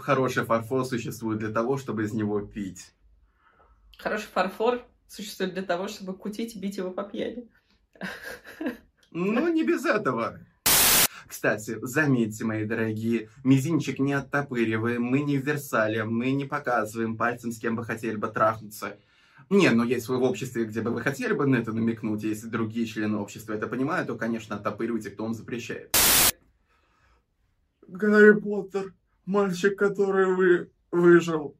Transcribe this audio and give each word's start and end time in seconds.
хороший 0.00 0.44
фарфор 0.44 0.84
существует 0.84 1.38
для 1.38 1.50
того, 1.50 1.76
чтобы 1.76 2.04
из 2.04 2.12
него 2.12 2.40
пить. 2.40 2.92
Хороший 3.98 4.28
фарфор 4.28 4.84
существует 5.06 5.54
для 5.54 5.62
того, 5.62 5.88
чтобы 5.88 6.14
кутить 6.14 6.54
и 6.54 6.58
бить 6.58 6.76
его 6.76 6.90
по 6.90 7.02
пьяни. 7.02 7.48
Ну, 9.10 9.52
не 9.52 9.64
без 9.64 9.84
этого. 9.84 10.38
Кстати, 11.26 11.78
заметьте, 11.82 12.44
мои 12.44 12.64
дорогие, 12.64 13.28
мизинчик 13.44 13.98
не 13.98 14.14
оттопыриваем, 14.14 15.02
мы 15.02 15.20
не 15.20 15.36
в 15.36 15.44
Версале, 15.44 16.04
мы 16.04 16.30
не 16.30 16.46
показываем 16.46 17.16
пальцем, 17.16 17.52
с 17.52 17.58
кем 17.58 17.76
бы 17.76 17.84
хотели 17.84 18.16
бы 18.16 18.28
трахнуться. 18.28 18.98
Не, 19.50 19.70
но 19.70 19.84
если 19.84 20.12
вы 20.12 20.18
в 20.18 20.22
обществе, 20.22 20.64
где 20.64 20.80
бы 20.80 20.90
вы 20.90 21.00
хотели 21.00 21.32
бы 21.32 21.46
на 21.46 21.56
это 21.56 21.72
намекнуть, 21.72 22.22
если 22.22 22.48
другие 22.48 22.86
члены 22.86 23.18
общества 23.18 23.54
это 23.54 23.66
понимают, 23.66 24.08
то, 24.08 24.16
конечно, 24.16 24.56
оттопыривайте, 24.56 25.10
кто 25.10 25.24
вам 25.24 25.34
запрещает. 25.34 25.96
Гарри 27.86 28.38
Поттер, 28.38 28.94
мальчик, 29.28 29.78
который 29.78 30.34
вы 30.34 30.70
выжил, 30.90 31.54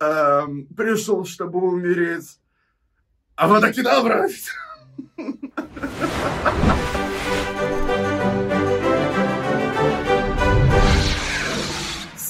эм, 0.00 0.66
пришел, 0.66 1.24
чтобы 1.24 1.60
умереть. 1.60 2.38
А 3.36 3.48
вот 3.48 3.60
таки 3.62 3.82
добро! 3.82 4.26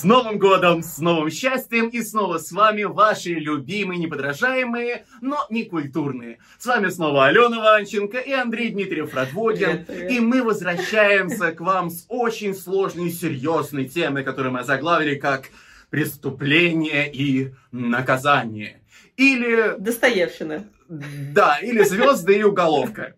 С 0.05 0.07
Новым 0.07 0.39
годом, 0.39 0.83
с 0.83 0.99
новым 0.99 1.31
счастьем 1.31 1.89
и 1.89 2.03
снова 2.03 2.37
с 2.37 2.53
вами 2.53 2.83
ваши 2.83 3.31
любимые, 3.31 3.99
неподражаемые, 3.99 5.07
но 5.23 5.47
не 5.49 5.65
культурные. 5.65 6.41
С 6.59 6.67
вами 6.67 6.91
снова 6.91 7.25
Алена 7.25 7.59
Ванченко 7.59 8.19
и 8.19 8.33
Андрей 8.33 8.69
Дмитриев 8.69 9.15
Радводин. 9.15 9.87
И 10.11 10.21
мы 10.21 10.43
возвращаемся 10.43 11.53
к 11.53 11.61
вам 11.63 11.89
с 11.89 12.05
очень 12.11 12.55
сложной 12.55 13.07
и 13.07 13.13
серьезной 13.13 13.87
темой, 13.87 14.25
которую 14.25 14.53
мы 14.53 14.63
заглавили 14.63 15.15
как 15.15 15.45
«Преступление 15.89 17.11
и 17.11 17.55
наказание». 17.73 18.83
Или... 19.17 19.75
Достоевщина. 19.79 20.67
Да, 20.87 21.59
или 21.63 21.83
«Звезды 21.83 22.41
и 22.41 22.43
уголовка». 22.43 23.15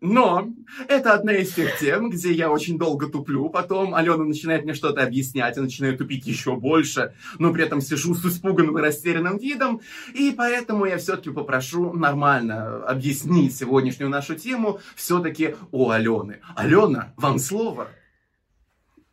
Но 0.00 0.48
это 0.86 1.14
одна 1.14 1.32
из 1.32 1.52
тех 1.54 1.78
тем, 1.78 2.10
где 2.10 2.32
я 2.32 2.50
очень 2.50 2.78
долго 2.78 3.08
туплю, 3.08 3.48
потом 3.48 3.94
Алена 3.94 4.24
начинает 4.24 4.64
мне 4.64 4.74
что-то 4.74 5.02
объяснять, 5.02 5.56
я 5.56 5.62
начинаю 5.62 5.96
тупить 5.96 6.26
еще 6.26 6.54
больше, 6.56 7.14
но 7.38 7.52
при 7.52 7.64
этом 7.64 7.80
сижу 7.80 8.14
с 8.14 8.24
испуганным 8.24 8.78
и 8.78 8.82
растерянным 8.82 9.38
видом, 9.38 9.80
и 10.14 10.32
поэтому 10.36 10.84
я 10.84 10.98
все-таки 10.98 11.30
попрошу 11.30 11.92
нормально 11.94 12.84
объяснить 12.84 13.56
сегодняшнюю 13.56 14.10
нашу 14.10 14.36
тему 14.36 14.80
все-таки 14.94 15.56
у 15.72 15.90
Алены. 15.90 16.40
Алена, 16.54 17.12
вам 17.16 17.38
слово. 17.38 17.88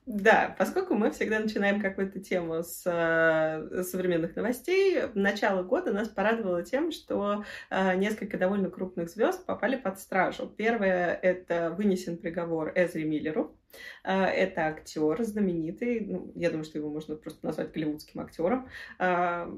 Да, 0.05 0.55
поскольку 0.59 0.93
мы 0.93 1.09
всегда 1.09 1.39
начинаем 1.39 1.81
какую-то 1.81 2.19
тему 2.19 2.61
с 2.61 2.83
э, 2.85 3.83
современных 3.83 4.35
новостей, 4.35 5.01
начало 5.15 5.63
года 5.63 5.91
нас 5.91 6.09
порадовало 6.09 6.61
тем, 6.61 6.91
что 6.91 7.43
э, 7.71 7.95
несколько 7.95 8.37
довольно 8.37 8.69
крупных 8.69 9.09
звезд 9.09 9.43
попали 9.47 9.75
под 9.77 9.99
стражу. 9.99 10.47
Первое— 10.47 11.11
это 11.23 11.71
вынесен 11.71 12.17
приговор 12.17 12.71
Эзри 12.75 13.03
Миллеру. 13.03 13.57
Э, 14.03 14.25
это 14.25 14.67
актер 14.67 15.23
знаменитый, 15.23 16.01
ну, 16.01 16.31
я 16.35 16.51
думаю, 16.51 16.65
что 16.65 16.77
его 16.77 16.91
можно 16.91 17.15
просто 17.15 17.43
назвать 17.43 17.71
голливудским 17.71 18.21
актером. 18.21 18.69
Э, 18.99 19.51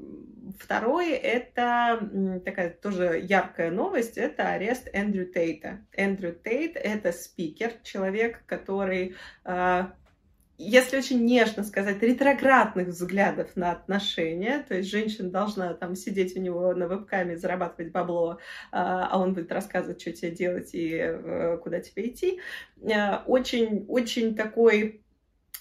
второе— 0.58 1.14
это 1.22 2.40
такая 2.42 2.70
тоже 2.70 3.20
яркая 3.22 3.70
новость, 3.70 4.16
это 4.16 4.48
арест 4.48 4.88
Эндрю 4.94 5.26
Тейта. 5.26 5.80
Эндрю 5.92 6.32
Тейт— 6.32 6.72
это 6.76 7.12
спикер, 7.12 7.72
человек, 7.82 8.46
который 8.46 9.14
э, 9.44 9.84
если 10.58 10.98
очень 10.98 11.24
нежно 11.24 11.62
сказать, 11.62 12.02
ретроградных 12.02 12.88
взглядов 12.88 13.54
на 13.54 13.70
отношения, 13.70 14.64
то 14.66 14.74
есть 14.74 14.90
женщина 14.90 15.30
должна 15.30 15.72
там 15.74 15.94
сидеть 15.94 16.36
у 16.36 16.40
него 16.40 16.74
на 16.74 16.88
вебкаме, 16.88 17.36
зарабатывать 17.36 17.92
бабло, 17.92 18.38
а, 18.72 19.06
а 19.06 19.20
он 19.20 19.34
будет 19.34 19.52
рассказывать, 19.52 20.00
что 20.00 20.12
тебе 20.12 20.32
делать 20.32 20.70
и 20.74 20.96
э, 20.96 21.58
куда 21.62 21.80
тебе 21.80 22.08
идти. 22.08 22.40
Э, 22.82 23.18
очень, 23.26 23.86
очень 23.88 24.34
такой 24.34 25.00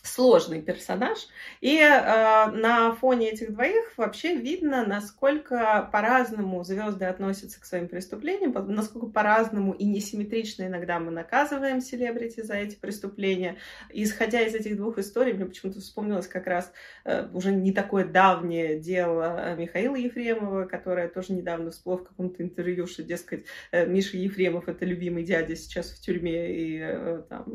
сложный 0.08 0.62
персонаж. 0.62 1.28
И 1.62 1.78
э, 1.78 2.52
на 2.52 2.94
фоне 2.94 3.32
этих 3.32 3.54
двоих 3.54 3.94
вообще 3.98 4.36
видно, 4.36 4.86
насколько 4.86 5.90
по-разному 5.92 6.64
звезды 6.64 7.06
относятся 7.06 7.60
к 7.62 7.66
своим 7.66 7.88
преступлениям, 7.88 8.54
насколько 8.74 9.08
по-разному 9.08 9.74
и 9.74 9.86
несимметрично 9.86 10.64
иногда 10.64 11.00
мы 11.00 11.12
наказываем 11.12 11.82
селебрити 11.82 12.42
за 12.42 12.56
эти 12.56 12.76
преступления. 12.76 13.58
И 13.92 14.04
исходя 14.04 14.42
из 14.42 14.56
этих 14.56 14.78
двух 14.78 14.98
историй, 14.98 15.34
мне 15.34 15.46
почему-то 15.46 15.80
вспомнилось 15.80 16.28
как 16.28 16.48
раз 16.48 16.72
э, 17.06 17.28
уже 17.34 17.52
не 17.52 17.72
такое 17.72 18.06
давнее 18.06 18.80
дело 18.80 19.56
Михаила 19.56 19.96
Ефремова, 19.96 20.66
которое 20.66 21.08
тоже 21.08 21.34
недавно 21.34 21.72
всплыло 21.72 21.98
в 21.98 22.04
каком-то 22.04 22.44
интервью, 22.44 22.88
что, 22.88 23.04
дескать, 23.04 23.46
э, 23.72 23.86
Миша 23.86 24.18
Ефремов— 24.18 24.68
это 24.70 24.86
любимый 24.86 25.24
дядя 25.24 25.56
сейчас 25.56 25.92
в 25.92 26.00
тюрьме, 26.02 26.56
и 26.56 26.80
э, 26.82 27.24
там, 27.30 27.46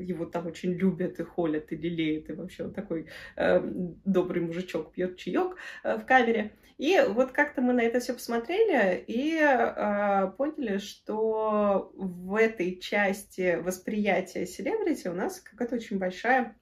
его 0.00 0.24
там 0.26 0.46
очень 0.46 0.72
любят 0.72 1.20
и 1.20 1.22
холят 1.22 1.69
и 1.72 1.76
лелеет, 1.76 2.30
и 2.30 2.32
вообще 2.32 2.64
он 2.64 2.72
такой 2.72 3.06
э, 3.36 3.60
добрый 4.04 4.42
мужичок 4.42 4.92
пьет 4.92 5.16
чаек 5.16 5.56
э, 5.82 5.96
в 5.96 6.04
камере. 6.04 6.52
И 6.78 6.98
вот 7.08 7.32
как-то 7.32 7.60
мы 7.60 7.74
на 7.74 7.82
это 7.82 8.00
все 8.00 8.14
посмотрели 8.14 9.04
и 9.06 9.36
э, 9.38 10.32
поняли, 10.38 10.78
что 10.78 11.92
в 11.94 12.34
этой 12.34 12.78
части 12.80 13.60
восприятия 13.60 14.46
селебрити 14.46 15.08
у 15.08 15.14
нас 15.14 15.40
какая-то 15.40 15.76
очень 15.76 15.98
большая 15.98 16.56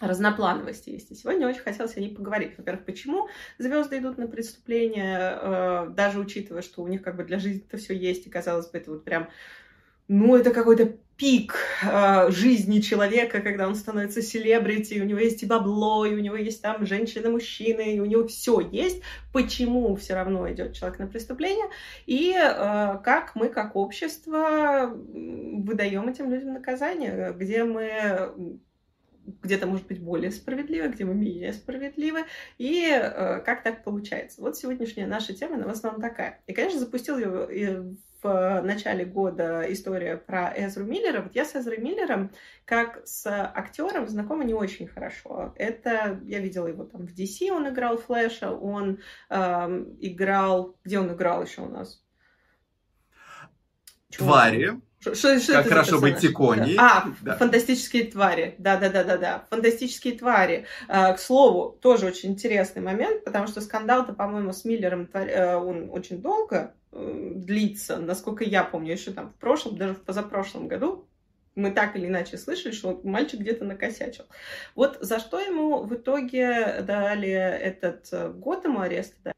разноплановости 0.00 0.90
есть. 0.90 1.12
И 1.12 1.14
сегодня 1.14 1.46
очень 1.46 1.60
хотелось 1.60 1.96
о 1.96 2.00
ней 2.00 2.12
поговорить. 2.12 2.58
Во-первых, 2.58 2.84
почему 2.84 3.28
звезды 3.58 3.98
идут 3.98 4.18
на 4.18 4.26
преступления, 4.26 5.38
э, 5.40 5.90
даже 5.90 6.18
учитывая, 6.18 6.62
что 6.62 6.82
у 6.82 6.88
них 6.88 7.02
как 7.02 7.16
бы 7.16 7.22
для 7.22 7.38
жизни 7.38 7.64
это 7.64 7.76
все 7.76 7.94
есть, 7.94 8.26
и 8.26 8.30
казалось 8.30 8.68
бы, 8.68 8.78
это 8.78 8.90
вот 8.90 9.04
прям 9.04 9.28
ну, 10.08 10.36
это 10.36 10.50
какой-то 10.50 10.96
пик 11.16 11.54
э, 11.82 12.30
жизни 12.30 12.80
человека, 12.80 13.40
когда 13.40 13.68
он 13.68 13.74
становится 13.74 14.22
селебрити, 14.22 15.00
у 15.00 15.04
него 15.04 15.18
есть 15.18 15.42
и 15.42 15.46
бабло, 15.46 16.04
и 16.04 16.14
у 16.14 16.18
него 16.18 16.36
есть 16.36 16.62
там 16.62 16.86
женщины, 16.86 17.28
мужчины, 17.30 17.96
и 17.96 18.00
у 18.00 18.04
него 18.04 18.26
все 18.26 18.60
есть. 18.60 19.02
Почему 19.32 19.94
все 19.96 20.14
равно 20.14 20.50
идет 20.50 20.74
человек 20.74 20.98
на 20.98 21.06
преступление? 21.06 21.66
И 22.06 22.32
э, 22.32 22.98
как 23.04 23.34
мы, 23.34 23.48
как 23.48 23.76
общество, 23.76 24.90
выдаем 24.92 26.08
этим 26.08 26.30
людям 26.30 26.54
наказание, 26.54 27.34
где 27.36 27.64
мы 27.64 28.60
где-то, 29.42 29.66
может 29.66 29.86
быть, 29.86 30.00
более 30.00 30.30
справедливо, 30.30 30.88
где 30.88 31.04
мы 31.04 31.14
менее 31.14 31.52
справедливы, 31.52 32.24
и 32.58 32.88
э, 32.90 33.40
как 33.40 33.62
так 33.62 33.84
получается. 33.84 34.40
Вот 34.40 34.56
сегодняшняя 34.56 35.06
наша 35.06 35.32
тема, 35.32 35.56
она 35.56 35.66
в 35.66 35.70
основном 35.70 36.00
такая. 36.00 36.40
И, 36.46 36.52
конечно, 36.52 36.80
запустил 36.80 37.18
ее 37.18 37.96
в 38.22 38.62
начале 38.62 39.04
года 39.04 39.64
история 39.68 40.16
про 40.16 40.52
Эзру 40.56 40.84
Миллера. 40.84 41.22
Вот 41.22 41.34
я 41.34 41.44
с 41.44 41.54
Эзрой 41.56 41.78
Миллером 41.78 42.30
как 42.64 43.06
с 43.06 43.26
актером 43.26 44.08
знакома 44.08 44.44
не 44.44 44.54
очень 44.54 44.86
хорошо. 44.86 45.52
Это 45.56 46.20
я 46.24 46.38
видела 46.38 46.66
его 46.68 46.84
там 46.84 47.06
в 47.06 47.14
DC, 47.14 47.50
он 47.50 47.68
играл 47.68 47.98
Флэша, 47.98 48.50
он 48.50 49.00
эм, 49.28 49.96
играл... 50.00 50.76
Где 50.84 50.98
он 50.98 51.12
играл 51.12 51.42
еще 51.42 51.62
у 51.62 51.68
нас? 51.68 52.02
Твари. 54.10 54.80
Что, 55.00 55.14
что 55.16 55.52
как 55.54 55.66
хорошо 55.66 56.00
быть 56.00 56.18
тиконей. 56.18 56.76
А, 56.78 57.06
да. 57.22 57.34
фантастические 57.34 58.04
твари. 58.04 58.54
Да, 58.58 58.76
да, 58.76 58.88
да, 58.88 59.02
да, 59.02 59.16
да. 59.16 59.46
Фантастические 59.50 60.16
твари. 60.16 60.66
А, 60.86 61.12
к 61.14 61.18
слову, 61.18 61.76
тоже 61.82 62.06
очень 62.06 62.30
интересный 62.30 62.82
момент, 62.82 63.24
потому 63.24 63.48
что 63.48 63.60
скандал-то, 63.60 64.12
по-моему, 64.12 64.52
с 64.52 64.64
Миллером 64.64 65.08
э, 65.12 65.56
он 65.56 65.90
очень 65.90 66.22
долго 66.22 66.56
э, 66.56 66.81
длится. 66.92 67.98
Насколько 67.98 68.44
я 68.44 68.64
помню, 68.64 68.92
еще 68.92 69.12
там 69.12 69.30
в 69.30 69.34
прошлом, 69.34 69.76
даже 69.76 69.94
в 69.94 70.02
позапрошлом 70.02 70.68
году 70.68 71.08
мы 71.54 71.70
так 71.70 71.96
или 71.96 72.06
иначе 72.06 72.38
слышали, 72.38 72.72
что 72.72 73.00
мальчик 73.04 73.40
где-то 73.40 73.64
накосячил. 73.64 74.24
Вот 74.74 74.98
за 75.00 75.18
что 75.18 75.38
ему 75.38 75.82
в 75.82 75.94
итоге 75.94 76.82
дали 76.82 77.30
этот 77.30 78.08
э, 78.12 78.30
год 78.30 78.64
ему 78.64 78.80
ареста? 78.80 79.32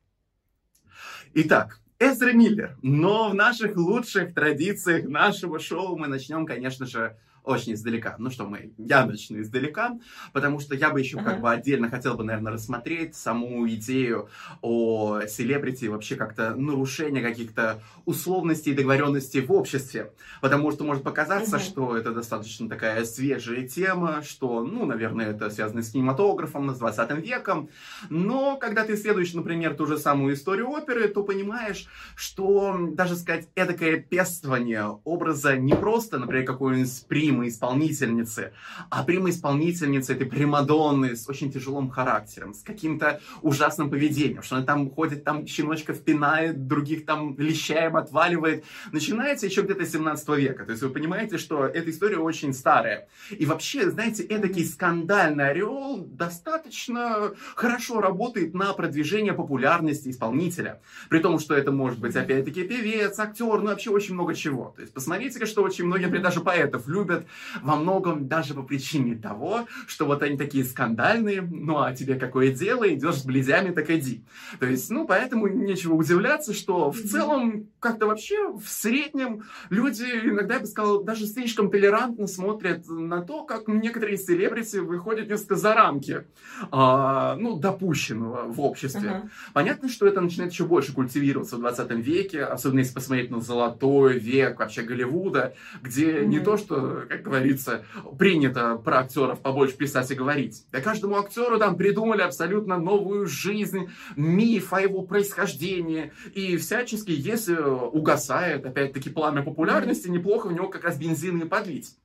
Итак, 1.35 1.81
Эзра 1.99 2.33
Миллер. 2.33 2.77
Но 2.83 3.31
в 3.31 3.35
наших 3.35 3.77
лучших 3.77 4.35
традициях 4.35 5.09
нашего 5.09 5.59
шоу 5.59 5.97
мы 5.97 6.07
начнем, 6.07 6.47
конечно 6.47 6.87
же, 6.87 7.17
очень 7.45 7.75
издалека. 7.75 8.17
Ну 8.19 8.31
что, 8.31 8.47
мы, 8.47 8.73
я 8.79 9.07
начну 9.07 9.41
издалека, 9.41 9.99
потому 10.33 10.61
что 10.61 10.75
я 10.75 10.91
бы 10.91 11.01
еще 11.01 11.19
uh-huh. 11.19 11.25
как 11.25 11.41
бы 11.41 11.51
отдельно 11.51 11.91
хотел 11.91 12.15
бы, 12.15 12.25
наверное, 12.25 12.53
рассмотреть 12.53 13.15
саму 13.15 13.69
идею 13.69 14.29
о 14.63 15.21
селебрити, 15.27 15.87
вообще 15.87 16.17
как-то 16.17 16.55
нарушение 16.55 17.23
каких-то 17.23 17.83
условностей 18.07 18.73
и 18.73 18.75
договоренностей 18.75 19.41
в 19.41 19.53
обществе. 19.53 20.13
Потому 20.41 20.73
что 20.73 20.85
может 20.85 21.03
показаться, 21.03 21.57
uh-huh. 21.57 21.65
что 21.65 21.97
это 21.97 22.13
достаточно 22.13 22.69
такая 22.69 23.05
свежая 23.05 23.69
тема, 23.69 24.23
что, 24.23 24.65
ну, 24.65 24.87
наверное, 24.87 25.31
это 25.31 25.51
связано 25.51 25.83
с 25.83 25.91
кинематографом, 25.91 26.75
с 26.75 26.79
20 26.79 27.11
веком. 27.25 27.69
Но 28.09 28.57
когда 28.57 28.85
ты 28.85 28.95
исследуешь, 28.95 29.35
например, 29.35 29.75
ту 29.75 29.87
же 29.87 29.99
самую 29.99 30.35
историю 30.35 30.71
оперы, 30.71 31.09
то 31.09 31.23
понимаешь, 31.23 31.87
что 32.17 32.79
даже 32.93 33.17
сказать 33.17 33.49
эдакое 33.55 33.99
пестование 33.99 34.99
образа 35.05 35.57
не 35.57 35.75
просто, 35.75 36.19
например, 36.19 36.47
какой-нибудь 36.47 36.91
сприм 37.35 37.45
прима-исполнительницы, 37.45 38.53
а 38.91 39.03
прима-исполнительница 39.03 40.13
этой 40.13 40.27
примадонны 40.27 41.17
с 41.17 41.29
очень 41.29 41.53
тяжелым 41.53 41.91
характером, 41.91 42.55
с 42.55 42.63
каким-то 42.63 43.21
ужасным 43.43 43.91
поведением, 43.91 44.43
что 44.43 44.57
она 44.57 44.65
там 44.65 44.91
ходит, 44.91 45.25
там 45.25 45.47
щеночка 45.47 45.93
впинает, 45.95 46.67
других 46.67 47.05
там 47.05 47.37
лещаем 47.39 47.97
отваливает. 47.97 48.65
Начинается 48.93 49.47
еще 49.47 49.63
где-то 49.63 49.87
17 49.87 50.29
века. 50.31 50.65
То 50.65 50.73
есть 50.73 50.83
вы 50.83 50.91
понимаете, 50.91 51.39
что 51.39 51.65
эта 51.65 51.91
история 51.91 52.19
очень 52.19 52.53
старая. 52.53 53.09
И 53.31 53.47
вообще, 53.47 53.91
знаете, 53.91 54.23
эдакий 54.23 54.65
скандальный 54.65 55.51
орел 55.51 56.05
достаточно 56.07 57.33
хорошо 57.55 58.01
работает 58.01 58.55
на 58.55 58.73
продвижение 58.73 59.33
популярности 59.33 60.09
исполнителя. 60.09 60.81
При 61.09 61.21
том, 61.21 61.39
что 61.39 61.55
это 61.55 61.73
может 61.73 61.99
быть, 61.99 62.17
опять-таки, 62.17 62.65
певец, 62.65 63.19
актер, 63.19 63.61
ну 63.61 63.67
вообще 63.67 63.91
очень 63.91 64.15
много 64.15 64.35
чего. 64.35 64.73
То 64.77 64.83
есть 64.83 64.95
посмотрите, 64.95 65.45
что 65.47 65.63
очень 65.63 65.85
многие, 65.85 66.07
даже 66.19 66.41
поэтов 66.41 66.87
любят 66.87 67.24
во 67.63 67.77
многом 67.77 68.29
даже 68.29 68.55
по 68.55 68.63
причине 68.63 69.17
того, 69.17 69.67
что 69.87 70.07
вот 70.07 70.23
они 70.23 70.37
такие 70.37 70.65
скандальные, 70.65 71.43
ну 71.43 71.79
а 71.79 71.95
тебе 71.95 72.17
какое 72.17 72.53
дело, 72.53 72.93
идешь 72.93 73.21
с 73.21 73.25
близями, 73.25 73.71
так 73.71 73.91
иди. 73.91 74.25
То 74.59 74.67
есть, 74.67 74.91
ну, 74.91 75.07
поэтому 75.07 75.49
нечего 75.49 75.95
удивляться, 75.95 76.53
что 76.53 76.91
в 76.91 77.01
целом 77.01 77.69
как-то 77.81 78.07
вообще 78.07 78.53
в 78.53 78.69
среднем 78.69 79.45
люди 79.71 80.05
иногда, 80.25 80.55
я 80.55 80.61
бы 80.61 80.67
сказал, 80.67 81.03
даже 81.03 81.27
слишком 81.27 81.71
толерантно 81.71 82.27
смотрят 82.27 82.89
на 82.89 83.23
то, 83.23 83.45
как 83.45 83.69
некоторые 83.69 84.17
селебрити 84.17 84.79
выходят 84.79 85.29
несколько 85.29 85.57
за 85.57 85.75
рамки, 85.75 86.25
а, 86.71 87.37
ну, 87.37 87.57
допущенного 87.57 88.45
в 88.45 88.61
обществе. 88.61 89.09
Uh-huh. 89.09 89.31
Понятно, 89.53 89.89
что 89.89 90.07
это 90.07 90.21
начинает 90.21 90.53
еще 90.53 90.65
больше 90.65 90.93
культивироваться 90.93 91.57
в 91.57 91.61
20 91.61 91.91
веке, 91.93 92.45
особенно 92.45 92.81
если 92.81 92.95
посмотреть 92.95 93.31
на 93.31 93.41
золотой 93.41 94.19
век 94.19 94.59
вообще 94.59 94.83
Голливуда, 94.83 95.55
где 95.83 96.13
mm-hmm. 96.13 96.27
не 96.27 96.41
то, 96.41 96.57
что, 96.57 97.05
как 97.15 97.23
говорится, 97.23 97.85
принято 98.19 98.77
про 98.77 99.01
актеров 99.01 99.41
побольше 99.41 99.77
писать 99.77 100.11
и 100.11 100.15
говорить. 100.15 100.67
Да 100.73 100.81
каждому 100.81 101.17
актеру 101.17 101.59
там 101.59 101.77
придумали 101.77 102.23
абсолютно 102.23 102.79
новую 102.79 103.27
жизнь, 103.27 103.91
миф 104.17 104.73
о 104.73 104.81
его 104.81 105.03
происхождении. 105.03 106.13
И 106.35 106.57
всячески, 106.57 107.11
если 107.11 107.57
угасает, 107.57 108.67
опять-таки, 108.67 109.11
пламя 109.11 109.43
популярности, 109.43 110.09
неплохо 110.09 110.49
в 110.49 110.53
него 110.53 110.69
как 110.69 110.85
раз 110.85 110.99
бензин 110.99 111.41
и 111.41 111.49
подлить. 111.49 111.97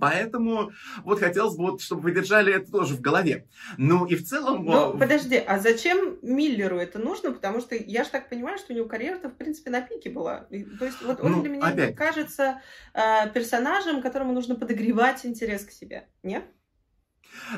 Поэтому 0.00 0.70
вот 1.02 1.18
хотелось 1.18 1.56
бы, 1.56 1.70
вот, 1.70 1.80
чтобы 1.80 2.02
вы 2.02 2.12
держали 2.12 2.52
это 2.52 2.70
тоже 2.70 2.94
в 2.94 3.00
голове. 3.00 3.46
Ну 3.78 4.04
и 4.04 4.16
в 4.16 4.24
целом... 4.24 4.64
Ну, 4.64 4.94
э, 4.94 4.98
подожди, 4.98 5.36
а 5.36 5.58
зачем 5.58 6.18
Миллеру 6.22 6.78
это 6.78 6.98
нужно? 6.98 7.32
Потому 7.32 7.60
что 7.60 7.74
я 7.74 8.04
же 8.04 8.10
так 8.10 8.28
понимаю, 8.28 8.58
что 8.58 8.72
у 8.72 8.76
него 8.76 8.86
карьера-то, 8.86 9.30
в 9.30 9.36
принципе, 9.36 9.70
на 9.70 9.80
пике 9.80 10.10
была. 10.10 10.46
То 10.78 10.84
есть 10.84 11.02
вот 11.02 11.20
он 11.20 11.32
ну, 11.32 11.42
для 11.42 11.50
меня 11.50 11.66
опять. 11.66 11.96
кажется 11.96 12.60
э, 12.92 13.30
персонажем, 13.32 14.02
которому 14.02 14.32
нужно 14.32 14.56
подогревать 14.56 15.24
интерес 15.24 15.64
к 15.64 15.70
себе. 15.70 16.06
Нет? 16.22 16.44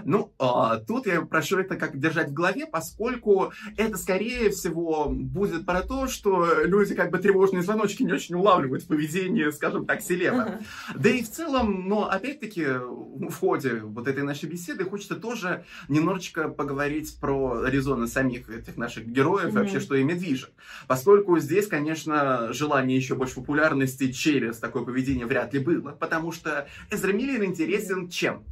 Ну, 0.05 0.32
а, 0.38 0.76
тут 0.76 1.06
я 1.06 1.22
прошу 1.22 1.58
это 1.58 1.76
как 1.76 1.99
держать 1.99 2.31
в 2.31 2.32
голове, 2.32 2.67
поскольку 2.67 3.52
это, 3.76 3.96
скорее 3.96 4.50
всего, 4.50 5.08
будет 5.08 5.67
про 5.67 5.82
то, 5.82 6.08
что 6.08 6.62
люди 6.64 6.94
как 6.94 7.11
бы 7.11 7.19
тревожные 7.19 7.62
звоночки 7.62 8.02
не 8.02 8.12
очень 8.12 8.34
улавливают 8.34 8.84
в 8.84 8.87
поведении, 8.87 9.50
скажем 9.50 9.87
так, 9.87 10.00
селеба. 10.02 10.37
Uh-huh. 10.37 10.99
Да 10.99 11.11
и 11.11 11.22
в 11.22 11.31
целом, 11.31 11.88
но 11.88 12.08
опять-таки 12.08 12.64
в 12.64 13.34
ходе 13.34 13.81
вот 13.82 14.08
этой 14.08 14.22
нашей 14.22 14.49
беседы 14.49 14.84
хочется 14.84 15.17
тоже 15.17 15.64
немножечко 15.88 16.49
поговорить 16.49 17.19
про 17.20 17.64
резоны 17.66 18.06
самих 18.06 18.49
этих 18.50 18.76
наших 18.76 19.06
героев, 19.06 19.49
uh-huh. 19.49 19.58
вообще, 19.58 19.81
что 19.81 19.94
ими 19.94 20.14
движет. 20.14 20.52
Поскольку 20.87 21.38
здесь, 21.38 21.66
конечно, 21.66 22.52
желание 22.52 22.96
еще 22.96 23.14
больше 23.14 23.37
популярности 23.37 24.12
через 24.12 24.58
такое 24.58 24.84
поведение 24.84 25.26
вряд 25.26 25.52
ли 25.55 25.61
было, 25.61 25.90
потому 25.90 26.32
что 26.32 26.69
Эзра 26.90 27.12
Миллер 27.12 27.44
интересен 27.44 28.08
чем? 28.08 28.44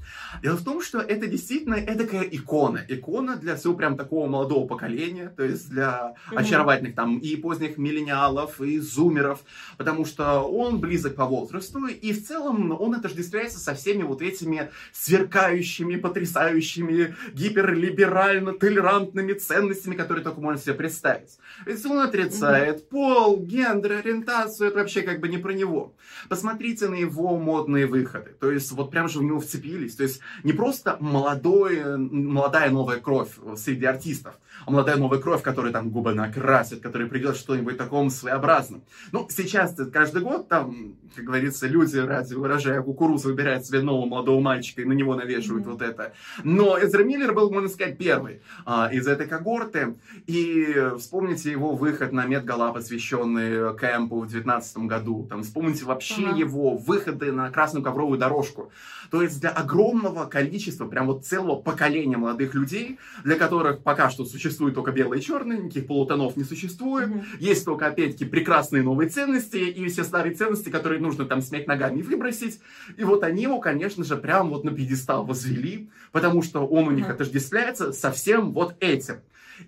Дело 0.43 0.57
в 0.57 0.65
том, 0.65 0.83
что 0.83 1.01
это 1.09 1.27
действительно 1.27 1.75
эдакая 1.75 2.23
икона. 2.23 2.85
Икона 2.87 3.37
для 3.37 3.57
всего 3.57 3.75
прям 3.75 3.97
такого 3.97 4.29
молодого 4.29 4.67
поколения, 4.67 5.33
то 5.35 5.43
есть 5.43 5.71
для 5.71 6.15
mm-hmm. 6.31 6.37
очаровательных 6.37 6.95
там 6.95 7.19
и 7.19 7.35
поздних 7.37 7.79
миллениалов, 7.79 8.61
и 8.61 8.79
зумеров, 8.79 9.41
потому 9.79 10.05
что 10.05 10.43
он 10.43 10.81
близок 10.81 11.17
по 11.17 11.25
возрасту, 11.25 11.87
и 11.87 12.13
в 12.13 12.27
целом 12.27 12.79
он 12.79 12.95
отождествляется 12.95 13.59
со 13.59 13.75
всеми 13.75 14.03
вот 14.03 14.21
этими 14.21 14.71
сверкающими, 14.93 15.97
потрясающими, 15.97 17.17
гиперлиберально 17.33 18.53
толерантными 18.53 19.33
ценностями, 19.33 19.95
которые 19.95 20.23
только 20.23 20.41
можно 20.41 20.61
себе 20.61 20.75
представить. 20.75 21.39
Ведь 21.65 21.85
он 21.87 22.01
отрицает 22.01 22.83
mm-hmm. 22.83 22.89
пол, 22.91 23.41
гендер, 23.41 23.93
ориентацию, 23.93 24.69
это 24.69 24.81
вообще 24.81 25.03
как 25.03 25.21
бы 25.21 25.29
не 25.29 25.39
про 25.39 25.53
него. 25.53 25.95
Посмотрите 26.29 26.89
на 26.89 26.97
его 26.97 27.39
модные 27.39 27.87
выходы, 27.87 28.33
то 28.39 28.51
есть 28.51 28.71
вот 28.73 28.91
прям 28.91 29.09
же 29.09 29.21
в 29.21 29.23
него 29.23 29.41
вцепились, 29.41 29.97
то 29.97 30.03
есть 30.03 30.21
не 30.45 30.53
просто 30.53 30.98
молодой, 31.01 31.97
молодая 31.97 32.71
новая 32.71 32.99
кровь 32.99 33.31
среди 33.57 33.87
артистов, 33.87 34.35
а 34.67 34.71
молодая 34.71 34.97
новая 34.97 35.19
кровь, 35.19 35.43
которая 35.43 35.73
там 35.73 35.91
губы 35.91 36.15
накрасит, 36.15 36.81
которая 36.81 37.09
придет 37.09 37.37
что-нибудь 37.37 37.77
таком 37.77 38.11
своеобразным. 38.11 38.83
Ну, 39.13 39.27
сейчас 39.31 39.75
каждый 39.93 40.23
год 40.23 40.49
там, 40.49 40.97
как 41.15 41.25
говорится, 41.25 41.67
люди 41.67 41.97
ради 41.99 42.35
выражая 42.35 42.83
кукурузу 42.83 43.29
выбирают 43.29 43.67
себе 43.67 43.81
нового 43.81 44.07
молодого 44.07 44.41
мальчика 44.41 44.83
и 44.83 44.85
на 44.85 44.93
него 44.93 45.15
навешивают 45.15 45.67
mm-hmm. 45.67 45.71
вот 45.71 45.83
это. 45.83 46.13
Но 46.45 46.79
Эзра 46.79 47.05
Миллер 47.05 47.33
был, 47.33 47.51
можно 47.51 47.69
сказать, 47.69 47.99
первый 47.99 48.41
а, 48.65 48.89
из 48.93 49.07
этой 49.07 49.27
когорты. 49.27 49.95
И 50.27 50.93
вспомните 50.99 51.51
его 51.51 51.75
выход 51.75 52.13
на 52.13 52.27
Медгала, 52.27 52.73
посвященный 52.73 53.77
кемпу 53.79 54.21
в 54.21 54.29
2019 54.29 54.79
году. 54.79 55.27
Там, 55.29 55.43
вспомните 55.43 55.85
вообще 55.85 56.23
uh-huh. 56.23 56.39
его 56.39 56.77
выходы 56.77 57.33
на 57.33 57.51
красную 57.51 57.85
ковровую 57.85 58.19
дорожку. 58.19 58.71
То 59.11 59.23
есть 59.23 59.41
для 59.41 59.51
огромного 59.51 60.27
количества, 60.27 60.87
прям 60.87 61.07
вот 61.07 61.25
целого 61.25 61.57
поколения 61.57 62.17
молодых 62.17 62.55
людей, 62.55 62.99
для 63.25 63.37
которых 63.37 63.83
пока 63.83 64.11
что 64.11 64.25
существует 64.25 64.75
только 64.75 64.93
белое 64.93 65.19
и 65.19 65.23
черное, 65.23 65.59
никаких 65.59 65.87
полутонов 65.87 66.37
не 66.37 66.45
существует, 66.45 67.09
mm-hmm. 67.09 67.25
есть 67.41 67.65
только, 67.65 67.87
опять-таки, 67.87 68.25
прекрасные 68.25 68.83
новые 68.83 69.09
ценности 69.09 69.57
и 69.57 69.89
все 69.89 70.05
старые 70.05 70.35
ценности, 70.35 70.69
которые 70.69 71.01
нужно 71.01 71.25
там 71.25 71.41
смять 71.41 71.67
ногами 71.67 72.01
и 72.01 72.03
выбросить. 72.03 72.61
И 72.97 73.05
вот 73.05 73.25
они 73.25 73.43
его, 73.45 73.61
конечно 73.61 74.05
же, 74.05 74.17
прям 74.17 74.51
вот 74.51 74.65
на 74.65 74.73
пьедестал 74.73 75.25
возвели, 75.25 75.91
потому 76.13 76.43
что 76.43 76.67
он 76.67 76.89
у 76.89 76.91
них 76.91 77.07
mm-hmm. 77.07 77.13
отождествляется 77.13 77.93
со 77.93 78.11
всем 78.11 78.53
вот 78.53 78.77
этим. 78.81 79.21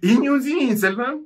И 0.02 0.16
неудивительно, 0.16 1.20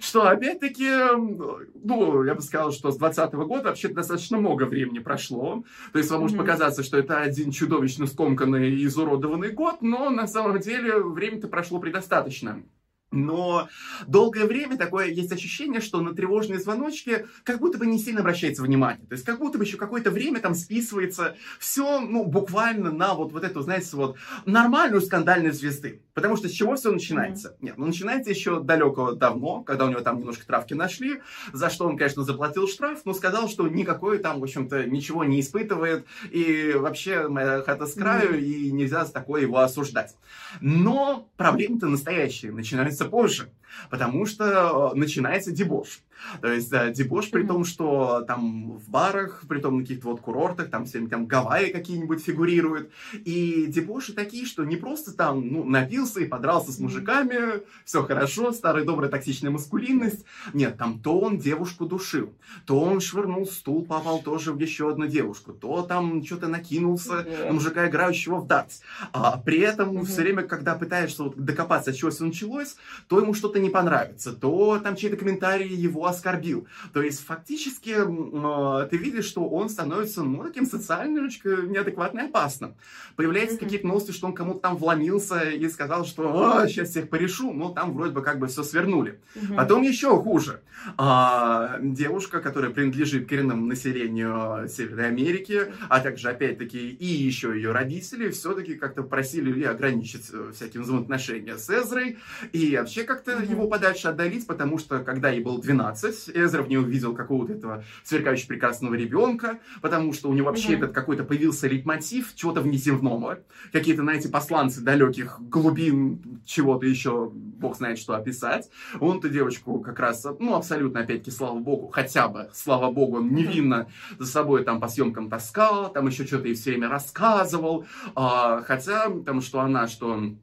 что 0.00 0.28
опять-таки, 0.28 0.88
ну, 1.16 2.24
я 2.24 2.34
бы 2.34 2.42
сказал, 2.42 2.72
что 2.72 2.90
с 2.90 2.96
2020 2.96 3.34
года 3.46 3.64
вообще 3.64 3.88
достаточно 3.88 4.38
много 4.38 4.64
времени 4.64 4.98
прошло. 4.98 5.64
То 5.92 5.98
есть 5.98 6.10
вам 6.10 6.20
mm-hmm. 6.20 6.22
может 6.22 6.38
показаться, 6.38 6.82
что 6.82 6.98
это 6.98 7.18
один 7.18 7.50
чудовищно 7.50 8.06
скомканный 8.06 8.70
и 8.70 8.84
изуродованный 8.86 9.50
год, 9.50 9.82
но 9.82 10.10
на 10.10 10.26
самом 10.26 10.58
деле 10.60 11.02
время-то 11.02 11.48
прошло 11.48 11.78
предостаточно. 11.78 12.62
Но 13.10 13.68
долгое 14.06 14.46
время 14.46 14.76
такое 14.76 15.08
есть 15.08 15.32
ощущение, 15.32 15.80
что 15.80 16.00
на 16.00 16.14
тревожные 16.14 16.60
звоночки 16.60 17.26
как 17.42 17.58
будто 17.58 17.78
бы 17.78 17.86
не 17.86 17.98
сильно 17.98 18.20
обращается 18.20 18.62
внимание. 18.62 19.04
То 19.06 19.14
есть 19.14 19.24
как 19.24 19.38
будто 19.38 19.58
бы 19.58 19.64
еще 19.64 19.76
какое-то 19.76 20.10
время 20.10 20.40
там 20.40 20.54
списывается 20.54 21.36
все, 21.58 22.00
ну, 22.00 22.24
буквально 22.24 22.92
на 22.92 23.14
вот, 23.14 23.32
вот 23.32 23.42
эту, 23.42 23.62
знаете, 23.62 23.96
вот 23.96 24.16
нормальную 24.46 25.00
скандальную 25.00 25.52
звезды. 25.52 26.02
Потому 26.14 26.36
что 26.36 26.48
с 26.48 26.52
чего 26.52 26.76
все 26.76 26.92
начинается? 26.92 27.56
Нет, 27.60 27.78
ну 27.78 27.86
начинается 27.86 28.30
еще 28.30 28.60
далеко 28.60 29.12
давно, 29.12 29.62
когда 29.62 29.86
у 29.86 29.90
него 29.90 30.00
там 30.00 30.18
немножко 30.18 30.46
травки 30.46 30.74
нашли, 30.74 31.20
за 31.52 31.70
что 31.70 31.86
он, 31.86 31.96
конечно, 31.96 32.24
заплатил 32.24 32.68
штраф, 32.68 33.00
но 33.04 33.14
сказал, 33.14 33.48
что 33.48 33.66
никакой 33.68 34.18
там, 34.18 34.40
в 34.40 34.44
общем-то, 34.44 34.84
ничего 34.84 35.24
не 35.24 35.40
испытывает, 35.40 36.04
и 36.30 36.74
вообще 36.76 37.28
моя 37.28 37.62
хата 37.62 37.86
с 37.86 37.94
краю, 37.94 38.38
и 38.38 38.70
нельзя 38.70 39.04
с 39.04 39.10
такой 39.10 39.42
его 39.42 39.58
осуждать. 39.58 40.14
Но 40.60 41.28
проблемы-то 41.36 41.86
настоящие 41.86 42.52
начинаются 42.52 42.99
позже, 43.04 43.50
потому 43.90 44.26
что 44.26 44.92
начинается 44.94 45.50
дебош. 45.50 46.00
То 46.40 46.52
есть 46.52 46.70
да, 46.70 46.90
дебош 46.90 47.30
при 47.30 47.44
том, 47.44 47.64
что 47.64 48.22
там 48.26 48.76
в 48.76 48.88
барах, 48.90 49.44
при 49.48 49.60
том 49.60 49.78
на 49.78 49.82
каких-то 49.82 50.08
вот 50.08 50.20
курортах, 50.20 50.70
там 50.70 50.84
все 50.84 51.00
там 51.06 51.26
Гавайи 51.26 51.72
какие-нибудь 51.72 52.22
фигурируют. 52.22 52.90
И 53.24 53.66
дебоши 53.66 54.12
такие, 54.12 54.46
что 54.46 54.64
не 54.64 54.76
просто 54.76 55.12
там, 55.12 55.48
ну, 55.48 55.64
напился 55.64 56.20
и 56.20 56.26
подрался 56.26 56.72
с 56.72 56.78
мужиками, 56.78 57.62
все 57.84 58.02
хорошо, 58.02 58.52
старая 58.52 58.84
добрая 58.84 59.10
токсичная 59.10 59.50
маскулинность. 59.50 60.24
Нет, 60.52 60.76
там 60.76 60.98
то 60.98 61.18
он 61.20 61.38
девушку 61.38 61.86
душил, 61.86 62.32
то 62.66 62.80
он 62.80 63.00
швырнул 63.00 63.46
стул, 63.46 63.84
попал 63.84 64.20
тоже 64.20 64.52
в 64.52 64.58
еще 64.58 64.90
одну 64.90 65.06
девушку, 65.06 65.52
то 65.52 65.82
там 65.82 66.24
что-то 66.24 66.48
накинулся 66.48 67.26
на 67.46 67.52
мужика, 67.52 67.88
играющего 67.88 68.36
в 68.36 68.46
дартс. 68.46 68.80
А 69.12 69.38
при 69.38 69.60
этом 69.60 70.04
все 70.04 70.22
время, 70.22 70.42
когда 70.42 70.74
пытаешься 70.74 71.24
вот 71.24 71.36
докопаться, 71.36 71.90
от 71.90 71.96
чего 71.96 72.10
все 72.10 72.24
началось, 72.24 72.76
то 73.08 73.20
ему 73.20 73.34
что-то 73.34 73.59
не 73.60 73.70
понравится, 73.70 74.32
то 74.32 74.78
там 74.78 74.96
чей-то 74.96 75.16
комментарий 75.16 75.68
его 75.68 76.06
оскорбил. 76.06 76.66
То 76.92 77.02
есть 77.02 77.24
фактически 77.24 77.94
э, 77.96 78.88
ты 78.88 78.96
видишь, 78.96 79.26
что 79.26 79.48
он 79.48 79.68
становится, 79.68 80.22
ну, 80.22 80.42
таким 80.44 80.66
социально 80.66 81.16
немножечко 81.16 81.48
неадекватно 81.48 82.20
и 82.20 82.24
опасным. 82.24 82.74
Появляются 83.16 83.56
mm-hmm. 83.56 83.60
какие-то 83.60 83.86
новости, 83.86 84.12
что 84.12 84.26
он 84.26 84.34
кому-то 84.34 84.60
там 84.60 84.76
вломился 84.76 85.50
и 85.50 85.68
сказал, 85.68 86.04
что 86.04 86.58
а, 86.58 86.68
сейчас 86.68 86.90
всех 86.90 87.08
порешу, 87.08 87.52
но 87.52 87.70
там 87.70 87.94
вроде 87.94 88.12
бы 88.12 88.22
как 88.22 88.38
бы 88.38 88.46
все 88.46 88.62
свернули. 88.62 89.20
Mm-hmm. 89.34 89.56
Потом 89.56 89.82
еще 89.82 90.16
хуже. 90.16 90.60
А, 90.96 91.78
девушка, 91.80 92.40
которая 92.40 92.70
принадлежит 92.70 93.28
коренному 93.28 93.66
населению 93.66 94.68
Северной 94.68 95.08
Америки, 95.08 95.72
а 95.88 96.00
также, 96.00 96.30
опять-таки, 96.30 96.90
и 96.90 97.06
еще 97.06 97.54
ее 97.54 97.72
родители, 97.72 98.30
все-таки 98.30 98.74
как-то 98.74 99.02
просили 99.02 99.52
ее 99.52 99.68
ограничить 99.68 100.30
всякие 100.54 100.82
взаимоотношения 100.82 101.56
с 101.56 101.68
Эзрой 101.68 102.18
и 102.52 102.76
вообще 102.76 103.04
как-то. 103.04 103.38
Его 103.50 103.66
подальше 103.66 104.08
отдалить, 104.08 104.46
потому 104.46 104.78
что, 104.78 105.00
когда 105.00 105.30
ей 105.30 105.42
было 105.42 105.60
12, 105.60 106.30
Эзра 106.34 106.62
в 106.62 106.68
ней 106.68 106.78
увидел 106.78 107.14
какого-то 107.14 107.52
этого 107.52 107.84
сверкающего 108.04 108.48
прекрасного 108.48 108.94
ребенка, 108.94 109.58
потому 109.80 110.12
что 110.12 110.28
у 110.28 110.34
него 110.34 110.46
вообще 110.48 110.74
этот 110.74 110.92
какой-то 110.92 111.24
появился 111.24 111.68
лейтмотив 111.68 112.34
чего-то 112.34 112.60
внеземного, 112.60 113.40
какие-то, 113.72 114.02
знаете, 114.02 114.28
посланцы 114.28 114.80
далеких 114.80 115.40
глубин, 115.40 116.40
чего-то 116.44 116.86
еще, 116.86 117.30
бог 117.32 117.76
знает, 117.76 117.98
что 117.98 118.14
описать. 118.14 118.70
Он-то 119.00 119.28
девочку 119.28 119.80
как 119.80 119.98
раз, 120.00 120.26
ну, 120.38 120.54
абсолютно, 120.54 121.00
опять-таки, 121.00 121.30
слава 121.30 121.58
богу, 121.58 121.88
хотя 121.88 122.28
бы, 122.28 122.50
слава 122.52 122.90
богу, 122.90 123.18
он 123.18 123.34
невинно 123.34 123.88
за 124.18 124.26
собой 124.26 124.64
там 124.64 124.80
по 124.80 124.88
съемкам 124.88 125.30
таскал, 125.30 125.92
там 125.92 126.06
еще 126.06 126.26
что-то 126.26 126.48
и 126.48 126.54
все 126.54 126.70
время 126.70 126.88
рассказывал, 126.88 127.86
а, 128.14 128.62
хотя 128.62 129.10
там, 129.24 129.40
что 129.40 129.60
она, 129.60 129.86
что 129.86 130.08
он 130.08 130.38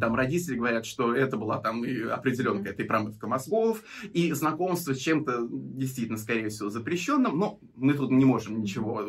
там 0.00 0.14
родители 0.14 0.56
говорят, 0.56 0.86
что 0.86 1.14
это 1.14 1.36
была 1.36 1.58
там 1.58 1.84
и 1.84 2.02
определенная 2.02 2.72
и 2.72 2.82
промывка 2.82 3.26
мозгов, 3.26 3.82
и 4.12 4.32
знакомство 4.32 4.94
с 4.94 4.98
чем-то 4.98 5.46
действительно, 5.50 6.18
скорее 6.18 6.48
всего, 6.48 6.70
запрещенным, 6.70 7.38
но 7.38 7.60
мы 7.76 7.94
тут 7.94 8.10
не 8.10 8.24
можем 8.24 8.60
ничего 8.60 9.02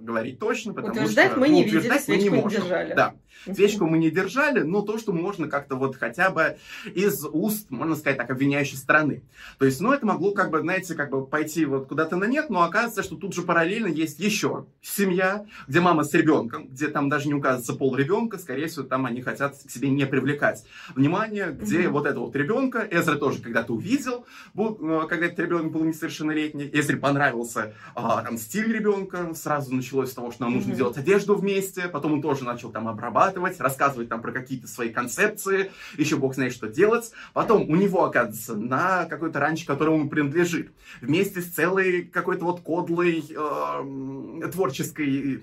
говорить 0.00 0.38
точно, 0.38 0.72
потому 0.72 0.94
утверждать 0.94 1.32
что... 1.32 1.40
мы 1.40 1.48
не 1.48 1.64
ну, 1.64 1.70
видели, 1.70 1.92
мы 2.08 2.16
не, 2.16 2.30
можем. 2.30 2.48
не 2.48 2.56
держали. 2.56 2.94
Да, 2.94 3.14
свечку 3.44 3.86
мы 3.86 3.98
не 3.98 4.10
держали, 4.10 4.60
но 4.60 4.82
то, 4.82 4.98
что 4.98 5.12
можно 5.12 5.48
как-то 5.48 5.76
вот 5.76 5.96
хотя 5.96 6.30
бы 6.30 6.56
из 6.94 7.24
уст, 7.24 7.70
можно 7.70 7.96
сказать 7.96 8.18
так, 8.18 8.30
обвиняющей 8.30 8.76
стороны. 8.76 9.22
То 9.58 9.66
есть, 9.66 9.80
ну, 9.80 9.92
это 9.92 10.06
могло 10.06 10.32
как 10.32 10.50
бы, 10.50 10.60
знаете, 10.60 10.94
как 10.94 11.10
бы 11.10 11.26
пойти 11.26 11.64
вот 11.64 11.88
куда-то 11.88 12.16
на 12.16 12.24
нет, 12.24 12.50
но 12.50 12.62
оказывается, 12.62 13.02
что 13.02 13.16
тут 13.16 13.34
же 13.34 13.42
параллельно 13.42 13.88
есть 13.88 14.18
еще 14.18 14.66
семья, 14.80 15.46
где 15.68 15.80
мама 15.80 16.04
с 16.04 16.12
ребенком, 16.14 16.68
где 16.68 16.88
там 16.88 17.08
даже 17.08 17.28
не 17.28 17.34
указывается 17.34 17.74
пол 17.74 17.96
ребенка, 17.96 18.38
скорее 18.38 18.66
всего, 18.66 18.84
там 18.84 19.06
они 19.06 19.22
хотят 19.22 19.56
к 19.56 19.70
себе 19.70 19.89
не 19.94 20.06
привлекать 20.06 20.64
внимание, 20.94 21.50
где 21.52 21.82
mm-hmm. 21.82 21.88
вот 21.88 22.06
этого 22.06 22.26
вот 22.26 22.36
ребенка, 22.36 22.86
Эзра 22.90 23.16
тоже 23.16 23.40
когда-то 23.40 23.74
увидел, 23.74 24.26
был, 24.54 24.78
э, 24.80 25.06
когда 25.08 25.26
этот 25.26 25.38
ребенок 25.40 25.72
был 25.72 25.84
несовершеннолетний, 25.84 26.70
Эзре 26.72 26.96
понравился 26.96 27.74
а, 27.94 28.22
там 28.22 28.38
стиль 28.38 28.72
ребенка, 28.72 29.34
сразу 29.34 29.74
началось 29.74 30.10
с 30.10 30.14
того, 30.14 30.30
что 30.32 30.44
нам 30.44 30.54
нужно 30.54 30.72
mm-hmm. 30.72 30.76
делать 30.76 30.96
одежду 30.96 31.36
вместе, 31.36 31.88
потом 31.88 32.14
он 32.14 32.22
тоже 32.22 32.44
начал 32.44 32.70
там 32.70 32.88
обрабатывать, 32.88 33.60
рассказывать 33.60 34.08
там 34.08 34.22
про 34.22 34.32
какие-то 34.32 34.66
свои 34.68 34.90
концепции, 34.90 35.70
еще 35.96 36.16
бог 36.16 36.34
знает, 36.34 36.52
что 36.52 36.68
делать. 36.68 37.12
Потом 37.32 37.68
у 37.68 37.76
него, 37.76 38.04
оказывается, 38.04 38.54
на 38.54 39.06
какой-то 39.06 39.40
ранчо, 39.40 39.66
которому 39.66 40.02
он 40.02 40.08
принадлежит, 40.08 40.72
вместе 41.00 41.40
с 41.40 41.46
целой 41.46 42.02
какой-то 42.02 42.44
вот 42.44 42.60
кодлой 42.60 43.24
э, 43.28 44.50
творческой 44.50 45.42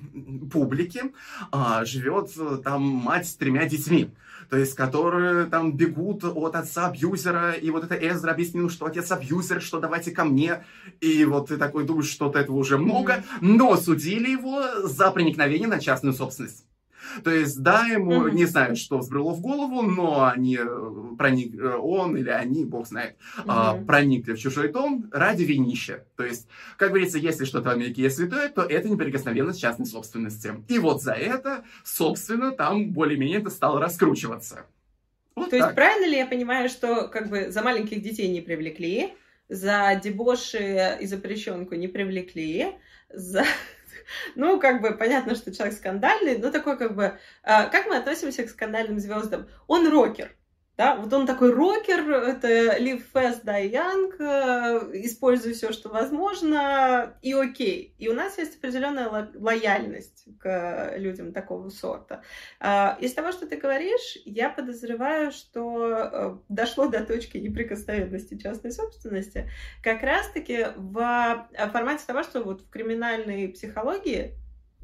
публики 0.51 1.01
э, 1.51 1.85
живет 1.85 2.31
там 2.63 2.81
мать 2.81 3.27
с 3.27 3.35
тремя 3.35 3.65
детьми 3.67 4.11
то 4.49 4.57
есть 4.57 4.75
которые 4.75 5.45
там 5.45 5.75
бегут 5.75 6.23
от 6.23 6.55
отца 6.55 6.87
абьюзера, 6.87 7.51
и 7.51 7.69
вот 7.69 7.83
это 7.83 7.95
Эзра 7.95 8.31
объяснил, 8.31 8.69
что 8.69 8.85
отец 8.85 9.11
абьюзер, 9.11 9.61
что 9.61 9.79
давайте 9.79 10.11
ко 10.11 10.23
мне, 10.23 10.63
и 11.01 11.25
вот 11.25 11.49
ты 11.49 11.57
такой 11.57 11.85
думаешь, 11.85 12.09
что-то 12.09 12.39
этого 12.39 12.57
уже 12.57 12.77
много, 12.77 13.23
но 13.41 13.75
судили 13.77 14.29
его 14.29 14.87
за 14.87 15.11
проникновение 15.11 15.67
на 15.67 15.79
частную 15.79 16.13
собственность. 16.13 16.65
То 17.23 17.31
есть, 17.31 17.61
да, 17.61 17.85
ему 17.85 18.27
mm-hmm. 18.27 18.31
не 18.31 18.45
знаю, 18.45 18.75
что 18.75 18.97
взбрело 18.97 19.33
в 19.33 19.41
голову, 19.41 19.81
но 19.81 20.25
они 20.25 20.57
э, 20.59 21.15
проник, 21.17 21.55
э, 21.55 21.75
он 21.75 22.15
или 22.17 22.29
они, 22.29 22.65
бог 22.65 22.87
знает, 22.87 23.15
mm-hmm. 23.37 23.85
проникли 23.85 24.33
в 24.33 24.39
чужой 24.39 24.69
дом 24.69 25.09
ради 25.11 25.43
винища. 25.43 26.05
То 26.15 26.23
есть, 26.23 26.47
как 26.77 26.89
говорится, 26.89 27.17
если 27.17 27.45
что-то 27.45 27.69
в 27.69 27.73
Америке 27.73 28.03
есть 28.03 28.17
святое, 28.17 28.49
то 28.49 28.61
это 28.61 28.89
неприкосновенность 28.89 29.59
частной 29.61 29.85
собственности. 29.85 30.53
И 30.67 30.79
вот 30.79 31.01
за 31.01 31.13
это, 31.13 31.63
собственно, 31.83 32.51
там 32.51 32.91
более-менее 32.91 33.39
это 33.39 33.49
стало 33.49 33.79
раскручиваться. 33.79 34.65
Вот 35.35 35.51
то 35.51 35.57
так. 35.57 35.59
есть, 35.59 35.75
правильно 35.75 36.05
ли 36.07 36.17
я 36.17 36.25
понимаю, 36.25 36.67
что 36.67 37.07
как 37.07 37.29
бы 37.29 37.51
за 37.51 37.61
маленьких 37.61 38.01
детей 38.01 38.27
не 38.27 38.41
привлекли, 38.41 39.13
за 39.49 39.99
дебоши 40.03 40.97
и 40.99 41.05
запрещенку 41.05 41.75
не 41.75 41.87
привлекли, 41.87 42.73
за 43.13 43.45
ну, 44.35 44.59
как 44.59 44.81
бы 44.81 44.91
понятно, 44.91 45.35
что 45.35 45.53
человек 45.53 45.77
скандальный, 45.77 46.37
но 46.37 46.51
такой 46.51 46.77
как 46.77 46.95
бы... 46.95 47.19
А, 47.43 47.65
как 47.67 47.87
мы 47.87 47.97
относимся 47.97 48.43
к 48.43 48.49
скандальным 48.49 48.99
звездам? 48.99 49.47
Он 49.67 49.87
рокер. 49.87 50.36
Да, 50.77 50.95
вот 50.95 51.11
он 51.11 51.25
такой 51.25 51.51
рокер, 51.51 52.07
это 52.07 52.77
live 52.77 53.01
fast, 53.11 53.43
die 53.43 53.71
young, 53.71 54.13
э, 54.19 54.91
используй 55.05 55.53
все, 55.53 55.71
что 55.71 55.89
возможно, 55.89 57.17
и 57.23 57.33
окей. 57.33 57.95
И 57.97 58.07
у 58.09 58.13
нас 58.13 58.37
есть 58.37 58.57
определенная 58.57 59.09
ло- 59.09 59.31
лояльность 59.33 60.25
к 60.39 60.93
людям 60.97 61.33
такого 61.33 61.69
сорта. 61.69 62.21
А, 62.59 62.95
из 63.01 63.11
того, 63.15 63.31
что 63.31 63.47
ты 63.47 63.57
говоришь, 63.57 64.19
я 64.25 64.51
подозреваю, 64.51 65.31
что 65.31 65.87
э, 65.89 66.37
дошло 66.47 66.85
до 66.87 67.03
точки 67.03 67.39
неприкосновенности 67.39 68.37
частной 68.37 68.71
собственности 68.71 69.49
как 69.81 70.03
раз-таки 70.03 70.67
в 70.75 71.47
формате 71.71 72.03
того, 72.05 72.21
что 72.21 72.43
вот 72.43 72.61
в 72.61 72.69
криминальной 72.69 73.47
психологии 73.47 74.35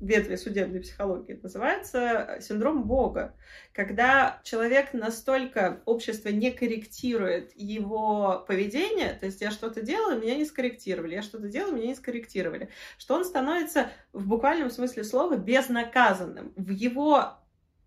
ветви 0.04 0.36
судебной 0.36 0.82
психологии, 0.82 1.40
называется 1.42 2.38
синдром 2.42 2.84
Бога, 2.84 3.36
когда 3.74 4.42
человек 4.44 4.94
настолько, 4.94 5.82
общество 5.86 6.30
не 6.30 6.52
корректирует 6.52 7.52
его 7.56 8.44
поведение, 8.48 9.14
то 9.14 9.26
есть 9.26 9.42
я 9.42 9.52
что-то 9.52 9.82
делаю, 9.82 10.22
меня 10.22 10.36
не 10.36 10.46
скорректировали, 10.46 11.16
я 11.16 11.22
что-то 11.22 11.48
делаю, 11.48 11.76
меня 11.76 11.88
не 11.88 11.96
скорректировали, 11.96 12.70
что 12.98 13.16
он 13.16 13.26
становится 13.26 13.90
в 14.12 14.28
буквальном 14.28 14.70
смысле 14.70 15.04
слова 15.04 15.38
безнаказанным. 15.38 16.54
В 16.56 16.70
его 16.70 17.38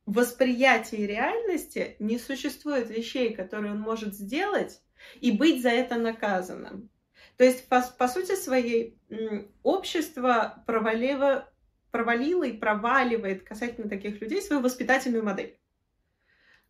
восприятии 0.06 0.96
реальности 0.96 1.96
не 1.98 2.18
существует 2.18 2.88
вещей, 2.90 3.34
которые 3.34 3.72
он 3.72 3.80
может 3.80 4.14
сделать 4.14 4.80
и 5.20 5.32
быть 5.32 5.62
за 5.62 5.70
это 5.70 5.96
наказанным. 5.96 6.90
То 7.36 7.44
есть, 7.44 7.68
по, 7.68 7.82
по 7.98 8.08
сути 8.08 8.34
своей, 8.34 8.98
общество 9.62 10.62
провалило 10.66 11.48
провалила 11.96 12.44
и 12.44 12.52
проваливает 12.52 13.42
касательно 13.42 13.88
таких 13.88 14.20
людей 14.20 14.42
свою 14.42 14.60
воспитательную 14.60 15.24
модель. 15.24 15.58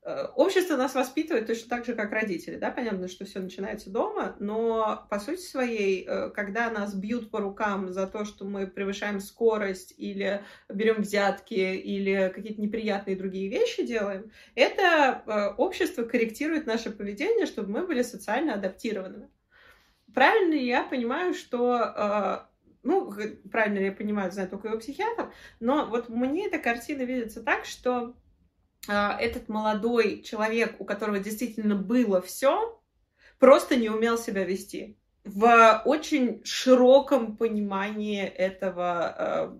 Э, 0.05 0.27
общество 0.37 0.77
нас 0.77 0.95
воспитывает 0.95 1.49
точно 1.49 1.69
так 1.69 1.85
же, 1.85 1.95
как 1.95 2.13
родители. 2.13 2.55
Да? 2.55 2.71
Понятно, 2.71 3.09
что 3.09 3.25
все 3.25 3.41
начинается 3.41 3.91
дома, 3.91 4.37
но 4.39 5.05
по 5.11 5.19
сути 5.19 5.41
своей, 5.41 6.07
э, 6.07 6.31
когда 6.31 6.71
нас 6.71 6.95
бьют 6.95 7.33
по 7.33 7.41
рукам 7.41 7.93
за 7.93 8.07
то, 8.07 8.25
что 8.25 8.45
мы 8.45 8.69
превышаем 8.69 9.19
скорость 9.19 9.95
или 9.97 10.45
берем 10.69 11.03
взятки 11.03 11.55
или 11.55 12.33
какие-то 12.33 12.63
неприятные 12.63 13.17
другие 13.17 13.51
вещи 13.51 13.85
делаем, 13.85 14.31
это 14.55 15.25
э, 15.27 15.55
общество 15.57 16.05
корректирует 16.05 16.67
наше 16.67 16.91
поведение, 16.93 17.47
чтобы 17.47 17.73
мы 17.73 17.85
были 17.85 18.03
социально 18.03 18.55
адаптированными. 18.55 19.29
Правильно 20.15 20.55
я 20.55 20.85
понимаю, 20.85 21.35
что 21.35 22.46
ну, 22.87 23.13
правильно 23.51 23.81
я 23.81 23.93
понимаю, 23.93 24.31
знаю 24.31 24.49
только 24.49 24.69
его 24.69 24.79
психиатр, 24.79 25.33
но 25.61 25.87
вот 25.87 26.09
мне 26.09 26.47
эта 26.47 26.59
картина 26.59 27.03
видится 27.03 27.43
так, 27.43 27.65
что 27.65 28.15
э, 28.89 28.93
этот 28.93 29.49
молодой 29.49 30.23
человек, 30.23 30.77
у 30.81 30.85
которого 30.85 31.19
действительно 31.19 31.75
было 31.75 32.23
все, 32.23 32.81
просто 33.39 33.77
не 33.77 33.91
умел 33.91 34.17
себя 34.17 34.45
вести 34.45 34.97
в 35.25 35.83
очень 35.85 36.45
широком 36.45 37.37
понимании 37.37 38.23
этого, 38.23 39.59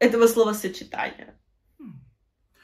э, 0.00 0.06
этого 0.06 0.26
словосочетания. 0.26 1.38
Хм. 1.78 2.00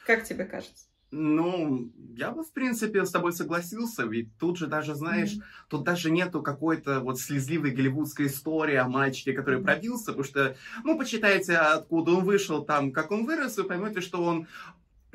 Как 0.07 0.23
тебе 0.23 0.45
кажется? 0.45 0.87
Ну, 1.17 1.93
я 2.17 2.31
бы, 2.31 2.43
в 2.43 2.51
принципе, 2.51 3.05
с 3.05 3.11
тобой 3.11 3.31
согласился, 3.31 4.03
ведь 4.03 4.37
тут 4.37 4.57
же 4.57 4.67
даже, 4.67 4.95
знаешь, 4.95 5.35
mm-hmm. 5.35 5.69
тут 5.69 5.83
даже 5.85 6.11
нету 6.11 6.41
какой-то 6.41 6.99
вот 6.99 7.21
слезливой 7.21 7.71
голливудской 7.71 8.27
истории 8.27 8.75
о 8.75 8.89
мальчике, 8.89 9.31
который 9.31 9.63
пробился, 9.63 10.07
потому 10.07 10.25
что, 10.25 10.57
ну, 10.83 10.97
почитайте, 10.97 11.55
откуда 11.55 12.11
он 12.11 12.25
вышел, 12.25 12.65
там, 12.65 12.91
как 12.91 13.11
он 13.11 13.25
вырос, 13.25 13.55
вы 13.55 13.63
поймете, 13.63 14.01
что 14.01 14.21
он 14.21 14.47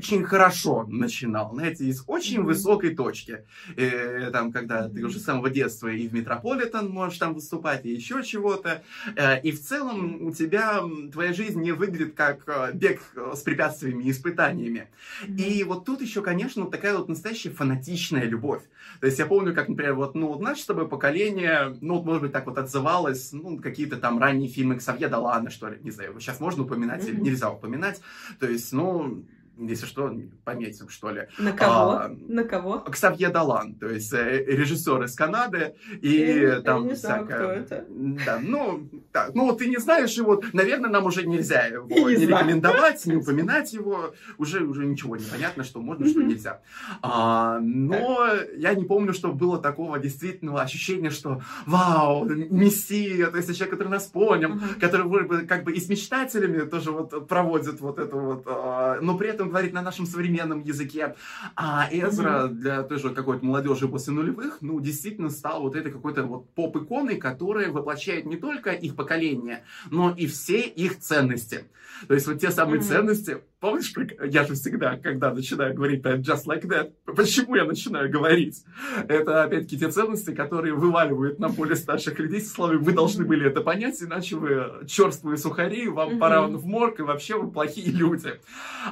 очень 0.00 0.24
хорошо 0.24 0.86
начинал, 0.88 1.50
знаете, 1.52 1.84
из 1.84 2.04
очень 2.06 2.42
высокой 2.42 2.94
точки. 2.94 3.44
Э, 3.76 4.30
там, 4.32 4.50
когда 4.50 4.88
ты 4.88 5.04
уже 5.04 5.18
с 5.18 5.24
самого 5.24 5.50
детства 5.50 5.88
и 5.88 6.08
в 6.08 6.14
Метрополитен 6.14 6.88
можешь 6.88 7.18
там 7.18 7.34
выступать, 7.34 7.84
и 7.84 7.90
еще 7.90 8.22
чего-то. 8.22 8.82
Э, 9.14 9.38
и 9.42 9.52
в 9.52 9.60
целом 9.60 10.22
у 10.22 10.32
тебя 10.32 10.80
твоя 11.12 11.34
жизнь 11.34 11.60
не 11.60 11.72
выглядит 11.72 12.14
как 12.14 12.44
э, 12.46 12.72
бег 12.72 13.02
с 13.34 13.40
препятствиями 13.40 14.04
и 14.04 14.10
испытаниями. 14.10 14.88
И 15.28 15.64
вот 15.64 15.84
тут 15.84 16.00
еще, 16.00 16.22
конечно, 16.22 16.64
такая 16.70 16.96
вот 16.96 17.10
настоящая 17.10 17.50
фанатичная 17.50 18.24
любовь. 18.24 18.62
То 19.00 19.06
есть 19.06 19.18
я 19.18 19.26
помню, 19.26 19.54
как, 19.54 19.68
например, 19.68 19.94
вот, 19.94 20.14
ну, 20.14 20.28
вот 20.28 20.40
наше 20.40 20.62
с 20.62 20.66
тобой 20.66 20.88
поколение, 20.88 21.76
ну, 21.82 21.96
вот, 21.96 22.06
может 22.06 22.22
быть, 22.22 22.32
так 22.32 22.46
вот 22.46 22.56
отзывалось, 22.56 23.32
ну, 23.32 23.58
какие-то 23.58 23.96
там 23.98 24.18
ранние 24.18 24.48
фильмы 24.48 24.76
Ксавье 24.76 25.08
Далана, 25.08 25.50
что 25.50 25.68
ли, 25.68 25.78
не 25.82 25.90
знаю, 25.90 26.18
сейчас 26.20 26.40
можно 26.40 26.62
упоминать 26.62 27.06
или 27.06 27.20
нельзя 27.20 27.50
упоминать. 27.50 28.00
То 28.38 28.46
есть, 28.46 28.72
ну, 28.72 29.24
если 29.68 29.86
что, 29.86 30.12
пометим, 30.44 30.88
что 30.88 31.10
ли. 31.10 31.28
На 31.38 31.52
кого? 31.52 31.90
А, 31.90 32.10
На 32.28 32.44
кого? 32.44 32.80
Ксавье 32.80 33.28
Далан, 33.28 33.74
то 33.74 33.88
есть 33.88 34.12
э, 34.12 34.44
режиссер 34.44 35.02
из 35.04 35.14
Канады. 35.14 35.74
И 36.00 36.16
я, 36.16 36.60
там 36.60 36.84
я 36.84 36.90
не 36.90 36.96
знаю, 36.96 37.26
всякое... 37.26 37.62
кто 37.62 37.76
это. 37.76 37.86
Да, 38.26 38.38
ну, 38.42 38.88
так, 39.12 39.34
ну, 39.34 39.52
ты 39.54 39.68
не 39.68 39.78
знаешь 39.78 40.12
его, 40.12 40.42
наверное, 40.52 40.90
нам 40.90 41.06
уже 41.06 41.26
нельзя 41.26 41.66
его 41.66 41.86
не, 42.10 42.16
не 42.16 42.26
рекомендовать, 42.26 43.04
не 43.06 43.16
упоминать 43.16 43.72
его. 43.72 44.14
Уже, 44.38 44.64
уже 44.64 44.86
ничего 44.86 45.16
не 45.16 45.24
понятно, 45.24 45.64
что 45.64 45.80
можно, 45.80 46.06
что 46.06 46.22
нельзя. 46.22 46.62
А, 47.02 47.58
но 47.60 48.28
я 48.56 48.74
не 48.74 48.84
помню, 48.84 49.12
что 49.12 49.32
было 49.32 49.58
такого 49.58 49.98
действительного 49.98 50.62
ощущения, 50.62 51.10
что 51.10 51.42
вау, 51.66 52.24
мессия, 52.24 53.26
то 53.28 53.36
есть 53.36 53.48
человек, 53.54 53.70
который 53.70 53.88
нас 53.88 54.06
понял, 54.06 54.58
который 54.80 55.46
как 55.46 55.64
бы 55.64 55.72
и 55.72 55.80
с 55.80 55.88
мечтателями 55.88 56.68
тоже 56.68 56.92
вот 56.92 57.28
проводит 57.28 57.80
вот 57.80 57.98
это 57.98 58.16
вот, 58.16 58.44
а, 58.46 58.98
но 59.00 59.16
при 59.16 59.28
этом 59.28 59.49
говорит 59.50 59.72
на 59.72 59.82
нашем 59.82 60.06
современном 60.06 60.62
языке. 60.62 61.16
А 61.56 61.88
Эзра 61.90 62.48
для 62.48 62.82
той 62.82 62.98
же 62.98 63.10
какой-то 63.10 63.44
молодежи 63.44 63.88
после 63.88 64.12
нулевых, 64.12 64.58
ну, 64.60 64.80
действительно 64.80 65.30
стал 65.30 65.62
вот 65.62 65.76
этой 65.76 65.92
какой-то 65.92 66.22
вот 66.22 66.48
поп-иконой, 66.54 67.16
которая 67.16 67.70
воплощает 67.70 68.26
не 68.26 68.36
только 68.36 68.70
их 68.70 68.96
поколение, 68.96 69.64
но 69.90 70.10
и 70.10 70.26
все 70.26 70.60
их 70.60 70.98
ценности. 70.98 71.64
То 72.08 72.14
есть 72.14 72.26
вот 72.26 72.40
те 72.40 72.50
самые 72.50 72.80
ценности, 72.80 73.42
помнишь, 73.60 73.92
я 74.24 74.44
же 74.44 74.54
всегда, 74.54 74.96
когда 74.96 75.32
начинаю 75.32 75.74
говорить 75.74 76.02
про 76.02 76.16
just 76.16 76.46
like 76.46 76.62
that, 76.62 76.92
почему 77.04 77.54
я 77.56 77.64
начинаю 77.64 78.10
говорить? 78.10 78.64
Это, 79.06 79.44
опять-таки, 79.44 79.78
те 79.78 79.90
ценности, 79.90 80.34
которые 80.34 80.74
вываливают 80.74 81.38
на 81.38 81.50
поле 81.50 81.76
старших 81.76 82.18
людей 82.18 82.40
со 82.40 82.50
словами 82.54 82.78
«вы 82.78 82.92
должны 82.92 83.24
были 83.24 83.46
это 83.46 83.60
понять, 83.60 84.02
иначе 84.02 84.36
вы 84.36 84.86
черствые 84.86 85.36
сухари, 85.36 85.88
вам 85.88 86.14
mm-hmm. 86.14 86.18
пора 86.18 86.42
в 86.46 86.64
морг, 86.64 86.98
и 87.00 87.02
вообще 87.02 87.38
вы 87.38 87.50
плохие 87.50 87.90
люди». 87.90 88.40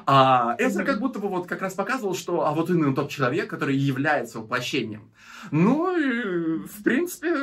А 0.07 0.55
Эзра 0.59 0.83
mm-hmm. 0.83 0.87
как 0.87 1.01
будто 1.01 1.19
бы 1.19 1.29
вот 1.29 1.47
как 1.47 1.63
раз 1.63 1.75
показывал, 1.75 2.15
что 2.15 2.47
а 2.47 2.53
вот 2.53 2.71
именно 2.71 2.95
тот 2.95 3.11
человек, 3.11 3.49
который 3.49 3.77
является 3.77 4.41
воплощением. 4.41 5.11
Ну, 5.51 5.97
и, 5.97 6.67
в 6.67 6.83
принципе, 6.83 7.35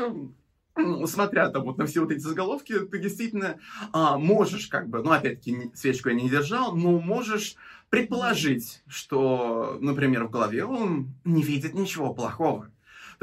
смотря 1.06 1.50
там 1.50 1.64
вот 1.64 1.78
на 1.78 1.86
все 1.86 2.02
вот 2.02 2.12
эти 2.12 2.20
заголовки, 2.20 2.80
ты 2.80 3.00
действительно 3.00 3.58
а, 3.92 4.18
можешь 4.18 4.68
как 4.68 4.90
бы, 4.90 5.02
ну 5.04 5.12
опять-таки 5.12 5.72
свечку 5.74 6.10
я 6.10 6.16
не 6.16 6.30
держал, 6.30 6.76
но 6.76 7.00
можешь 7.00 7.56
предположить, 7.90 8.84
что, 8.88 9.78
например, 9.80 10.26
в 10.26 10.32
голове 10.32 10.66
он 10.66 11.14
не 11.24 11.44
видит 11.44 11.74
ничего 11.74 12.14
плохого. 12.14 12.70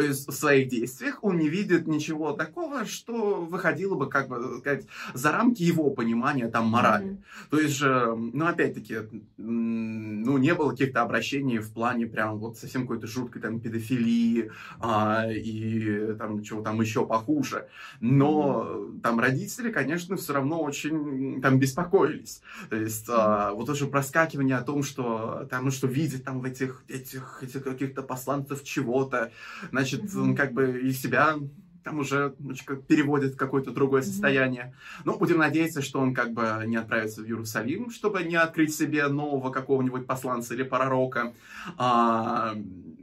То 0.02 0.08
есть 0.08 0.26
в 0.26 0.32
своих 0.32 0.68
действиях 0.68 1.22
он 1.22 1.38
не 1.38 1.48
видит 1.48 1.86
ничего 1.86 2.32
такого, 2.32 2.84
что 2.86 3.36
выходило 3.36 3.94
бы, 3.94 4.08
как 4.08 4.26
бы 4.26 4.58
сказать, 4.58 4.84
за 5.14 5.30
рамки 5.30 5.62
его 5.62 5.90
понимания 5.90 6.48
там 6.48 6.66
морали. 6.66 7.10
Mm-hmm. 7.10 7.48
То 7.50 7.60
есть 7.60 7.76
же, 7.76 8.12
ну 8.16 8.46
опять-таки, 8.46 8.96
ну 9.36 10.38
не 10.38 10.54
было 10.54 10.70
каких-то 10.70 11.02
обращений 11.02 11.58
в 11.58 11.72
плане 11.72 12.08
прям 12.08 12.38
вот 12.38 12.58
совсем 12.58 12.82
какой-то 12.82 13.06
жуткой 13.06 13.42
там 13.42 13.60
педофилии 13.60 14.50
а, 14.80 15.26
и 15.30 16.14
там 16.18 16.42
чего 16.42 16.62
там 16.62 16.80
еще 16.80 17.06
похуже. 17.06 17.68
Но 18.00 18.66
mm-hmm. 18.66 19.00
там 19.02 19.20
родители, 19.20 19.70
конечно, 19.70 20.16
все 20.16 20.32
равно 20.32 20.60
очень 20.60 21.40
там 21.40 21.60
беспокоились. 21.60 22.42
То 22.70 22.74
есть 22.76 23.08
mm-hmm. 23.08 23.16
а, 23.16 23.52
вот 23.52 23.68
уже 23.68 23.86
проскакивание 23.86 24.56
о 24.56 24.62
том, 24.62 24.82
что 24.82 25.46
там, 25.48 25.66
ну 25.66 25.70
что 25.70 25.86
видит 25.86 26.24
там 26.24 26.40
в 26.40 26.44
этих, 26.44 26.82
этих, 26.88 27.40
этих 27.40 27.62
каких-то 27.62 28.02
посланцев 28.02 28.64
чего-то, 28.64 29.30
значит, 29.70 29.91
mm-hmm. 30.00 30.20
он 30.20 30.36
как 30.36 30.52
бы 30.52 30.80
и 30.80 30.92
себя 30.92 31.36
там 31.84 31.98
уже 31.98 32.34
немножечко 32.38 32.76
переводит 32.76 33.34
в 33.34 33.36
какое-то 33.36 33.72
другое 33.72 34.02
состояние. 34.02 34.74
Ну, 35.04 35.18
будем 35.18 35.38
надеяться, 35.38 35.82
что 35.82 36.00
он 36.00 36.14
как 36.14 36.32
бы 36.32 36.62
не 36.66 36.76
отправится 36.76 37.22
в 37.22 37.24
Иерусалим, 37.24 37.90
чтобы 37.90 38.22
не 38.22 38.36
открыть 38.36 38.74
себе 38.74 39.08
нового 39.08 39.50
какого-нибудь 39.50 40.06
посланца 40.06 40.54
или 40.54 40.62
пророка. 40.62 41.32
А, 41.76 42.54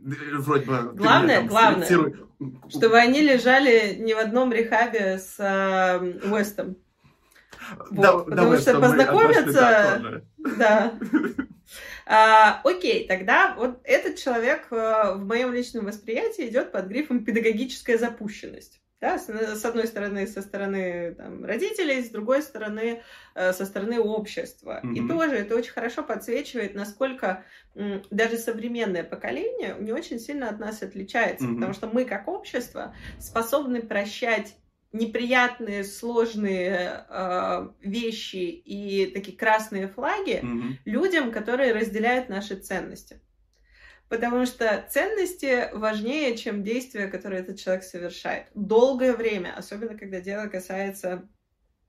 вроде 0.04 0.66
бы... 0.66 0.92
Главное, 0.96 1.40
там, 1.40 1.48
главное, 1.48 2.14
чтобы 2.70 2.98
они 2.98 3.22
лежали 3.22 3.96
не 4.00 4.14
в 4.14 4.18
одном 4.18 4.54
рехабе 4.54 5.18
с 5.18 5.36
э, 5.40 6.30
Уэстом. 6.32 6.78
Да, 7.92 8.14
вот, 8.14 8.26
потому 8.26 8.58
что 8.58 8.80
познакомиться... 8.80 10.24
Да. 10.38 10.94
А, 12.12 12.62
окей, 12.64 13.08
тогда 13.08 13.54
вот 13.56 13.82
этот 13.84 14.16
человек 14.16 14.66
э, 14.72 15.14
в 15.14 15.28
моем 15.28 15.54
личном 15.54 15.86
восприятии 15.86 16.48
идет 16.48 16.72
под 16.72 16.88
грифом 16.88 17.24
педагогическая 17.24 18.00
запущенность. 18.00 18.82
Да, 19.00 19.18
с, 19.18 19.64
одной 19.64 19.88
стороны, 19.88 20.28
со 20.28 20.42
стороны 20.42 21.14
там, 21.14 21.46
родителей, 21.46 22.04
с 22.04 22.10
другой 22.10 22.42
стороны, 22.42 23.02
э, 23.34 23.54
со 23.54 23.66
стороны 23.66 23.98
общества. 24.00 24.82
Mm-hmm. 24.84 24.94
И 24.96 25.08
тоже 25.08 25.36
это 25.36 25.56
очень 25.56 25.72
хорошо 25.72 26.04
подсвечивает, 26.04 26.76
насколько 26.76 27.46
даже 27.76 28.38
современное 28.38 29.06
поколение 29.06 29.78
не 29.80 29.94
очень 29.94 30.20
сильно 30.20 30.50
от 30.50 30.60
нас 30.60 30.82
отличается. 30.82 31.46
Mm-hmm. 31.46 31.56
Потому 31.56 31.74
что 31.74 31.88
мы, 31.88 32.04
как 32.04 32.28
общество, 32.28 32.94
способны 33.20 33.82
прощать 33.82 34.56
неприятные, 34.92 35.84
сложные 35.84 37.06
э, 37.08 37.68
вещи 37.82 38.38
и 38.38 39.08
такие 39.08 39.38
красные 39.38 39.88
флаги 39.88 40.42
mm-hmm. 40.42 40.74
людям, 40.86 41.32
которые 41.32 41.74
разделяют 41.74 42.30
наши 42.30 42.56
ценности. 42.56 43.22
Потому 44.08 44.48
что 44.48 44.84
ценности 44.90 45.70
важнее, 45.74 46.36
чем 46.36 46.64
действия, 46.64 47.08
которые 47.08 47.42
этот 47.42 47.60
человек 47.60 47.84
совершает. 47.84 48.48
Долгое 48.56 49.16
время, 49.16 49.54
особенно 49.56 49.96
когда 49.96 50.20
дело 50.20 50.48
касается 50.48 51.30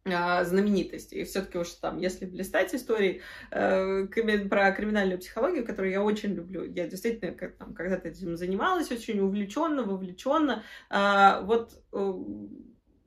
э, 0.05 0.45
знаменитости. 0.45 1.15
И 1.15 1.25
все-таки 1.25 1.57
уж 1.57 1.71
там, 1.71 1.97
если 1.97 2.27
блистать 2.27 2.75
истории 2.75 3.23
э, 3.51 4.07
про 4.51 4.73
криминальную 4.73 5.19
психологию, 5.19 5.65
которую 5.65 5.93
я 5.93 6.03
очень 6.03 6.35
люблю, 6.35 6.65
я 6.65 6.87
действительно 6.87 7.33
как, 7.33 7.57
там, 7.57 7.73
когда-то 7.73 8.09
этим 8.09 8.37
занималась 8.37 8.93
очень 8.93 9.21
увлеченно, 9.21 9.85
вовлеченно. 9.85 10.63
Э, 10.91 11.41
вот 11.43 11.83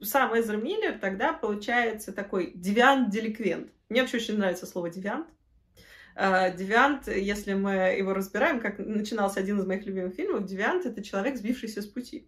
сам 0.04 0.38
Эзра 0.38 0.58
Миллер 0.58 0.98
тогда 1.00 1.34
получается 1.34 2.12
такой 2.12 2.52
девиант-деликвент. 2.56 3.72
Мне 3.90 4.02
вообще 4.02 4.18
очень 4.18 4.38
нравится 4.38 4.66
слово 4.66 4.90
девиант. 4.90 5.28
А, 6.16 6.52
девиант, 6.52 7.08
если 7.08 7.54
мы 7.54 7.74
его 7.98 8.14
разбираем, 8.14 8.60
как 8.60 8.78
начинался 8.80 9.40
один 9.40 9.60
из 9.60 9.66
моих 9.66 9.86
любимых 9.86 10.14
фильмов, 10.14 10.46
девиант— 10.46 10.86
это 10.88 11.04
человек, 11.04 11.38
сбившийся 11.38 11.82
с 11.82 11.88
пути. 11.88 12.28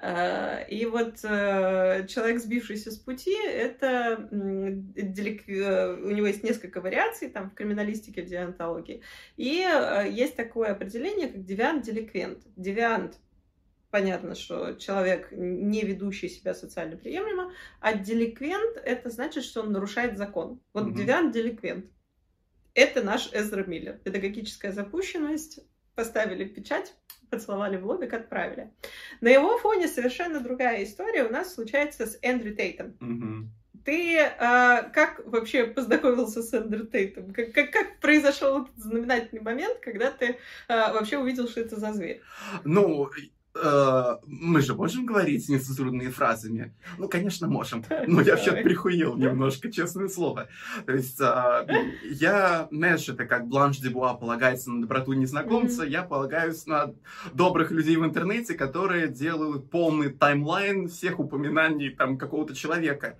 А, 0.00 0.60
и 0.60 0.86
вот 0.86 1.24
э, 1.24 2.06
человек, 2.06 2.40
сбившийся 2.40 2.92
с 2.92 2.96
пути, 2.96 3.36
это 3.44 4.28
делик... 4.30 5.48
Э, 5.48 5.94
у 5.94 6.10
него 6.10 6.28
есть 6.28 6.44
несколько 6.44 6.80
вариаций 6.80 7.28
там 7.28 7.50
в 7.50 7.54
криминалистике, 7.54 8.22
в 8.22 8.26
девиантологии. 8.26 9.02
И 9.36 9.66
э, 9.66 10.08
есть 10.08 10.36
такое 10.36 10.70
определение, 10.70 11.28
как 11.28 11.44
девиант-деликвент. 11.44 12.44
Девиант 12.56 13.18
понятно, 13.90 14.34
что 14.34 14.74
человек, 14.74 15.28
не 15.32 15.82
ведущий 15.82 16.28
себя 16.28 16.54
социально 16.54 16.96
приемлемо, 16.96 17.52
а 17.80 17.94
деликвент— 17.94 18.76
это 18.84 19.10
значит, 19.10 19.44
что 19.44 19.62
он 19.62 19.72
нарушает 19.72 20.18
закон. 20.18 20.60
Вот 20.72 20.88
угу. 20.88 20.96
девиант— 20.96 21.32
деликвент. 21.34 21.86
Это 22.74 23.02
наш 23.02 23.32
Эзра 23.32 23.64
Миллер. 23.64 23.98
Педагогическая 24.04 24.72
запущенность. 24.72 25.60
Поставили 25.94 26.44
печать, 26.44 26.94
поцеловали 27.28 27.76
в 27.76 27.84
лобик, 27.84 28.12
отправили. 28.12 28.72
На 29.20 29.30
его 29.30 29.58
фоне 29.58 29.88
совершенно 29.88 30.38
другая 30.38 30.84
история 30.84 31.24
у 31.24 31.32
нас 31.32 31.52
случается 31.52 32.06
с 32.06 32.16
Эндрю 32.22 32.54
Тейтом. 32.54 32.96
Угу. 33.00 33.82
Ты 33.84 34.20
а, 34.20 34.82
как 34.82 35.22
вообще 35.26 35.64
познакомился 35.64 36.42
с 36.42 36.54
Эндрю 36.54 36.86
Тейтом? 36.86 37.32
Как, 37.32 37.52
как, 37.52 37.72
как 37.72 37.98
произошел 37.98 38.62
этот 38.62 38.76
знаменательный 38.76 39.42
момент, 39.42 39.78
когда 39.80 40.12
ты 40.12 40.36
а, 40.68 40.92
вообще 40.92 41.18
увидел, 41.18 41.48
что 41.48 41.62
это 41.62 41.80
за 41.80 41.92
зверь? 41.92 42.20
Ну, 42.62 43.06
э, 43.06 43.28
мы 44.26 44.60
же 44.60 44.74
можем 44.74 45.06
говорить 45.06 45.48
нецензурными 45.48 46.10
фразами? 46.10 46.74
Ну, 46.98 47.08
конечно, 47.08 47.48
можем. 47.48 47.84
Но 48.06 48.20
я 48.20 48.34
вообще 48.34 48.52
прихуел 48.52 49.16
немножко, 49.16 49.70
честное 49.70 50.08
слово. 50.08 50.48
То 50.86 50.92
есть 50.92 51.20
э, 51.20 51.66
я, 52.10 52.68
знаешь, 52.70 53.08
это 53.08 53.24
как 53.24 53.46
Бланш 53.46 53.78
Дебуа 53.78 54.14
полагается 54.14 54.70
на 54.70 54.82
доброту 54.82 55.12
незнакомца, 55.12 55.84
я 55.84 56.02
полагаюсь 56.02 56.66
на 56.66 56.92
добрых 57.32 57.70
людей 57.70 57.96
в 57.96 58.04
интернете, 58.04 58.54
которые 58.54 59.08
делают 59.08 59.70
полный 59.70 60.10
таймлайн 60.10 60.88
всех 60.88 61.18
упоминаний 61.18 61.90
там 61.90 62.18
какого-то 62.18 62.54
человека. 62.54 63.16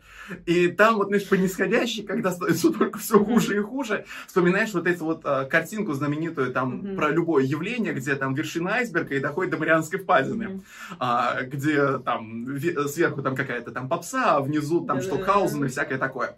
И 0.46 0.68
там 0.68 0.96
вот, 0.96 1.08
знаешь, 1.08 1.28
по 1.28 1.34
нисходящей, 1.34 2.04
когда 2.04 2.30
становится 2.30 2.72
только 2.72 2.98
все 2.98 3.22
хуже 3.22 3.56
и 3.56 3.60
хуже, 3.60 4.04
вспоминаешь 4.26 4.72
вот 4.74 4.86
эту 4.86 5.04
вот 5.04 5.22
э, 5.24 5.46
картинку 5.46 5.92
знаменитую 5.92 6.52
там 6.52 6.96
про 6.96 7.10
любое 7.10 7.44
явление, 7.44 7.92
где 7.92 8.14
там 8.14 8.34
вершина 8.34 8.74
айсберга 8.74 9.14
и 9.14 9.20
доходит 9.20 9.52
до 9.52 9.58
Марианской 9.58 9.98
впадины, 9.98 10.27
mm-hmm. 10.34 10.62
а, 10.98 11.42
где 11.42 11.98
там 11.98 12.46
сверху 12.88 13.22
там 13.22 13.34
какая-то 13.34 13.70
там 13.70 13.88
попса, 13.88 14.36
а 14.36 14.40
внизу 14.40 14.84
там 14.84 15.00
Штокхаузен 15.00 15.64
и 15.64 15.68
всякое 15.68 15.98
такое. 15.98 16.36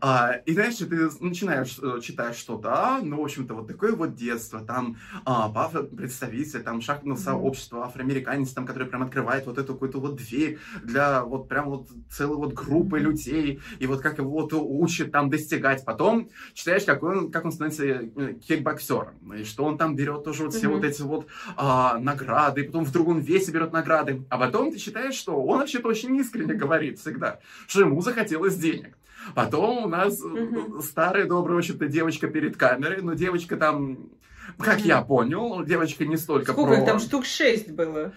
А, 0.00 0.34
и 0.46 0.54
дальше 0.54 0.86
ты 0.86 1.08
начинаешь 1.20 1.78
э, 1.82 2.00
читать, 2.00 2.36
что 2.36 2.56
да, 2.56 3.00
ну, 3.02 3.20
в 3.20 3.24
общем-то, 3.24 3.54
вот 3.54 3.66
такое 3.66 3.94
вот 3.94 4.14
детство, 4.14 4.60
там 4.60 4.96
а, 5.24 5.48
представитель, 5.96 6.62
там 6.62 6.80
шахтного 6.80 7.16
mm-hmm. 7.16 7.20
сообщества, 7.20 7.84
афроамериканец, 7.86 8.50
там, 8.50 8.66
который 8.66 8.86
прям 8.86 9.02
открывает 9.02 9.46
вот 9.46 9.58
эту 9.58 9.72
какую-то 9.74 10.00
вот 10.00 10.16
дверь 10.16 10.58
для 10.84 11.24
вот 11.24 11.48
прям 11.48 11.70
вот 11.70 11.88
целой 12.10 12.36
вот 12.36 12.52
группы 12.52 12.98
mm-hmm. 12.98 13.02
людей, 13.02 13.60
и 13.78 13.86
вот 13.86 14.00
как 14.00 14.18
его 14.18 14.30
вот 14.30 14.52
учат 14.52 15.10
там 15.12 15.30
достигать. 15.30 15.84
Потом 15.84 16.30
читаешь, 16.54 16.84
как 16.84 17.02
он, 17.02 17.30
как 17.30 17.44
он 17.44 17.52
становится 17.52 17.84
э, 17.84 18.34
кикбоксером, 18.34 19.34
и 19.34 19.44
что 19.44 19.64
он 19.64 19.78
там 19.78 19.96
берет 19.96 20.24
тоже 20.24 20.44
вот 20.44 20.54
все 20.54 20.68
mm-hmm. 20.68 20.74
вот 20.74 20.84
эти 20.84 21.02
вот 21.02 21.26
а, 21.56 21.98
награды, 21.98 22.62
и 22.62 22.64
потом 22.64 22.84
в 22.84 22.92
другом 22.92 23.20
весе 23.22 23.52
берет 23.52 23.72
награды. 23.72 24.24
А 24.28 24.38
потом 24.38 24.72
ты 24.72 24.78
считаешь, 24.78 25.14
что 25.14 25.40
он 25.40 25.60
вообще-то 25.60 25.88
очень 25.88 26.14
искренне 26.16 26.54
говорит 26.54 26.98
всегда, 26.98 27.40
что 27.66 27.80
ему 27.80 28.00
захотелось 28.00 28.56
денег. 28.56 28.96
Потом 29.34 29.84
у 29.84 29.88
нас 29.88 30.22
mm-hmm. 30.22 30.82
старая 30.82 31.26
добрая, 31.26 31.56
в 31.56 31.58
общем-то, 31.58 31.86
девочка 31.86 32.26
перед 32.28 32.56
камерой, 32.56 33.02
но 33.02 33.14
девочка 33.14 33.56
там 33.56 34.10
как 34.58 34.78
mm-hmm. 34.78 34.86
я 34.86 35.02
понял, 35.02 35.64
девочка 35.64 36.04
не 36.04 36.16
столько 36.16 36.52
Сколько 36.52 36.76
про... 36.76 36.84
там 36.84 36.98
штук 36.98 37.24
шесть 37.24 37.70
было? 37.70 38.12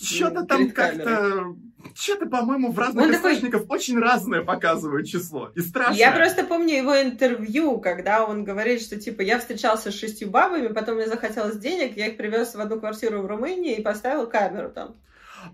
Что-то 0.00 0.44
там 0.44 0.70
как-то... 0.70 1.54
Что-то, 1.94 2.26
по-моему, 2.26 2.72
в 2.72 2.78
разных 2.78 3.04
Он 3.04 3.14
источниках 3.14 3.62
такой... 3.62 3.76
очень 3.76 3.98
разное 3.98 4.42
показывают 4.42 5.06
число. 5.06 5.50
И 5.54 5.60
страшно. 5.60 5.98
Я 5.98 6.12
просто 6.12 6.44
помню 6.44 6.76
его 6.76 7.00
интервью, 7.00 7.78
когда 7.78 8.24
он 8.24 8.44
говорит, 8.44 8.80
что 8.80 8.98
типа 8.98 9.20
я 9.20 9.38
встречался 9.38 9.90
с 9.90 9.94
шестью 9.94 10.30
бабами, 10.30 10.68
потом 10.68 10.96
мне 10.96 11.06
захотелось 11.06 11.58
денег, 11.58 11.96
я 11.96 12.06
их 12.06 12.16
привез 12.16 12.54
в 12.54 12.60
одну 12.60 12.80
квартиру 12.80 13.20
в 13.20 13.26
Румынии 13.26 13.76
и 13.76 13.82
поставил 13.82 14.26
камеру 14.26 14.70
там. 14.70 14.96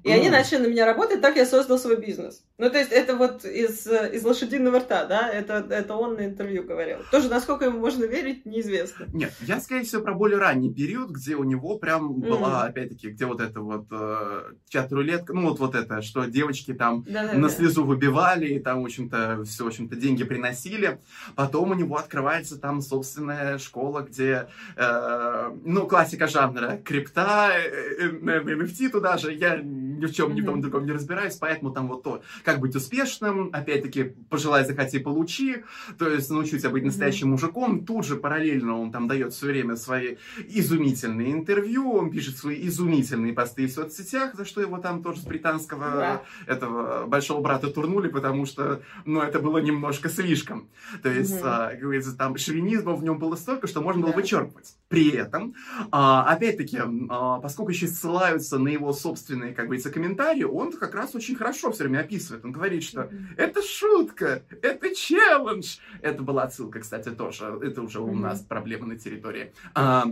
И 0.04 0.10
они 0.10 0.30
начали 0.30 0.62
на 0.62 0.66
меня 0.66 0.86
работать, 0.86 1.20
так 1.20 1.36
я 1.36 1.46
создал 1.46 1.78
свой 1.78 1.96
бизнес. 1.96 2.44
Ну, 2.58 2.68
то 2.70 2.78
есть 2.78 2.92
это 2.92 3.16
вот 3.16 3.44
из, 3.44 3.86
из 3.86 4.24
лошадиного 4.24 4.80
рта, 4.80 5.04
да? 5.06 5.28
Это, 5.28 5.66
это 5.70 5.94
он 5.94 6.14
на 6.14 6.26
интервью 6.26 6.64
говорил. 6.64 6.98
Тоже, 7.10 7.28
насколько 7.28 7.64
ему 7.64 7.78
можно 7.78 8.04
верить, 8.04 8.44
неизвестно. 8.44 9.06
Нет, 9.12 9.32
я, 9.40 9.60
скорее 9.60 9.84
всего, 9.84 10.02
про 10.02 10.14
более 10.14 10.38
ранний 10.38 10.72
период, 10.72 11.10
где 11.10 11.36
у 11.36 11.44
него 11.44 11.78
прям 11.78 12.12
mm. 12.12 12.28
была, 12.28 12.64
опять-таки, 12.64 13.10
где 13.10 13.24
вот 13.26 13.40
это 13.40 13.60
вот 13.60 13.86
э, 13.90 14.42
чат-рулетка, 14.68 15.32
ну, 15.32 15.48
вот, 15.48 15.58
вот 15.58 15.74
это, 15.74 16.02
что 16.02 16.24
девочки 16.26 16.74
там 16.74 17.04
Да-да-да. 17.08 17.38
на 17.38 17.48
слезу 17.48 17.84
выбивали, 17.84 18.46
и 18.46 18.58
там, 18.58 18.82
в 18.82 18.84
общем-то, 18.84 19.44
все, 19.44 19.64
в 19.64 19.68
общем-то, 19.68 19.96
деньги 19.96 20.24
приносили. 20.24 21.00
Потом 21.36 21.70
у 21.70 21.74
него 21.74 21.96
открывается 21.96 22.58
там 22.58 22.82
собственная 22.82 23.58
школа, 23.58 24.02
где, 24.02 24.48
э, 24.76 25.50
ну, 25.64 25.86
классика 25.86 26.26
жанра, 26.26 26.80
крипта, 26.84 27.52
э, 27.54 28.06
э, 28.06 28.10
NFT 28.10 28.90
туда 28.90 29.16
же, 29.16 29.32
я 29.32 29.60
ни 29.80 30.06
в 30.06 30.12
чем, 30.12 30.34
ни 30.34 30.40
в 30.40 30.44
том 30.44 30.60
другом 30.60 30.86
не 30.86 30.92
разбираюсь, 30.92 31.36
поэтому 31.36 31.70
там 31.70 31.88
вот 31.88 32.02
то, 32.02 32.22
как 32.44 32.60
быть 32.60 32.74
успешным, 32.76 33.50
опять-таки, 33.52 34.14
пожелай, 34.28 34.64
захоти, 34.64 34.98
получи, 34.98 35.64
то 35.98 36.08
есть 36.08 36.30
научить 36.30 36.60
себя 36.60 36.70
быть 36.70 36.84
настоящим 36.84 37.30
мужиком, 37.30 37.84
тут 37.84 38.06
же 38.06 38.16
параллельно 38.16 38.78
он 38.78 38.92
там 38.92 39.08
дает 39.08 39.32
все 39.32 39.46
время 39.46 39.76
свои 39.76 40.16
изумительные 40.48 41.32
интервью, 41.32 41.92
он 41.92 42.10
пишет 42.10 42.36
свои 42.36 42.66
изумительные 42.66 43.32
посты 43.32 43.66
в 43.66 43.72
соцсетях, 43.72 44.34
за 44.34 44.44
что 44.44 44.60
его 44.60 44.78
там 44.78 45.02
тоже 45.02 45.20
с 45.20 45.24
британского 45.24 45.84
yeah. 45.84 46.20
этого 46.46 47.06
большого 47.06 47.40
брата 47.40 47.70
турнули, 47.70 48.08
потому 48.08 48.46
что, 48.46 48.82
ну, 49.04 49.20
это 49.20 49.40
было 49.40 49.58
немножко 49.58 50.08
слишком. 50.08 50.68
То 51.02 51.08
есть, 51.08 51.32
mm-hmm. 51.32 51.72
а, 51.72 51.74
говорится, 51.76 52.16
там 52.16 52.36
шовинизма 52.36 52.94
в 52.94 53.02
нем 53.02 53.18
было 53.18 53.36
столько, 53.36 53.66
что 53.66 53.80
можно 53.80 54.00
yeah. 54.00 54.04
было 54.04 54.12
вычерпывать. 54.12 54.76
При 54.90 55.10
этом, 55.12 55.54
а, 55.92 56.24
опять-таки, 56.32 56.76
а, 57.08 57.38
поскольку 57.38 57.70
еще 57.70 57.86
ссылаются 57.86 58.58
на 58.58 58.66
его 58.66 58.92
собственные, 58.92 59.54
как 59.54 59.66
говорится, 59.66 59.88
комментарии, 59.88 60.42
он 60.42 60.72
как 60.72 60.96
раз 60.96 61.14
очень 61.14 61.36
хорошо 61.36 61.70
все 61.70 61.84
время 61.84 62.00
описывает. 62.00 62.44
Он 62.44 62.50
говорит, 62.50 62.82
что 62.82 63.08
это 63.36 63.62
шутка, 63.62 64.42
это 64.62 64.92
челлендж. 64.92 65.76
Это 66.02 66.24
была 66.24 66.42
отсылка, 66.42 66.80
кстати, 66.80 67.10
тоже. 67.10 67.56
Это 67.62 67.82
уже 67.82 68.00
у 68.00 68.12
нас 68.16 68.40
проблема 68.40 68.88
на 68.88 68.98
территории. 68.98 69.52
А, 69.76 70.06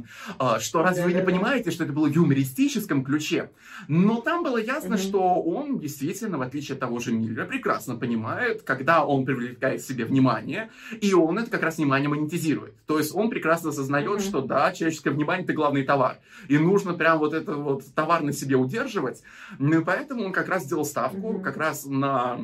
что 0.61 0.85
разве 0.85 1.03
вы 1.03 1.13
не 1.13 1.25
понимаете, 1.25 1.73
что 1.73 1.83
это 1.83 1.93
было 1.93 2.07
в 2.07 2.15
юмористическом 2.15 3.03
ключе? 3.03 3.51
Но 3.89 4.21
там 4.21 4.45
было 4.45 4.59
ясно, 4.59 4.97
что 4.97 5.43
он 5.43 5.81
действительно, 5.81 6.39
в 6.39 6.43
отличие 6.43 6.75
от 6.75 6.81
того 6.81 7.01
же 7.01 7.11
Миллера, 7.11 7.47
прекрасно 7.47 7.97
понимает, 7.97 8.63
когда 8.63 9.05
он 9.05 9.27
привлекает 9.27 9.83
к 9.83 9.85
себе 9.85 10.05
внимание, 10.05 10.71
и 11.01 11.15
он 11.15 11.37
это 11.37 11.51
как 11.51 11.65
раз 11.65 11.79
внимание 11.79 12.09
монетизирует. 12.09 12.75
То 12.87 12.99
есть 12.99 13.13
он 13.13 13.29
прекрасно 13.29 13.71
осознает, 13.71 14.23
что 14.23 14.41
да, 14.41 14.68
человеческое 14.73 15.11
внимание 15.11 15.45
это 15.45 15.53
главный 15.53 15.85
товар. 15.85 16.19
И 16.49 16.59
нужно 16.59 16.95
прям 16.95 17.19
вот 17.19 17.35
это 17.35 17.55
вот 17.55 17.85
товар 17.95 18.23
на 18.23 18.33
себе 18.33 18.57
удерживать. 18.57 19.23
Ну 19.59 19.81
и 19.81 19.85
поэтому 19.85 20.25
он 20.25 20.33
как 20.33 20.49
раз 20.49 20.65
сделал 20.65 20.85
ставку 20.85 21.35
mm-hmm. 21.35 21.43
как 21.43 21.57
раз 21.57 21.85
на 21.85 22.39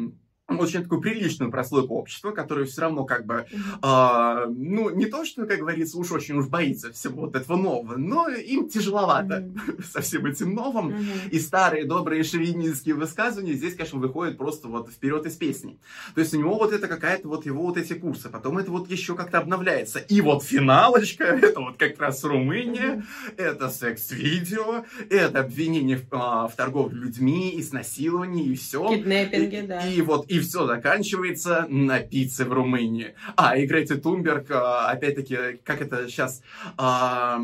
очень 0.46 0.82
такую 0.82 1.00
приличную 1.00 1.50
прослойку 1.50 1.94
общества, 1.94 2.30
которая 2.30 2.66
все 2.66 2.82
равно 2.82 3.04
как 3.04 3.24
бы, 3.24 3.46
э, 3.50 4.46
ну, 4.48 4.90
не 4.90 5.06
то, 5.06 5.24
что, 5.24 5.46
как 5.46 5.58
говорится, 5.58 5.98
уж 5.98 6.12
очень 6.12 6.36
уж 6.36 6.48
боится 6.48 6.92
всего 6.92 7.22
вот 7.22 7.34
этого 7.34 7.56
нового, 7.56 7.96
но 7.96 8.28
им 8.28 8.68
тяжеловато 8.68 9.38
mm-hmm. 9.38 9.84
со 9.92 10.02
всем 10.02 10.26
этим 10.26 10.54
новым. 10.54 10.90
Mm-hmm. 10.90 11.30
И 11.30 11.40
старые 11.40 11.86
добрые 11.86 12.24
шовинистские 12.24 12.94
высказывания 12.94 13.54
здесь, 13.54 13.74
конечно, 13.74 13.98
выходят 13.98 14.36
просто 14.36 14.68
вот 14.68 14.90
вперед 14.90 15.24
из 15.24 15.34
песни. 15.34 15.78
То 16.14 16.20
есть 16.20 16.34
у 16.34 16.38
него 16.38 16.58
вот 16.58 16.72
это 16.72 16.88
какая-то 16.88 17.26
вот 17.28 17.46
его 17.46 17.62
вот 17.62 17.78
эти 17.78 17.94
курсы, 17.94 18.28
потом 18.28 18.58
это 18.58 18.70
вот 18.70 18.90
еще 18.90 19.14
как-то 19.14 19.38
обновляется. 19.38 19.98
И 19.98 20.20
вот 20.20 20.44
финалочка, 20.44 21.24
это 21.42 21.60
вот 21.60 21.78
как 21.78 21.98
раз 21.98 22.22
Румыния, 22.22 23.02
mm-hmm. 23.02 23.38
это 23.38 23.70
секс-видео, 23.70 24.84
это 25.08 25.40
обвинение 25.40 25.96
в, 25.96 26.04
а, 26.10 26.48
в 26.48 26.54
торговле 26.54 26.98
людьми, 26.98 27.58
изнасиловании 27.58 28.44
и 28.44 28.56
все. 28.56 28.86
Киднеппинге, 28.90 29.60
и, 29.60 29.66
да. 29.66 29.86
И 29.86 30.02
вот 30.02 30.26
и 30.34 30.40
все 30.40 30.66
заканчивается 30.66 31.66
на 31.68 32.00
пицце 32.00 32.44
в 32.44 32.52
Румынии. 32.52 33.14
А, 33.36 33.56
и 33.56 33.66
Грети 33.66 33.94
Тунберг, 33.94 34.50
а, 34.50 34.90
опять-таки, 34.90 35.60
как 35.62 35.80
это 35.80 36.08
сейчас, 36.08 36.42
а, 36.76 37.38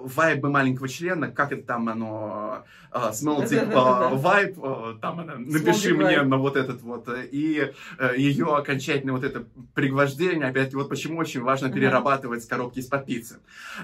вайбы 0.00 0.50
маленького 0.50 0.88
члена, 0.88 1.30
как 1.30 1.52
это 1.52 1.62
там 1.62 1.88
оно, 1.88 2.64
а, 2.90 3.12
Smelting 3.12 3.68
вайб, 4.16 4.56
там 5.00 5.20
она, 5.20 5.34
напиши 5.36 5.94
мне 5.94 6.22
на 6.22 6.36
вот 6.36 6.56
этот 6.56 6.82
вот, 6.82 7.08
и 7.30 7.72
э, 7.98 8.14
ее 8.16 8.56
окончательное 8.56 9.14
вот 9.14 9.22
это 9.22 9.44
пригвождение, 9.74 10.48
опять-таки, 10.48 10.76
вот 10.76 10.88
почему 10.88 11.18
очень 11.18 11.42
важно 11.42 11.70
перерабатывать 11.70 12.46
коробки 12.48 12.80
из-под 12.80 13.06
пиццы. 13.06 13.36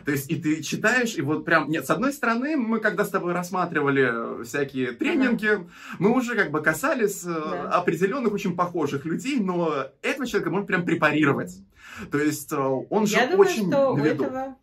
То 0.04 0.10
есть, 0.10 0.30
и 0.30 0.36
ты 0.36 0.62
читаешь, 0.62 1.14
и 1.16 1.22
вот 1.22 1.44
прям, 1.44 1.70
нет, 1.70 1.86
с 1.86 1.90
одной 1.90 2.12
стороны, 2.12 2.56
мы 2.56 2.80
когда 2.80 3.04
с 3.04 3.10
тобой 3.10 3.34
рассматривали 3.34 4.42
всякие 4.44 4.92
тренинги, 4.92 5.60
мы 5.98 6.12
уже 6.12 6.34
как 6.34 6.50
бы 6.50 6.60
касались 6.60 7.24
э, 7.24 7.60
да 7.70 7.80
определенных 8.00 8.32
очень 8.32 8.56
похожих 8.56 9.04
людей, 9.04 9.38
но 9.40 9.86
этого 10.02 10.26
человека 10.26 10.50
можно 10.50 10.66
прям 10.66 10.84
препарировать. 10.84 11.62
То 12.10 12.18
есть 12.18 12.52
э, 12.52 12.56
он 12.56 13.06
же 13.06 13.16
Я 13.16 13.26
думаю, 13.26 13.48
очень 13.48 13.68
что 13.68 13.92
у 13.92 13.98
этого... 13.98 14.56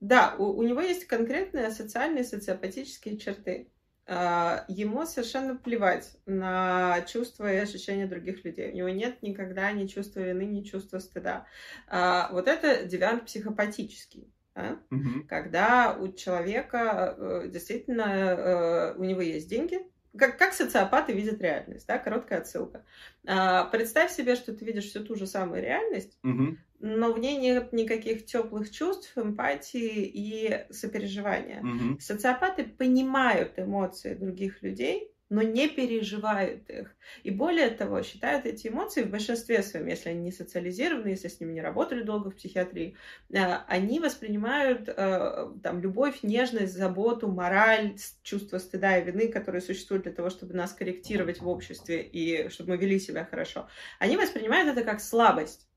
Да, 0.00 0.34
у, 0.38 0.44
у 0.58 0.62
него 0.62 0.80
есть 0.80 1.06
конкретные 1.06 1.70
социальные, 1.70 2.24
социопатические 2.24 3.18
черты. 3.18 3.68
Uh, 4.06 4.62
ему 4.66 5.06
совершенно 5.06 5.54
плевать 5.54 6.16
на 6.26 7.00
чувства 7.02 7.52
и 7.52 7.58
ощущения 7.58 8.06
других 8.06 8.44
людей. 8.44 8.72
У 8.72 8.74
него 8.74 8.88
нет 8.88 9.22
никогда 9.22 9.70
ни 9.70 9.86
чувства 9.86 10.20
вины, 10.20 10.42
ни 10.46 10.62
чувства 10.62 10.98
стыда. 10.98 11.46
Uh, 11.88 12.32
вот 12.32 12.48
это 12.48 12.86
девиант 12.86 13.26
психопатический. 13.26 14.32
Да? 14.56 14.80
Uh-huh. 14.90 15.20
Когда 15.28 15.96
у 15.96 16.12
человека 16.12 17.14
uh, 17.16 17.48
действительно 17.48 18.94
у 18.96 19.04
него 19.04 19.20
есть 19.20 19.48
деньги, 19.48 19.78
как, 20.16 20.38
как 20.38 20.52
социопаты 20.52 21.12
видят 21.12 21.40
реальность, 21.40 21.86
да, 21.86 21.98
короткая 21.98 22.40
отсылка. 22.40 22.84
А, 23.26 23.64
представь 23.66 24.12
себе, 24.12 24.34
что 24.34 24.52
ты 24.52 24.64
видишь 24.64 24.86
всю 24.86 25.04
ту 25.04 25.14
же 25.14 25.26
самую 25.26 25.62
реальность, 25.62 26.18
угу. 26.22 26.56
но 26.80 27.12
в 27.12 27.18
ней 27.18 27.36
нет 27.36 27.72
никаких 27.72 28.26
теплых 28.26 28.70
чувств, 28.70 29.12
эмпатии 29.16 30.04
и 30.04 30.66
сопереживания. 30.70 31.60
Угу. 31.60 32.00
Социопаты 32.00 32.64
понимают 32.64 33.58
эмоции 33.58 34.14
других 34.14 34.62
людей, 34.62 35.12
но 35.30 35.42
не 35.42 35.68
переживают 35.68 36.68
их. 36.68 36.94
И 37.22 37.30
более 37.30 37.70
того, 37.70 38.02
считают 38.02 38.46
эти 38.46 38.66
эмоции 38.66 39.04
в 39.04 39.10
большинстве 39.10 39.62
своем, 39.62 39.86
если 39.86 40.10
они 40.10 40.20
не 40.20 40.32
социализированы, 40.32 41.08
если 41.08 41.28
с 41.28 41.40
ними 41.40 41.52
не 41.52 41.62
работали 41.62 42.02
долго 42.02 42.30
в 42.30 42.36
психиатрии, 42.36 42.96
э, 43.32 43.38
они 43.68 44.00
воспринимают 44.00 44.88
э, 44.88 45.52
там, 45.62 45.80
любовь, 45.80 46.22
нежность, 46.22 46.74
заботу, 46.74 47.28
мораль, 47.28 47.96
чувство 48.24 48.58
стыда 48.58 48.98
и 48.98 49.04
вины, 49.04 49.28
которые 49.28 49.62
существуют 49.62 50.02
для 50.02 50.12
того, 50.12 50.30
чтобы 50.30 50.54
нас 50.54 50.72
корректировать 50.72 51.40
в 51.40 51.48
обществе 51.48 52.02
и 52.02 52.48
чтобы 52.50 52.70
мы 52.70 52.76
вели 52.76 52.98
себя 52.98 53.24
хорошо. 53.24 53.68
Они 54.00 54.16
воспринимают 54.16 54.68
это 54.68 54.84
как 54.84 55.00
слабость. 55.00 55.69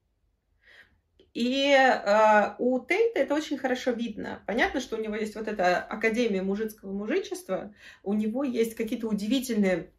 И 1.34 1.72
э, 1.72 2.56
у 2.60 2.80
Тейта 2.80 3.20
это 3.20 3.34
очень 3.34 3.58
хорошо 3.58 3.92
видно. 3.92 4.44
Понятно, 4.46 4.80
что 4.80 4.98
у 4.98 5.02
него 5.02 5.16
есть 5.16 5.36
вот 5.36 5.48
эта 5.48 5.78
академия 5.78 6.44
мужицкого 6.44 6.92
мужичества, 6.92 7.74
у 8.04 8.14
него 8.14 8.44
есть 8.44 8.76
какие-то 8.76 9.08
удивительные 9.08 9.90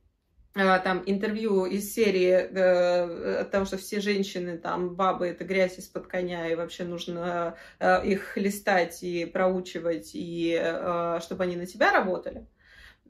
э, 0.55 0.79
там 0.85 1.03
интервью 1.07 1.67
из 1.67 1.93
серии 1.93 2.31
э, 2.31 3.41
о 3.41 3.45
том, 3.47 3.67
что 3.67 3.79
все 3.79 4.01
женщины, 4.01 4.59
там, 4.59 4.95
бабы, 4.95 5.27
это 5.27 5.45
грязь 5.45 5.77
из-под 5.79 6.07
коня, 6.07 6.49
и 6.49 6.55
вообще 6.55 6.85
нужно 6.85 7.57
э, 7.81 8.07
их 8.07 8.37
листать 8.37 9.03
и 9.03 9.27
проучивать, 9.27 10.11
и 10.15 10.57
э, 10.57 11.19
чтобы 11.21 11.43
они 11.43 11.57
на 11.57 11.67
тебя 11.67 11.91
работали. 11.91 12.47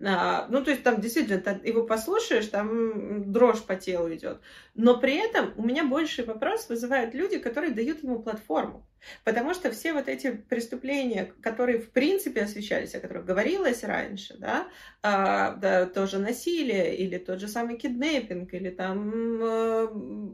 А, 0.03 0.49
ну, 0.49 0.63
то 0.65 0.71
есть 0.71 0.83
там 0.83 1.01
действительно, 1.01 1.41
ты 1.41 1.69
его 1.69 1.85
послушаешь, 1.85 2.49
там 2.49 3.33
дрожь 3.33 3.63
по 3.63 3.77
телу 3.77 4.13
идет. 4.13 4.41
Но 4.75 4.99
при 4.99 5.15
этом 5.15 5.53
у 5.57 5.65
меня 5.65 5.85
больший 5.85 6.25
вопрос 6.25 6.69
вызывают 6.69 7.15
люди, 7.15 7.39
которые 7.39 7.73
дают 7.73 8.03
ему 8.03 8.21
платформу. 8.21 8.85
Потому 9.25 9.55
что 9.55 9.71
все 9.71 9.93
вот 9.93 10.09
эти 10.09 10.31
преступления, 10.31 11.33
которые 11.43 11.79
в 11.79 11.91
принципе 11.91 12.43
освещались, 12.43 12.95
о 12.95 13.01
которых 13.01 13.25
говорилось 13.25 13.85
раньше, 13.85 14.37
да, 14.39 14.69
а, 15.03 15.55
да 15.57 15.87
тоже 15.87 16.19
насилие, 16.19 16.97
или 16.97 17.19
тот 17.19 17.41
же 17.41 17.49
самый 17.49 17.77
киднеппинг, 17.77 18.53
или 18.55 18.71
там 18.71 19.13
э, 19.43 19.87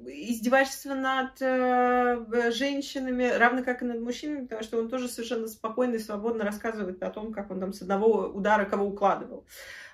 издевательство 0.07 0.95
над 0.95 1.41
э, 1.41 2.51
женщинами, 2.53 3.31
равно 3.37 3.63
как 3.63 3.83
и 3.83 3.87
над 3.87 4.01
мужчинами, 4.01 4.43
потому 4.45 4.63
что 4.63 4.79
он 4.79 4.89
тоже 4.89 5.09
совершенно 5.09 5.49
спокойно 5.49 5.97
и 5.97 5.99
свободно 5.99 6.45
рассказывает 6.45 7.03
о 7.03 7.11
том, 7.11 7.33
как 7.33 7.51
он 7.51 7.61
там 7.61 7.73
с 7.73 7.83
одного 7.83 8.29
удара 8.29 8.65
кого 8.65 8.87
укладывал. 8.87 9.47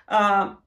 А, 0.07 0.59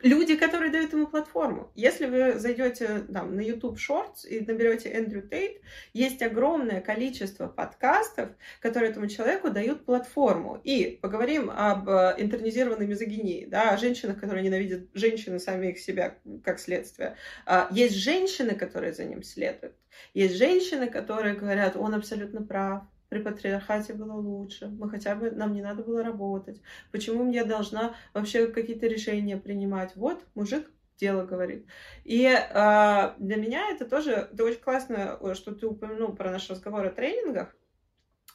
люди, 0.00 0.36
которые 0.36 0.70
дают 0.70 0.92
ему 0.92 1.06
платформу. 1.06 1.70
Если 1.74 2.06
вы 2.06 2.38
зайдете 2.38 3.06
там, 3.12 3.34
на 3.36 3.40
YouTube 3.40 3.78
Shorts 3.78 4.26
и 4.28 4.40
наберете 4.44 4.90
Эндрю 4.90 5.22
Тейт, 5.22 5.60
есть 5.92 6.22
огромное 6.22 6.80
количество 6.80 7.48
подкастов, 7.48 8.30
которые 8.60 8.90
этому 8.90 9.06
человеку 9.08 9.50
дают 9.50 9.84
платформу. 9.84 10.60
И 10.64 10.98
поговорим 11.00 11.50
об 11.50 11.88
э, 11.88 12.14
интернизированной 12.18 12.86
мизогинии, 12.86 13.46
да, 13.46 13.70
о 13.70 13.76
женщинах, 13.76 14.20
которые 14.20 14.44
ненавидят 14.44 14.88
женщины 14.94 15.38
сами 15.38 15.68
их 15.68 15.78
себя 15.78 16.18
как 16.44 16.58
следствие. 16.58 17.16
А, 17.46 17.68
есть 17.70 17.94
женщины, 17.94 18.54
которые 18.54 18.92
за 18.92 19.04
ним 19.04 19.22
следуют. 19.22 19.74
Есть 20.14 20.36
женщины, 20.36 20.88
которые 20.88 21.34
говорят, 21.34 21.76
он 21.76 21.94
абсолютно 21.94 22.42
прав, 22.42 22.82
при 23.08 23.20
патриархате 23.22 23.94
было 23.94 24.12
лучше, 24.12 24.68
мы 24.68 24.90
хотя 24.90 25.14
бы, 25.14 25.30
нам 25.30 25.54
не 25.54 25.62
надо 25.62 25.82
было 25.82 26.02
работать. 26.02 26.60
Почему 26.92 27.30
я 27.30 27.44
должна 27.44 27.94
вообще 28.12 28.46
какие-то 28.48 28.86
решения 28.86 29.36
принимать? 29.36 29.96
Вот, 29.96 30.24
мужик 30.34 30.70
дело 30.98 31.24
говорит. 31.24 31.66
И 32.04 32.24
э, 32.24 33.14
для 33.18 33.36
меня 33.36 33.70
это 33.70 33.86
тоже, 33.86 34.28
это 34.32 34.44
очень 34.44 34.60
классно, 34.60 35.18
что 35.34 35.54
ты 35.54 35.66
упомянул 35.66 36.14
про 36.14 36.30
наш 36.30 36.50
разговор 36.50 36.86
о 36.86 36.90
тренингах, 36.90 37.54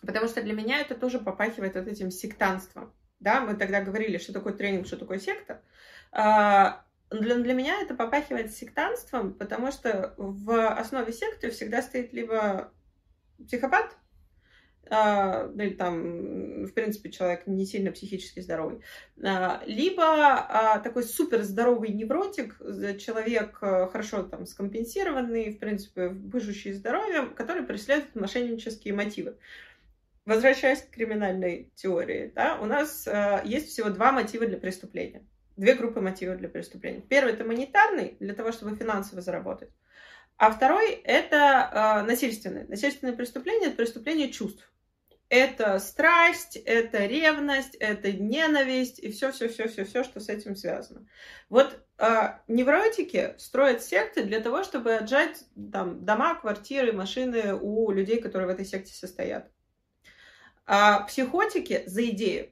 потому 0.01 0.27
что 0.27 0.41
для 0.41 0.53
меня 0.53 0.79
это 0.79 0.95
тоже 0.95 1.19
попахивает 1.19 1.75
вот 1.75 1.87
этим 1.87 2.09
сектанством. 2.09 2.93
Да, 3.19 3.41
мы 3.41 3.55
тогда 3.55 3.81
говорили, 3.81 4.17
что 4.17 4.33
такое 4.33 4.53
тренинг, 4.53 4.87
что 4.87 4.97
такое 4.97 5.19
секта. 5.19 5.61
Э, 6.11 6.81
для, 7.11 7.35
для 7.35 7.53
меня 7.53 7.81
это 7.81 7.95
попахивает 7.95 8.53
сектанством, 8.53 9.33
потому 9.33 9.71
что 9.71 10.15
в 10.17 10.67
основе 10.69 11.13
секты 11.13 11.51
всегда 11.51 11.81
стоит 11.81 12.11
либо 12.13 12.71
психопат, 13.45 13.95
или 14.85 15.75
там, 15.77 16.65
в 16.65 16.73
принципе, 16.73 17.09
человек 17.09 17.47
не 17.47 17.65
сильно 17.65 17.91
психически 17.91 18.41
здоровый, 18.41 18.81
а, 19.23 19.63
либо 19.65 20.03
а, 20.03 20.79
такой 20.79 21.03
супер 21.03 21.41
здоровый 21.43 21.89
невротик, 21.89 22.57
человек 22.99 23.57
хорошо 23.57 24.23
там 24.23 24.45
скомпенсированный, 24.45 25.51
в 25.51 25.59
принципе, 25.59 26.09
выживший 26.09 26.73
здоровьем, 26.73 27.33
который 27.33 27.63
преследует 27.63 28.15
мошеннические 28.15 28.93
мотивы. 28.93 29.37
Возвращаясь 30.25 30.81
к 30.81 30.91
криминальной 30.91 31.71
теории, 31.75 32.31
да, 32.33 32.57
у 32.61 32.65
нас 32.65 33.07
есть 33.43 33.69
всего 33.69 33.89
два 33.89 34.11
мотива 34.11 34.45
для 34.45 34.57
преступления. 34.57 35.25
Две 35.57 35.75
группы 35.75 36.01
мотивов 36.01 36.37
для 36.37 36.49
преступления. 36.49 37.01
Первый 37.01 37.33
это 37.33 37.43
монетарный, 37.43 38.15
для 38.19 38.33
того, 38.33 38.51
чтобы 38.51 38.75
финансово 38.75 39.21
заработать. 39.21 39.69
А 40.37 40.51
второй 40.51 40.91
это 40.91 42.01
э, 42.03 42.07
насильственное. 42.07 42.65
Насильственное 42.67 43.15
преступление 43.15 43.67
это 43.67 43.77
преступление 43.77 44.31
чувств 44.31 44.69
это 45.33 45.79
страсть, 45.79 46.57
это 46.57 47.07
ревность, 47.07 47.73
это 47.79 48.11
ненависть 48.11 48.99
и 48.99 49.11
все-все-все-все-все, 49.11 50.03
что 50.03 50.19
с 50.19 50.29
этим 50.29 50.55
связано. 50.55 51.07
Вот 51.49 51.75
э, 51.97 52.05
невротики 52.47 53.33
строят 53.39 53.81
секты 53.81 54.25
для 54.25 54.41
того, 54.41 54.61
чтобы 54.61 54.93
отжать 54.93 55.43
там, 55.71 56.05
дома, 56.05 56.35
квартиры, 56.35 56.93
машины 56.93 57.55
у 57.55 57.89
людей, 57.89 58.21
которые 58.21 58.47
в 58.47 58.51
этой 58.51 58.63
секте 58.63 58.93
состоят. 58.93 59.49
А 60.67 60.99
психотики 61.01 61.81
за 61.87 62.07
идею. 62.11 62.51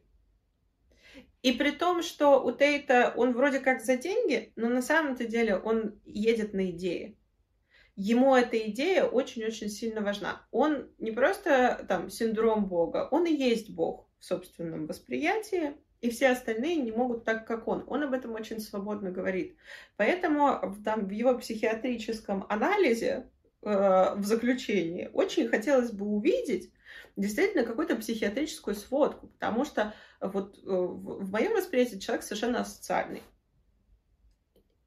И 1.43 1.51
при 1.51 1.69
том, 1.69 2.01
что 2.01 2.43
у 2.43 2.51
Тейта 2.51 3.13
он 3.15 3.33
вроде 3.33 3.59
как 3.59 3.81
за 3.81 3.95
деньги, 3.95 4.53
но 4.55 4.69
на 4.69 4.81
самом-то 4.81 5.25
деле 5.25 5.55
он 5.55 6.01
едет 6.03 6.55
на 6.55 6.71
идеи 6.71 7.15
ему 8.01 8.35
эта 8.35 8.57
идея 8.69 9.03
очень-очень 9.03 9.69
сильно 9.69 10.01
важна. 10.01 10.41
Он 10.51 10.89
не 10.97 11.11
просто 11.11 11.85
там 11.87 12.09
синдром 12.09 12.65
Бога, 12.65 13.07
он 13.11 13.25
и 13.25 13.33
есть 13.33 13.69
Бог 13.69 14.07
в 14.19 14.25
собственном 14.25 14.87
восприятии, 14.87 15.73
и 16.01 16.09
все 16.09 16.29
остальные 16.29 16.77
не 16.77 16.91
могут 16.91 17.25
так, 17.25 17.45
как 17.45 17.67
он. 17.67 17.83
Он 17.87 18.03
об 18.03 18.13
этом 18.13 18.33
очень 18.33 18.59
свободно 18.59 19.11
говорит. 19.11 19.55
Поэтому 19.97 20.75
там, 20.83 21.07
в 21.07 21.11
его 21.11 21.37
психиатрическом 21.37 22.45
анализе, 22.49 23.29
э, 23.61 24.15
в 24.15 24.25
заключении, 24.25 25.11
очень 25.13 25.47
хотелось 25.47 25.91
бы 25.91 26.05
увидеть 26.07 26.71
действительно 27.15 27.63
какую-то 27.63 27.97
психиатрическую 27.97 28.75
сводку, 28.75 29.27
потому 29.27 29.63
что 29.63 29.93
вот 30.19 30.57
э, 30.57 30.61
в 30.65 31.29
моем 31.29 31.53
восприятии 31.53 31.99
человек 31.99 32.23
совершенно 32.23 32.61
асоциальный. 32.61 33.21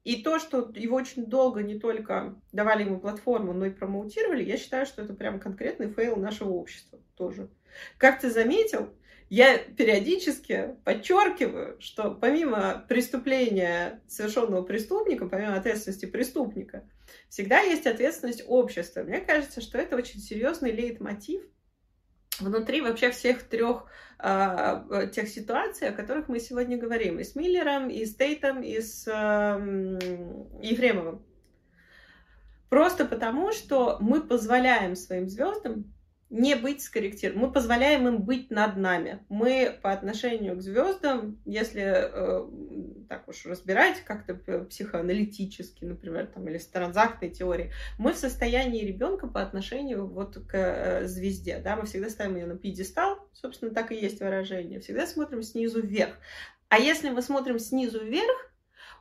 И 0.05 0.21
то, 0.21 0.37
что 0.37 0.71
его 0.75 0.95
очень 0.95 1.25
долго 1.25 1.63
не 1.63 1.79
только 1.79 2.35
давали 2.51 2.83
ему 2.83 2.99
платформу, 2.99 3.53
но 3.53 3.65
и 3.65 3.71
промоутировали, 3.71 4.43
я 4.43 4.55
считаю, 4.55 4.85
что 4.85 5.01
это 5.01 5.15
прям 5.15 5.39
конкретный 5.39 5.91
fail 5.91 6.15
нашего 6.15 6.51
общества 6.51 6.99
тоже. 7.17 7.49
Как 7.97 8.21
ты 8.21 8.29
заметил, 8.29 8.93
я 9.29 9.57
периодически 9.57 10.75
подчеркиваю, 10.83 11.81
что 11.81 12.11
помимо 12.11 12.85
преступления 12.87 14.03
совершенного 14.07 14.61
преступника, 14.61 15.27
помимо 15.27 15.55
ответственности 15.55 16.05
преступника, 16.05 16.87
всегда 17.29 17.61
есть 17.61 17.87
ответственность 17.87 18.43
общества. 18.47 19.01
Мне 19.01 19.21
кажется, 19.21 19.59
что 19.59 19.79
это 19.79 19.95
очень 19.95 20.19
серьезный 20.19 20.71
лейтмотив 20.71 21.41
внутри 22.39 22.81
вообще 22.81 23.11
всех 23.11 23.43
трех 23.43 23.85
а, 24.17 24.85
э, 24.89 25.07
тех 25.07 25.27
ситуаций, 25.27 25.89
о 25.89 25.93
которых 25.93 26.27
мы 26.29 26.39
сегодня 26.39 26.77
говорим, 26.77 27.19
и 27.19 27.23
с 27.23 27.35
Миллером, 27.35 27.89
и 27.89 28.05
с 28.05 28.15
Тейтом, 28.15 28.61
и 28.61 28.79
с 28.79 29.07
э, 29.07 29.99
Ефремовым. 30.61 31.25
Просто 32.69 33.05
потому, 33.05 33.51
что 33.51 33.97
мы 33.99 34.21
позволяем 34.21 34.95
своим 34.95 35.29
звездам 35.29 35.93
не 36.35 36.55
быть 36.55 36.81
скорректированным. 36.81 37.47
Мы 37.47 37.53
позволяем 37.53 38.09
им 38.09 38.21
быть 38.23 38.51
над 38.51 38.75
нами. 38.75 39.23
Мы 39.29 39.73
по 39.81 39.93
отношению 39.93 40.57
к 40.57 40.61
звездам, 40.61 41.41
если 41.45 41.81
э, 41.81 43.05
так 43.07 43.25
уж 43.29 43.45
разбирать 43.45 44.01
как-то 44.01 44.35
психоаналитически, 44.65 45.85
например, 45.85 46.27
там, 46.27 46.45
или 46.49 46.57
с 46.57 46.67
транзактной 46.67 47.29
теорией, 47.29 47.71
мы 47.97 48.11
в 48.11 48.17
состоянии 48.17 48.83
ребенка 48.83 49.27
по 49.27 49.41
отношению 49.41 50.07
вот 50.07 50.35
к 50.45 50.55
э, 50.55 51.07
звезде. 51.07 51.59
Да? 51.59 51.77
Мы 51.77 51.85
всегда 51.85 52.09
ставим 52.09 52.35
ее 52.35 52.47
на 52.47 52.57
пьедестал, 52.57 53.17
собственно, 53.31 53.73
так 53.73 53.93
и 53.93 53.95
есть 53.95 54.19
выражение. 54.19 54.81
Всегда 54.81 55.07
смотрим 55.07 55.41
снизу 55.41 55.81
вверх. 55.81 56.15
А 56.67 56.79
если 56.79 57.11
мы 57.11 57.21
смотрим 57.21 57.59
снизу 57.59 58.03
вверх, 58.03 58.51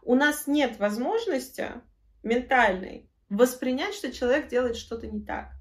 у 0.03 0.15
нас 0.15 0.47
нет 0.47 0.79
возможности 0.79 1.67
ментальной 2.23 3.11
воспринять, 3.29 3.95
что 3.95 4.13
человек 4.13 4.47
делает 4.47 4.77
что-то 4.77 5.09
не 5.09 5.21
так. 5.21 5.54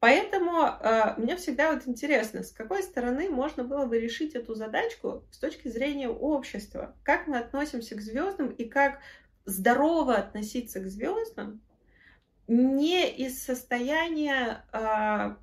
Поэтому 0.00 0.62
э, 0.64 1.14
мне 1.18 1.36
всегда 1.36 1.74
вот 1.74 1.86
интересно, 1.86 2.42
с 2.42 2.52
какой 2.52 2.82
стороны 2.82 3.28
можно 3.28 3.64
было 3.64 3.84
бы 3.84 4.00
решить 4.00 4.34
эту 4.34 4.54
задачку 4.54 5.24
с 5.30 5.38
точки 5.38 5.68
зрения 5.68 6.08
общества. 6.08 6.96
Как 7.04 7.26
мы 7.26 7.38
относимся 7.38 7.94
к 7.94 8.00
звездам 8.00 8.48
и 8.48 8.64
как 8.64 9.00
здорово 9.44 10.16
относиться 10.16 10.80
к 10.80 10.86
звездам 10.86 11.60
не 12.48 13.10
из 13.10 13.42
состояния 13.42 14.64
э, 14.72 15.36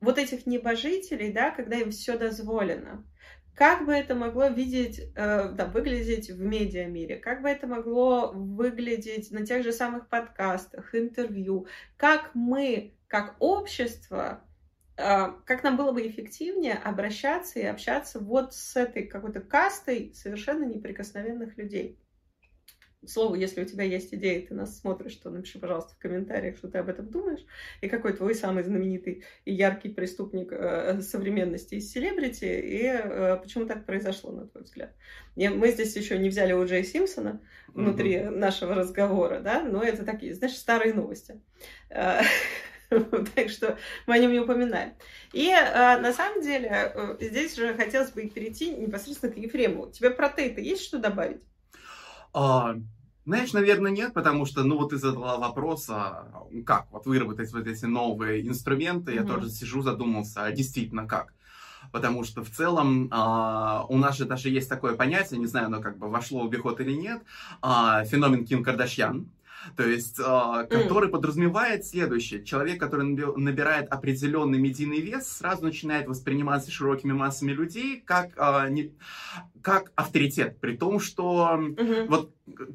вот 0.00 0.18
этих 0.18 0.46
небожителей, 0.46 1.32
да, 1.32 1.52
когда 1.52 1.76
им 1.76 1.92
все 1.92 2.18
дозволено, 2.18 3.04
как 3.54 3.86
бы 3.86 3.92
это 3.92 4.14
могло 4.16 4.48
видеть, 4.48 5.00
э, 5.14 5.48
да, 5.50 5.66
выглядеть 5.66 6.28
в 6.28 6.40
медиамире, 6.40 7.16
как 7.16 7.42
бы 7.42 7.48
это 7.48 7.66
могло 7.66 8.32
выглядеть 8.32 9.30
на 9.30 9.46
тех 9.46 9.62
же 9.62 9.72
самых 9.72 10.08
подкастах, 10.08 10.94
интервью, 10.94 11.66
как 11.96 12.30
мы, 12.34 12.94
как 13.10 13.34
общество, 13.40 14.40
э, 14.96 15.32
как 15.44 15.64
нам 15.64 15.76
было 15.76 15.90
бы 15.90 16.06
эффективнее 16.06 16.74
обращаться 16.74 17.58
и 17.58 17.64
общаться 17.64 18.20
вот 18.20 18.54
с 18.54 18.76
этой 18.76 19.04
какой-то 19.04 19.40
кастой 19.40 20.12
совершенно 20.14 20.64
неприкосновенных 20.64 21.58
людей. 21.58 21.98
К 23.02 23.08
слову, 23.08 23.34
если 23.34 23.62
у 23.62 23.64
тебя 23.64 23.82
есть 23.82 24.14
идеи, 24.14 24.46
ты 24.46 24.54
нас 24.54 24.78
смотришь, 24.78 25.16
то 25.16 25.30
напиши, 25.30 25.58
пожалуйста, 25.58 25.94
в 25.94 25.98
комментариях, 25.98 26.56
что 26.58 26.68
ты 26.68 26.78
об 26.78 26.88
этом 26.88 27.08
думаешь, 27.08 27.40
и 27.80 27.88
какой 27.88 28.12
твой 28.12 28.34
самый 28.34 28.62
знаменитый 28.62 29.24
и 29.44 29.54
яркий 29.54 29.88
преступник 29.88 30.52
э, 30.52 31.00
современности 31.00 31.76
из 31.76 31.90
селебрити, 31.90 32.44
и 32.44 32.84
э, 32.84 33.38
почему 33.42 33.64
так 33.66 33.86
произошло, 33.86 34.30
на 34.30 34.46
твой 34.46 34.62
взгляд. 34.64 34.94
И 35.34 35.48
мы 35.48 35.70
здесь 35.70 35.96
еще 35.96 36.16
не 36.16 36.28
взяли 36.28 36.52
у 36.52 36.64
Джей 36.64 36.84
Симпсона 36.84 37.40
внутри 37.68 38.18
mm-hmm. 38.18 38.30
нашего 38.30 38.74
разговора, 38.74 39.40
да, 39.40 39.64
но 39.64 39.82
это 39.82 40.04
такие, 40.04 40.34
знаешь, 40.34 40.54
старые 40.54 40.94
новости. 40.94 41.40
Так 43.34 43.50
что 43.50 43.78
мы 44.06 44.14
о 44.14 44.18
нем 44.18 44.32
не 44.32 44.40
упоминаем. 44.40 44.94
И 45.32 45.48
э, 45.48 45.98
на 45.98 46.12
самом 46.12 46.42
деле 46.42 46.92
э, 46.94 47.16
здесь 47.20 47.56
же 47.56 47.74
хотелось 47.74 48.10
бы 48.10 48.26
перейти 48.26 48.70
непосредственно 48.70 49.32
к 49.32 49.36
Ефремову. 49.36 49.90
Тебе 49.90 50.10
про 50.10 50.28
Тейта 50.28 50.60
есть 50.60 50.82
что 50.82 50.98
добавить? 50.98 51.40
А, 52.32 52.76
знаешь, 53.24 53.52
наверное, 53.52 53.90
нет, 53.90 54.14
потому 54.14 54.46
что, 54.46 54.64
ну, 54.64 54.78
вот 54.78 54.90
ты 54.90 54.96
задала 54.96 55.36
вопрос, 55.38 55.86
а 55.88 56.48
как 56.66 56.90
вот 56.90 57.06
выработать 57.06 57.52
вот 57.52 57.66
эти 57.66 57.84
новые 57.84 58.46
инструменты, 58.46 59.12
mm-hmm. 59.12 59.16
я 59.16 59.24
тоже 59.24 59.50
сижу, 59.50 59.82
задумался, 59.82 60.44
а 60.44 60.52
действительно 60.52 61.06
как? 61.06 61.32
Потому 61.92 62.24
что 62.24 62.44
в 62.44 62.50
целом 62.50 63.08
а, 63.10 63.84
у 63.88 63.98
нас 63.98 64.16
же 64.16 64.24
даже 64.24 64.48
есть 64.48 64.68
такое 64.68 64.94
понятие, 64.94 65.40
не 65.40 65.46
знаю, 65.46 65.66
оно 65.66 65.80
как 65.80 65.98
бы 65.98 66.08
вошло 66.08 66.42
в 66.42 66.46
обиход 66.46 66.80
или 66.80 66.92
нет, 66.92 67.22
а, 67.62 68.04
феномен 68.04 68.44
Ким 68.44 68.62
Кардашьян. 68.62 69.28
То 69.76 69.86
есть, 69.86 70.18
э, 70.18 70.66
который 70.68 71.08
mm. 71.08 71.12
подразумевает 71.12 71.84
следующее. 71.84 72.44
Человек, 72.44 72.80
который 72.80 73.06
набирает 73.06 73.88
определенный 73.88 74.58
медийный 74.58 75.00
вес, 75.00 75.28
сразу 75.28 75.64
начинает 75.64 76.06
восприниматься 76.06 76.70
широкими 76.70 77.12
массами 77.12 77.52
людей 77.52 78.02
как, 78.04 78.30
э, 78.36 78.70
не, 78.70 78.92
как 79.62 79.92
авторитет. 79.94 80.58
При 80.60 80.76
том, 80.76 81.00
что 81.00 81.58
mm-hmm. 81.58 82.06
вот 82.08 82.34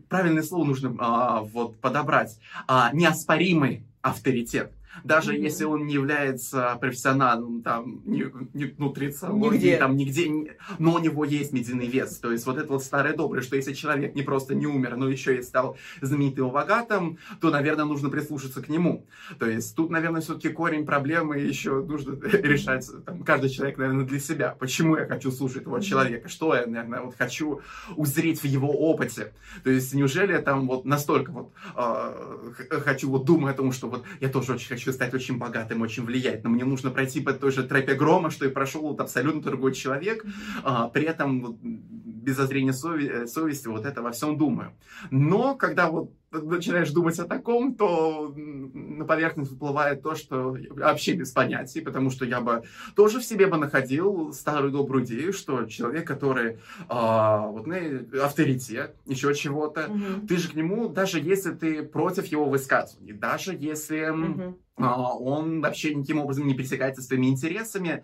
правильное 0.10 0.43
слово 0.43 0.65
нужно 0.65 0.88
э, 0.89 1.48
вот, 1.52 1.80
подобрать. 1.80 2.39
Э, 2.67 2.89
неоспоримый 2.93 3.84
авторитет 4.02 4.71
даже 5.03 5.34
mm-hmm. 5.34 5.41
если 5.41 5.65
он 5.65 5.86
не 5.86 5.93
является 5.93 6.77
профессионалом 6.79 7.62
там 7.62 8.01
не, 8.05 8.25
не 8.53 8.73
нутрициологии, 8.77 9.55
нигде. 9.55 9.77
там 9.77 9.95
нигде, 9.95 10.58
но 10.79 10.95
у 10.95 10.99
него 10.99 11.25
есть 11.25 11.51
медийный 11.53 11.88
вес. 11.88 12.17
То 12.19 12.31
есть 12.31 12.45
вот 12.45 12.58
это 12.58 12.67
вот 12.71 12.84
старое 12.84 13.15
доброе, 13.15 13.41
что 13.41 13.55
если 13.55 13.73
человек 13.73 14.15
не 14.15 14.21
просто 14.21 14.55
не 14.55 14.67
умер, 14.67 14.95
но 14.97 15.10
еще 15.10 15.38
и 15.38 15.41
стал 15.41 15.77
знаменитым 16.01 16.49
богатым, 16.49 17.17
то, 17.41 17.49
наверное, 17.49 17.86
нужно 17.86 18.10
прислушаться 18.10 18.62
к 18.62 18.69
нему. 18.69 19.05
То 19.39 19.49
есть 19.49 19.75
тут, 19.75 19.89
наверное, 19.89 20.21
все-таки 20.21 20.49
корень 20.49 20.86
проблемы 20.86 21.39
еще 21.39 21.84
нужно 21.84 22.13
решать 22.23 22.89
там, 23.05 23.23
каждый 23.23 23.49
человек, 23.49 23.77
наверное, 23.77 24.05
для 24.05 24.19
себя. 24.19 24.55
Почему 24.60 24.97
я 24.97 25.05
хочу 25.05 25.31
слушать 25.31 25.63
этого 25.63 25.81
человека? 25.81 26.29
Что 26.29 26.55
я, 26.55 26.65
наверное, 26.65 27.01
вот 27.01 27.15
хочу 27.17 27.62
узреть 27.95 28.41
в 28.41 28.45
его 28.45 28.69
опыте? 28.69 29.34
То 29.63 29.69
есть 29.69 29.93
неужели 29.93 30.34
я 30.34 30.41
там 30.41 30.67
вот 30.67 30.86
настолько 30.86 31.31
вот 31.31 31.51
э, 31.75 32.79
хочу 32.84 33.10
вот 33.10 33.25
думать 33.25 33.53
о 33.53 33.58
том, 33.58 33.71
что 33.71 33.88
вот 33.88 34.03
я 34.19 34.29
тоже 34.29 34.53
очень 34.53 34.69
хочу 34.69 34.85
стать 34.93 35.13
очень 35.13 35.38
богатым, 35.38 35.82
очень 35.82 36.04
влиятельным. 36.06 36.54
Мне 36.54 36.65
нужно 36.65 36.91
пройти 36.91 37.21
по 37.21 37.34
той 37.34 37.52
же 37.52 37.63
тропе 37.63 37.95
грома, 37.95 38.30
что 38.30 38.45
и 38.45 38.50
прошел 38.50 38.82
вот 38.82 39.00
абсолютно 39.00 39.41
другой 39.41 39.74
человек. 39.74 40.26
А, 40.63 40.89
при 40.89 41.04
этом 41.04 41.58
без 41.62 42.36
зазрения 42.36 42.71
сови- 42.71 43.28
совести 43.28 43.67
вот 43.67 43.86
это 43.86 44.02
во 44.02 44.12
всем 44.12 44.38
думаю. 44.38 44.74
Но 45.12 45.56
когда 45.56 45.89
вот 45.89 46.12
начинаешь 46.32 46.89
думать 46.91 47.19
о 47.19 47.26
таком, 47.26 47.76
то 47.76 48.34
на 48.36 49.06
поверхность 49.06 49.52
выплывает 49.52 50.02
то, 50.02 50.15
что 50.15 50.58
вообще 50.69 51.13
без 51.13 51.32
понятий, 51.32 51.82
потому 51.82 52.10
что 52.10 52.26
я 52.26 52.41
бы 52.41 52.63
тоже 52.95 53.19
в 53.19 53.24
себе 53.24 53.48
бы 53.48 53.58
находил 53.58 54.34
старую 54.34 54.71
добрую 54.71 55.06
идею, 55.06 55.34
что 55.34 55.65
человек, 55.65 56.08
который 56.08 56.58
а, 56.89 57.48
вот, 57.48 57.67
ну, 57.67 57.76
авторитет, 58.21 58.95
еще 59.06 59.34
чего-то, 59.34 59.88
угу. 59.88 60.28
ты 60.28 60.38
же 60.38 60.50
к 60.50 60.56
нему, 60.56 60.89
даже 60.89 61.19
если 61.19 61.52
ты 61.52 61.84
против 61.84 62.26
его 62.26 62.45
высказываний, 62.45 63.13
даже 63.13 63.56
если 63.56 64.10
угу. 64.10 64.60
А, 64.77 65.15
он 65.15 65.61
вообще 65.61 65.93
никаким 65.93 66.19
образом 66.19 66.47
не 66.47 66.53
пересекается 66.53 67.01
с 67.01 67.07
твоими 67.07 67.27
интересами, 67.27 68.03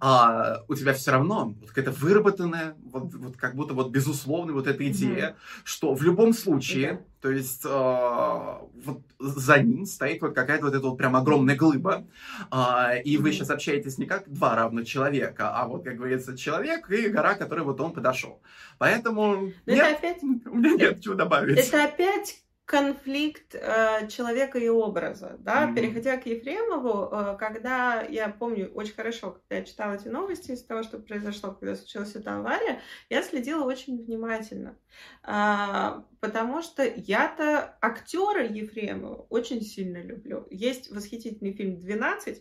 а, 0.00 0.62
у 0.68 0.74
тебя 0.74 0.92
все 0.92 1.12
равно 1.12 1.54
вот 1.60 1.68
какая-то 1.70 1.92
выработанная, 1.92 2.76
вот, 2.84 3.14
вот 3.14 3.36
как 3.36 3.54
будто 3.54 3.74
вот 3.74 3.90
безусловная 3.90 4.54
вот 4.54 4.66
эта 4.66 4.86
идея, 4.88 5.30
угу. 5.30 5.36
что 5.64 5.94
в 5.94 6.02
любом 6.02 6.32
случае, 6.32 6.92
угу 6.92 7.04
то 7.20 7.30
есть 7.30 7.66
э, 7.66 7.68
вот 7.68 9.02
за 9.18 9.62
ним 9.62 9.84
стоит 9.84 10.22
вот 10.22 10.34
какая-то 10.34 10.64
вот 10.64 10.74
эта 10.74 10.86
вот 10.86 10.96
прям 10.96 11.16
огромная 11.16 11.54
глыба. 11.54 12.06
Э, 12.50 13.02
и 13.02 13.18
вы 13.18 13.32
сейчас 13.32 13.50
общаетесь 13.50 13.98
не 13.98 14.06
как 14.06 14.30
два 14.30 14.56
равных 14.56 14.86
человека, 14.86 15.50
а 15.54 15.66
вот, 15.66 15.84
как 15.84 15.96
говорится, 15.96 16.36
человек 16.36 16.90
и 16.90 17.08
гора, 17.08 17.34
которой 17.34 17.64
вот 17.64 17.80
он 17.80 17.92
подошел. 17.92 18.40
Поэтому 18.78 19.52
Но 19.66 19.72
нет, 19.72 19.98
опять... 19.98 20.22
у 20.22 20.56
меня 20.56 20.76
нет 20.76 21.02
чего 21.02 21.14
добавить. 21.14 21.58
Это 21.58 21.84
опять 21.84 22.42
конфликт 22.70 23.56
э, 23.56 24.06
человека 24.06 24.56
и 24.60 24.68
образа, 24.68 25.36
да, 25.40 25.64
mm-hmm. 25.64 25.74
переходя 25.74 26.16
к 26.18 26.26
Ефремову, 26.26 27.08
э, 27.10 27.36
когда 27.36 28.02
я 28.02 28.28
помню 28.28 28.70
очень 28.72 28.94
хорошо, 28.94 29.32
когда 29.32 29.56
я 29.56 29.64
читала 29.64 29.94
эти 29.94 30.06
новости 30.06 30.52
из 30.52 30.62
того, 30.62 30.84
что 30.84 31.00
произошло, 31.00 31.50
когда 31.50 31.74
случилась 31.74 32.14
эта 32.14 32.36
авария, 32.36 32.80
я 33.08 33.24
следила 33.24 33.64
очень 33.64 34.00
внимательно, 34.04 34.78
э, 35.26 36.02
потому 36.20 36.62
что 36.62 36.84
я-то 36.84 37.76
актера 37.80 38.46
Ефремова 38.46 39.26
очень 39.30 39.62
сильно 39.62 40.00
люблю. 40.00 40.46
Есть 40.48 40.92
восхитительный 40.92 41.54
фильм 41.54 41.74
"12", 41.74 42.40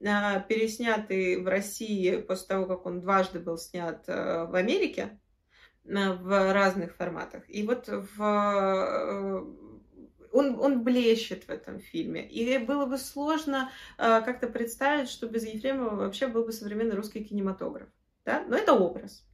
э, 0.00 0.42
переснятый 0.50 1.42
в 1.42 1.48
России 1.48 2.16
после 2.16 2.46
того, 2.46 2.66
как 2.66 2.84
он 2.84 3.00
дважды 3.00 3.38
был 3.38 3.56
снят 3.56 4.04
э, 4.06 4.44
в 4.44 4.54
Америке 4.54 5.18
в 5.84 6.52
разных 6.52 6.94
форматах. 6.94 7.42
И 7.48 7.66
вот 7.66 7.88
в 7.88 8.22
э, 8.22 9.61
он, 10.32 10.58
он 10.60 10.82
блещет 10.82 11.44
в 11.44 11.50
этом 11.50 11.78
фильме. 11.78 12.26
И 12.26 12.58
было 12.58 12.86
бы 12.86 12.98
сложно 12.98 13.70
э, 13.98 14.20
как-то 14.22 14.48
представить, 14.48 15.08
что 15.08 15.28
без 15.28 15.44
Ефремова 15.44 15.94
вообще 15.94 16.26
был 16.26 16.44
бы 16.44 16.52
современный 16.52 16.96
русский 16.96 17.24
кинематограф. 17.24 17.88
Да? 18.24 18.44
Но 18.48 18.56
это 18.56 18.72
образ. 18.72 19.24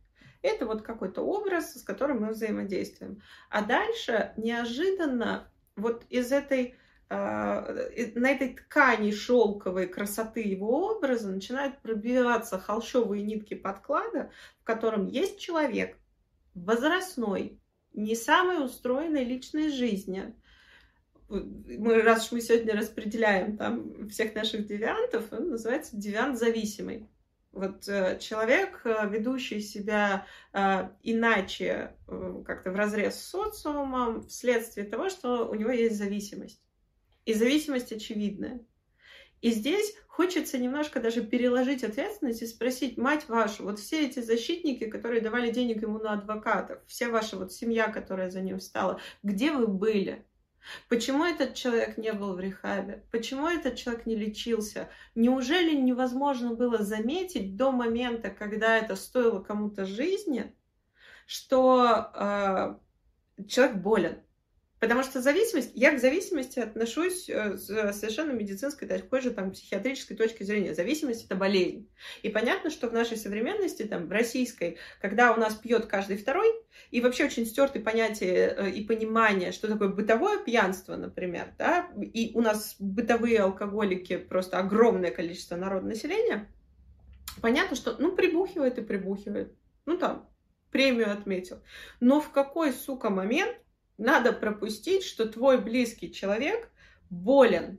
Это 0.43 0.67
вот 0.67 0.83
какой-то 0.83 1.23
образ, 1.23 1.75
с 1.75 1.83
которым 1.83 2.21
мы 2.21 2.31
взаимодействуем. 2.31 3.23
А 3.51 3.65
дальше 3.65 4.33
неожиданно 4.37 5.51
вот 5.77 6.05
из 6.11 6.33
этой 6.33 6.75
э, 7.09 7.15
на 8.15 8.31
этой 8.31 8.55
ткани 8.55 9.11
шелковой 9.11 9.87
красоты 9.87 10.41
его 10.41 10.97
образа 10.97 11.29
начинают 11.29 11.81
пробиваться 11.81 12.59
холщовые 12.59 13.23
нитки 13.23 13.55
подклада, 13.55 14.31
в 14.61 14.65
котором 14.65 15.07
есть 15.07 15.41
человек, 15.41 15.97
возрастной, 16.55 17.61
не 17.93 18.15
самой 18.15 18.65
устроенной 18.65 19.25
личной 19.25 19.71
жизни. 19.71 20.35
Мы, 21.29 22.03
раз 22.03 22.27
уж 22.27 22.33
мы 22.33 22.41
сегодня 22.41 22.75
распределяем 22.75 23.57
там 23.57 24.09
всех 24.09 24.35
наших 24.35 24.67
девиантов, 24.67 25.33
он 25.33 25.51
называется 25.51 25.97
девиант 25.97 26.39
зависимый. 26.39 27.09
Вот 27.53 27.89
э, 27.89 28.19
человек, 28.21 28.83
э, 28.85 29.09
ведущий 29.09 29.61
себя 29.61 30.27
э, 30.53 30.89
иначе, 31.03 31.97
как-то 32.47 32.71
в 32.71 32.77
разрез 32.77 33.17
с 33.17 33.31
социумом, 33.31 34.23
вследствие 34.29 34.87
того, 34.87 35.09
что 35.09 35.49
у 35.49 35.55
него 35.55 35.71
есть 35.71 35.97
зависимость. 35.97 36.63
И 37.25 37.35
зависимость 37.35 37.93
очевидная. 37.93 38.61
И 39.41 39.51
здесь 39.51 39.95
хочется 40.07 40.59
немножко 40.59 41.01
даже 41.01 41.23
переложить 41.23 41.85
ответственность 41.85 42.43
и 42.43 42.47
спросить, 42.47 42.97
мать 42.97 43.29
вашу, 43.29 43.65
вот 43.65 43.79
все 43.79 44.07
эти 44.07 44.21
защитники, 44.21 44.87
которые 44.87 45.21
давали 45.21 45.51
денег 45.51 45.83
ему 45.83 45.99
на 45.99 46.15
адвокатов, 46.15 46.81
вся 46.87 47.09
ваша 47.09 47.37
вот 47.37 47.53
семья, 47.53 47.89
которая 47.89 48.31
за 48.31 48.41
ним 48.41 48.59
встала, 48.59 49.01
где 49.23 49.53
вы 49.53 49.69
были? 49.69 50.25
Почему 50.89 51.25
этот 51.25 51.55
человек 51.55 51.99
не 51.99 52.13
был 52.13 52.35
в 52.35 52.41
рехабе? 52.41 53.05
Почему 53.11 53.47
этот 53.47 53.77
человек 53.77 54.07
не 54.07 54.17
лечился? 54.17 54.89
Неужели 55.15 55.75
невозможно 55.75 56.55
было 56.55 56.83
заметить 56.83 57.57
до 57.57 57.73
момента, 57.73 58.31
когда 58.31 58.77
это 58.77 58.97
стоило 58.97 59.41
кому-то 59.41 59.87
жизни, 59.87 60.55
что 61.27 62.11
э, 62.15 63.45
человек 63.47 63.77
болен? 63.77 64.23
Потому 64.81 65.03
что 65.03 65.21
зависимость, 65.21 65.73
я 65.75 65.93
к 65.93 66.01
зависимости 66.01 66.61
отношусь 66.61 67.29
э, 67.29 67.57
с 67.57 67.67
совершенно 67.67 68.31
медицинской, 68.33 68.87
такой 68.87 69.21
же 69.21 69.31
там 69.33 69.51
психиатрической 69.51 70.17
точки 70.17 70.45
зрения. 70.45 70.75
Зависимость 70.75 71.27
это 71.27 71.35
болезнь. 71.35 71.89
И 72.23 72.29
понятно, 72.29 72.71
что 72.71 72.89
в 72.89 72.93
нашей 72.93 73.17
современности, 73.17 73.83
там, 73.83 74.07
в 74.07 74.13
российской, 74.13 74.79
когда 75.01 75.33
у 75.33 75.37
нас 75.37 75.55
пьет 75.55 75.87
каждый 75.87 76.17
второй, 76.17 76.49
и 76.93 77.01
вообще 77.01 77.25
очень 77.25 77.45
стерты 77.45 77.81
понятие 77.81 78.55
э, 78.57 78.71
и 78.71 78.85
понимание, 78.85 79.51
что 79.51 79.67
такое 79.67 79.89
бытовое 79.89 80.39
пьянство, 80.45 80.97
например, 80.97 81.55
да, 81.59 81.91
и 82.01 82.31
у 82.35 82.41
нас 82.41 82.77
бытовые 82.79 83.41
алкоголики 83.41 84.17
просто 84.17 84.59
огромное 84.59 85.11
количество 85.11 85.57
народа 85.57 85.87
населения, 85.87 86.49
понятно, 87.41 87.75
что, 87.75 87.97
ну, 87.99 88.15
прибухивает 88.15 88.79
и 88.79 88.83
прибухивает. 88.83 89.53
Ну 89.87 89.97
там, 89.97 90.29
премию 90.71 91.11
отметил. 91.13 91.63
Но 91.99 92.21
в 92.21 92.31
какой, 92.31 92.73
сука, 92.73 93.11
момент 93.11 93.57
надо 93.99 94.33
пропустить, 94.33 95.05
что 95.05 95.27
твой 95.27 95.59
близкий 95.61 96.13
человек 96.13 96.71
болен? 97.11 97.79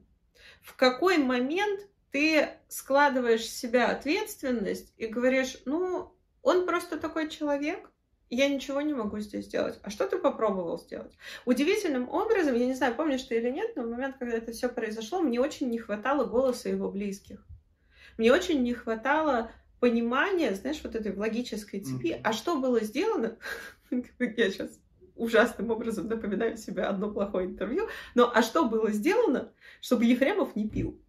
В 0.62 0.76
какой 0.76 1.18
момент 1.18 1.88
ты 2.12 2.50
складываешь 2.68 3.42
в 3.42 3.50
себя 3.50 3.90
ответственность 3.90 4.94
и 4.98 5.08
говоришь, 5.08 5.58
ну, 5.66 6.14
он 6.42 6.66
просто 6.66 6.98
такой 6.98 7.30
человек, 7.30 7.90
я 8.30 8.48
ничего 8.48 8.82
не 8.82 8.94
могу 8.94 9.20
здесь 9.20 9.46
сделать. 9.46 9.80
А 9.82 9.90
что 9.90 10.08
ты 10.08 10.20
попробовал 10.20 10.78
сделать? 10.78 11.18
Удивительным 11.46 12.10
образом, 12.10 12.56
я 12.56 12.68
не 12.68 12.76
знаю, 12.76 12.96
помнишь 12.96 13.24
ты 13.24 13.38
или 13.38 13.50
нет, 13.50 13.76
но 13.76 13.84
в 13.84 13.90
момент, 13.90 14.18
когда 14.20 14.38
это 14.38 14.52
все 14.52 14.70
произошло, 14.70 15.22
мне 15.22 15.40
очень 15.40 15.70
не 15.70 15.80
хватало 15.80 16.26
голоса 16.26 16.70
его 16.70 16.92
близких. 16.92 17.44
Мне 18.18 18.32
очень 18.32 18.62
не 18.62 18.74
хватало 18.74 19.52
понимания, 19.80 20.54
знаешь, 20.54 20.82
вот 20.84 20.94
этой 20.96 21.16
логической 21.16 21.80
цепи. 21.80 22.08
Mm-hmm. 22.08 22.22
А 22.24 22.34
что 22.34 22.58
было 22.58 22.82
сделано? 22.82 23.38
я 23.90 24.52
сейчас 24.52 24.80
ужасным 25.20 25.72
образом 25.72 26.08
напоминаю 26.08 26.58
себе 26.58 26.84
одно 26.84 27.12
плохое 27.12 27.48
интервью. 27.48 27.88
Но 28.16 28.32
а 28.34 28.42
что 28.42 28.66
было 28.66 28.92
сделано, 28.92 29.52
чтобы 29.82 30.06
Ефремов 30.06 30.56
не 30.56 30.68
пил? 30.68 31.00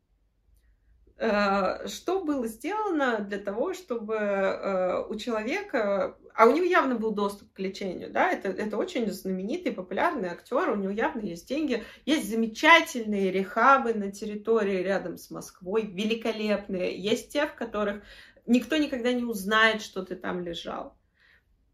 Э, 1.22 1.86
что 1.86 2.24
было 2.24 2.46
сделано 2.46 3.18
для 3.18 3.36
того, 3.36 3.74
чтобы 3.74 4.14
э, 4.14 5.04
у 5.06 5.14
человека, 5.16 6.16
а 6.34 6.46
у 6.46 6.52
него 6.54 6.64
явно 6.64 6.94
был 6.94 7.10
доступ 7.10 7.52
к 7.52 7.58
лечению, 7.58 8.10
да, 8.10 8.32
это, 8.32 8.48
это 8.48 8.78
очень 8.78 9.10
знаменитый, 9.10 9.72
популярный 9.72 10.30
актер, 10.30 10.70
у 10.70 10.76
него 10.76 10.90
явно 10.90 11.20
есть 11.20 11.46
деньги, 11.46 11.84
есть 12.06 12.30
замечательные 12.30 13.30
рехабы 13.30 13.92
на 13.92 14.10
территории 14.10 14.82
рядом 14.82 15.18
с 15.18 15.30
Москвой, 15.30 15.82
великолепные, 15.82 16.98
есть 16.98 17.30
те, 17.30 17.46
в 17.46 17.54
которых 17.54 18.02
никто 18.46 18.78
никогда 18.78 19.12
не 19.12 19.24
узнает, 19.24 19.82
что 19.82 20.02
ты 20.02 20.16
там 20.16 20.40
лежал. 20.40 20.96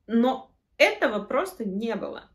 Но 0.08 0.50
этого 0.76 1.22
просто 1.24 1.64
не 1.64 1.94
было. 1.94 2.28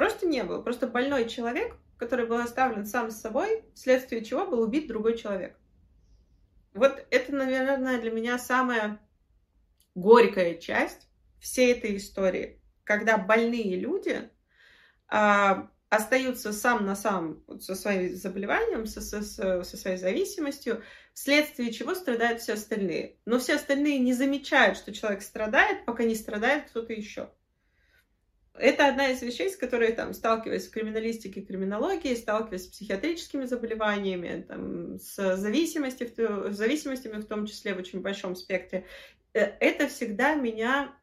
Просто 0.00 0.26
не 0.26 0.42
было. 0.44 0.62
Просто 0.62 0.86
больной 0.86 1.28
человек, 1.28 1.76
который 1.98 2.24
был 2.24 2.38
оставлен 2.38 2.86
сам 2.86 3.10
с 3.10 3.20
собой, 3.20 3.66
вследствие 3.74 4.24
чего 4.24 4.46
был 4.46 4.62
убит 4.62 4.88
другой 4.88 5.14
человек. 5.18 5.54
Вот 6.72 7.06
это, 7.10 7.34
наверное, 7.34 8.00
для 8.00 8.10
меня 8.10 8.38
самая 8.38 8.98
горькая 9.94 10.54
часть 10.54 11.06
всей 11.38 11.74
этой 11.74 11.98
истории, 11.98 12.62
когда 12.82 13.18
больные 13.18 13.78
люди 13.78 14.30
а, 15.06 15.68
остаются 15.90 16.54
сам 16.54 16.86
на 16.86 16.96
сам 16.96 17.44
со 17.60 17.74
своим 17.74 18.16
заболеванием, 18.16 18.86
со, 18.86 19.02
со, 19.02 19.22
со 19.22 19.76
своей 19.76 19.98
зависимостью, 19.98 20.82
вследствие 21.12 21.74
чего 21.74 21.94
страдают 21.94 22.40
все 22.40 22.54
остальные. 22.54 23.18
Но 23.26 23.38
все 23.38 23.56
остальные 23.56 23.98
не 23.98 24.14
замечают, 24.14 24.78
что 24.78 24.94
человек 24.94 25.20
страдает, 25.20 25.84
пока 25.84 26.04
не 26.04 26.14
страдает 26.14 26.70
кто-то 26.70 26.94
еще. 26.94 27.28
Это 28.54 28.88
одна 28.88 29.08
из 29.08 29.22
вещей, 29.22 29.48
с 29.48 29.56
которой 29.56 29.92
там 29.92 30.12
сталкиваясь 30.12 30.66
в 30.66 30.72
криминалистике, 30.72 31.40
криминологии, 31.40 32.14
сталкиваясь 32.14 32.64
с 32.64 32.70
психиатрическими 32.70 33.44
заболеваниями, 33.44 34.44
там, 34.46 34.98
с 34.98 35.36
зависимостью, 35.36 36.52
зависимостями 36.52 37.20
в 37.20 37.26
том 37.26 37.46
числе 37.46 37.74
в 37.74 37.78
очень 37.78 38.00
большом 38.00 38.34
спектре. 38.34 38.86
Э, 39.32 39.40
это 39.60 39.86
всегда 39.88 40.34
меня 40.34 40.94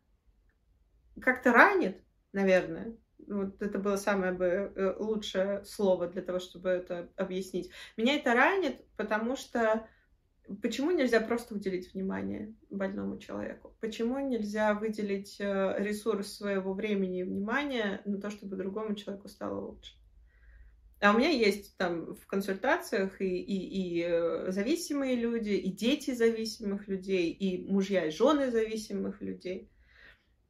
как-то 1.22 1.52
ранит, 1.52 2.04
наверное. 2.34 2.96
Вот 3.28 3.62
это 3.62 3.80
было 3.80 3.96
самое 3.96 4.34
бы 4.34 4.46
э, 4.46 4.96
лучшее 5.00 5.64
слово 5.66 6.08
для 6.08 6.22
того, 6.22 6.40
чтобы 6.40 6.70
это 6.70 7.10
объяснить. 7.16 7.72
Меня 7.96 8.16
это 8.16 8.34
ранит, 8.34 8.86
потому 8.98 9.36
что 9.36 9.88
Почему 10.62 10.92
нельзя 10.92 11.20
просто 11.20 11.56
уделить 11.56 11.94
внимание 11.94 12.56
больному 12.70 13.18
человеку? 13.18 13.76
Почему 13.82 14.20
нельзя 14.20 14.74
выделить 14.74 15.38
э, 15.40 15.76
ресурс 15.78 16.34
своего 16.34 16.74
времени 16.74 17.20
и 17.20 17.24
внимания 17.24 18.02
на 18.06 18.20
то, 18.20 18.30
чтобы 18.30 18.56
другому 18.56 18.96
человеку 18.96 19.28
стало 19.28 19.60
лучше? 19.60 19.94
А 21.00 21.14
у 21.14 21.18
меня 21.18 21.30
есть 21.30 21.78
там 21.78 22.16
в 22.16 22.26
консультациях 22.26 23.22
и, 23.22 23.38
и, 23.38 24.00
и 24.00 24.04
э, 24.04 24.52
зависимые 24.52 25.16
люди, 25.16 25.52
и 25.52 25.72
дети 25.72 26.12
зависимых 26.12 26.88
людей, 26.88 27.32
и 27.32 27.70
мужья 27.72 28.08
и 28.08 28.12
жены 28.12 28.50
зависимых 28.50 29.22
людей. 29.22 29.70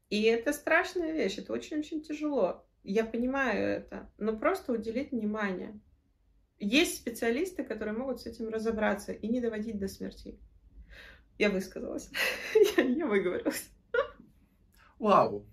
И 0.09 0.21
это 0.23 0.53
страшная 0.53 1.11
вещь, 1.11 1.37
это 1.37 1.51
очень-очень 1.51 2.01
тяжело. 2.01 2.65
Я 2.83 3.03
понимаю 3.03 3.67
это, 3.67 4.09
но 4.17 4.37
просто 4.37 4.71
уделить 4.71 5.11
внимание. 5.11 5.81
Есть 6.59 6.97
специалисты, 6.97 7.63
которые 7.63 7.95
могут 7.95 8.21
с 8.21 8.25
этим 8.25 8.49
разобраться 8.49 9.11
и 9.11 9.27
не 9.27 9.41
доводить 9.41 9.77
до 9.77 9.87
смерти. 9.87 10.39
Я 11.37 11.49
высказалась. 11.51 12.09
я, 12.77 12.83
я 12.83 13.05
выговорилась. 13.05 13.69
Вау. 14.97 15.45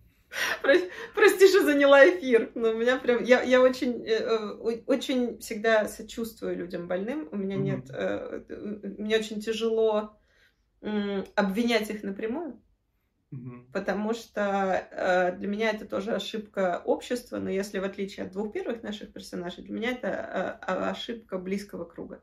Прости, 0.63 0.91
прости, 1.15 1.49
что 1.49 1.65
заняла 1.65 2.09
эфир. 2.09 2.51
Но 2.55 2.71
у 2.71 2.75
меня 2.75 2.97
прям... 2.97 3.23
Я, 3.23 3.43
я 3.43 3.61
очень, 3.61 4.05
э, 4.07 4.15
э 4.15 4.83
очень 4.87 5.39
всегда 5.39 5.87
сочувствую 5.87 6.57
людям 6.57 6.89
больным. 6.89 7.29
У 7.31 7.37
меня 7.37 7.57
mm-hmm. 7.57 7.61
нет... 7.61 7.91
Э, 7.91 8.45
э, 8.49 8.95
мне 8.99 9.19
очень 9.19 9.41
тяжело 9.41 10.17
э, 10.81 11.25
обвинять 11.35 11.91
их 11.91 12.03
напрямую. 12.03 12.61
Потому 13.73 14.15
что 14.15 14.87
э, 14.91 15.37
для 15.37 15.49
меня 15.49 15.71
это 15.71 15.87
тоже 15.87 16.13
ошибка 16.13 16.83
общества, 16.85 17.39
но 17.39 17.51
если 17.51 17.79
в 17.79 17.85
отличие 17.85 18.27
от 18.27 18.33
двух 18.33 18.53
первых 18.53 18.83
наших 18.83 19.13
персонажей, 19.13 19.65
для 19.65 19.75
меня 19.75 19.91
это 19.93 20.09
э, 20.09 20.91
ошибка 20.91 21.39
близкого 21.39 21.85
круга. 21.85 22.23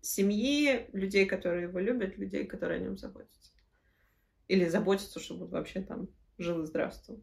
Семьи, 0.00 0.88
людей, 0.92 1.26
которые 1.26 1.64
его 1.64 1.78
любят, 1.78 2.18
людей, 2.18 2.46
которые 2.46 2.80
о 2.80 2.84
нем 2.84 2.96
заботятся. 2.96 3.52
Или 4.48 4.66
заботятся, 4.66 5.20
чтобы 5.20 5.44
он 5.44 5.50
вообще 5.50 5.80
там 5.82 6.08
жил 6.38 6.62
и 6.62 6.66
здравствовал. 6.66 7.22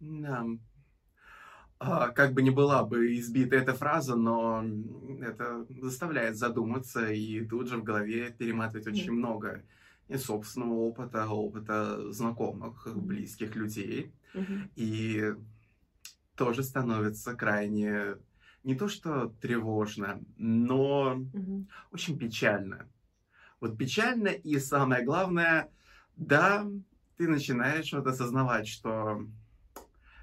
Да. 0.00 0.46
А, 1.78 2.10
как 2.10 2.32
бы 2.32 2.42
ни 2.42 2.50
была 2.50 2.84
бы 2.84 3.16
избита 3.18 3.56
эта 3.56 3.74
фраза, 3.74 4.14
но 4.14 4.64
это 5.20 5.66
заставляет 5.80 6.36
задуматься 6.36 7.10
и 7.10 7.44
тут 7.44 7.68
же 7.68 7.78
в 7.78 7.84
голове 7.84 8.30
перематывать 8.30 8.86
очень 8.86 9.08
mm. 9.08 9.12
много 9.12 9.64
и 10.08 10.16
собственного 10.16 10.74
опыта, 10.74 11.26
опыта 11.28 12.12
знакомых, 12.12 12.86
близких 12.94 13.56
людей. 13.56 14.12
Mm-hmm. 14.34 14.70
И 14.76 15.34
тоже 16.36 16.62
становится 16.62 17.34
крайне 17.34 18.16
не 18.64 18.74
то 18.74 18.88
что 18.88 19.28
тревожно, 19.40 20.20
но 20.36 21.14
mm-hmm. 21.14 21.66
очень 21.92 22.18
печально. 22.18 22.88
Вот 23.60 23.78
печально 23.78 24.28
и 24.28 24.58
самое 24.58 25.04
главное, 25.04 25.70
да, 26.16 26.66
ты 27.16 27.28
начинаешь 27.28 27.92
вот 27.92 28.06
осознавать, 28.06 28.66
что 28.66 29.26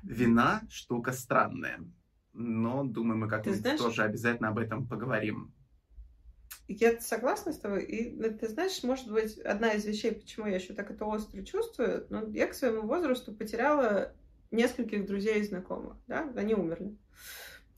вина 0.04 0.62
штука 0.70 1.12
странная. 1.12 1.80
Но, 2.34 2.84
думаю, 2.84 3.20
мы 3.20 3.28
как-нибудь 3.28 3.78
тоже 3.78 4.04
обязательно 4.04 4.50
об 4.50 4.58
этом 4.58 4.88
поговорим. 4.88 5.54
Я 6.80 7.00
согласна 7.02 7.52
с 7.52 7.60
тобой. 7.60 7.84
И 7.84 8.16
ну, 8.16 8.38
ты 8.38 8.48
знаешь, 8.48 8.82
может 8.84 9.12
быть, 9.12 9.38
одна 9.40 9.74
из 9.74 9.86
вещей, 9.86 10.12
почему 10.12 10.48
я 10.48 10.56
еще 10.56 10.74
так 10.74 10.92
это 10.92 11.06
остро 11.06 11.44
чувствую, 11.44 12.06
но 12.10 12.28
я 12.30 12.48
к 12.48 12.54
своему 12.54 12.84
возрасту 12.84 13.34
потеряла 13.34 14.14
нескольких 14.52 15.06
друзей 15.06 15.40
и 15.40 15.44
знакомых, 15.44 15.98
да, 16.08 16.32
они 16.36 16.54
умерли. 16.54 16.96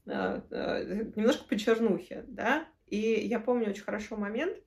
А, 0.08 0.44
а, 0.52 0.84
немножко 1.16 1.46
по 1.46 1.58
чернухе, 1.58 2.26
да, 2.28 2.68
и 2.88 2.98
я 2.98 3.40
помню 3.40 3.70
очень 3.70 3.84
хорошо 3.84 4.18
момент, 4.18 4.58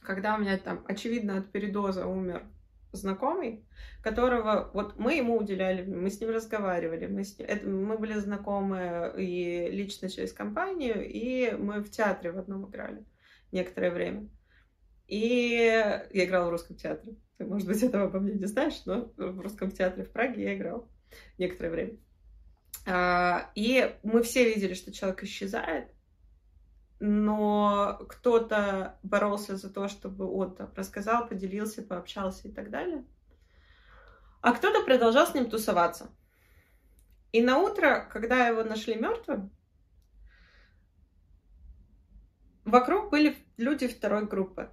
когда 0.00 0.34
у 0.34 0.38
меня 0.38 0.56
там, 0.58 0.84
очевидно, 0.88 1.38
от 1.38 1.50
передоза 1.50 2.06
умер 2.06 2.44
знакомый, 2.92 3.64
которого 4.02 4.70
вот 4.72 4.98
мы 4.98 5.14
ему 5.14 5.36
уделяли, 5.36 5.84
мы 5.84 6.10
с 6.10 6.20
ним 6.20 6.30
разговаривали, 6.30 7.06
мы, 7.06 7.24
с 7.24 7.38
ним, 7.38 7.48
это, 7.48 7.66
мы 7.66 7.98
были 7.98 8.14
знакомы 8.14 9.12
и 9.18 9.68
лично 9.70 10.08
через 10.08 10.32
компанию, 10.32 11.06
и 11.06 11.52
мы 11.52 11.82
в 11.82 11.90
театре 11.90 12.32
в 12.32 12.38
одном 12.38 12.68
играли 12.68 13.04
некоторое 13.52 13.90
время. 13.90 14.28
И 15.06 15.18
я 15.18 16.06
играла 16.10 16.48
в 16.48 16.50
русском 16.50 16.76
театре. 16.76 17.16
Ты, 17.38 17.44
может 17.44 17.68
быть, 17.68 17.82
этого 17.82 18.04
обо 18.04 18.18
мне 18.18 18.34
не 18.34 18.46
знаешь, 18.46 18.82
но 18.86 19.12
в 19.16 19.40
русском 19.40 19.70
театре 19.70 20.04
в 20.04 20.10
Праге 20.10 20.42
я 20.42 20.56
играла 20.56 20.88
некоторое 21.38 21.70
время. 21.70 21.96
А, 22.86 23.50
и 23.54 23.96
мы 24.02 24.22
все 24.22 24.52
видели, 24.52 24.74
что 24.74 24.92
человек 24.92 25.22
исчезает, 25.22 25.90
но 26.98 28.00
кто-то 28.08 28.98
боролся 29.02 29.56
за 29.56 29.70
то, 29.72 29.88
чтобы 29.88 30.32
он 30.32 30.54
там 30.54 30.72
рассказал, 30.74 31.28
поделился, 31.28 31.82
пообщался 31.82 32.48
и 32.48 32.52
так 32.52 32.70
далее. 32.70 33.04
А 34.40 34.52
кто-то 34.52 34.84
продолжал 34.84 35.26
с 35.26 35.34
ним 35.34 35.50
тусоваться. 35.50 36.10
И 37.32 37.42
на 37.42 37.58
утро, 37.58 38.08
когда 38.10 38.46
его 38.46 38.64
нашли 38.64 38.94
мертвым, 38.94 39.50
вокруг 42.66 43.10
были 43.10 43.36
люди 43.56 43.88
второй 43.88 44.26
группы. 44.26 44.70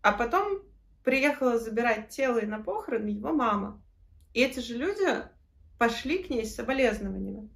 А 0.00 0.12
потом 0.12 0.62
приехала 1.04 1.58
забирать 1.58 2.08
тело 2.08 2.38
и 2.38 2.46
на 2.46 2.60
похороны 2.60 3.08
его 3.08 3.32
мама. 3.32 3.80
И 4.34 4.40
эти 4.40 4.58
же 4.58 4.76
люди 4.76 5.06
пошли 5.78 6.18
к 6.18 6.30
ней 6.30 6.44
с 6.44 6.54
соболезнованиями. 6.54 7.48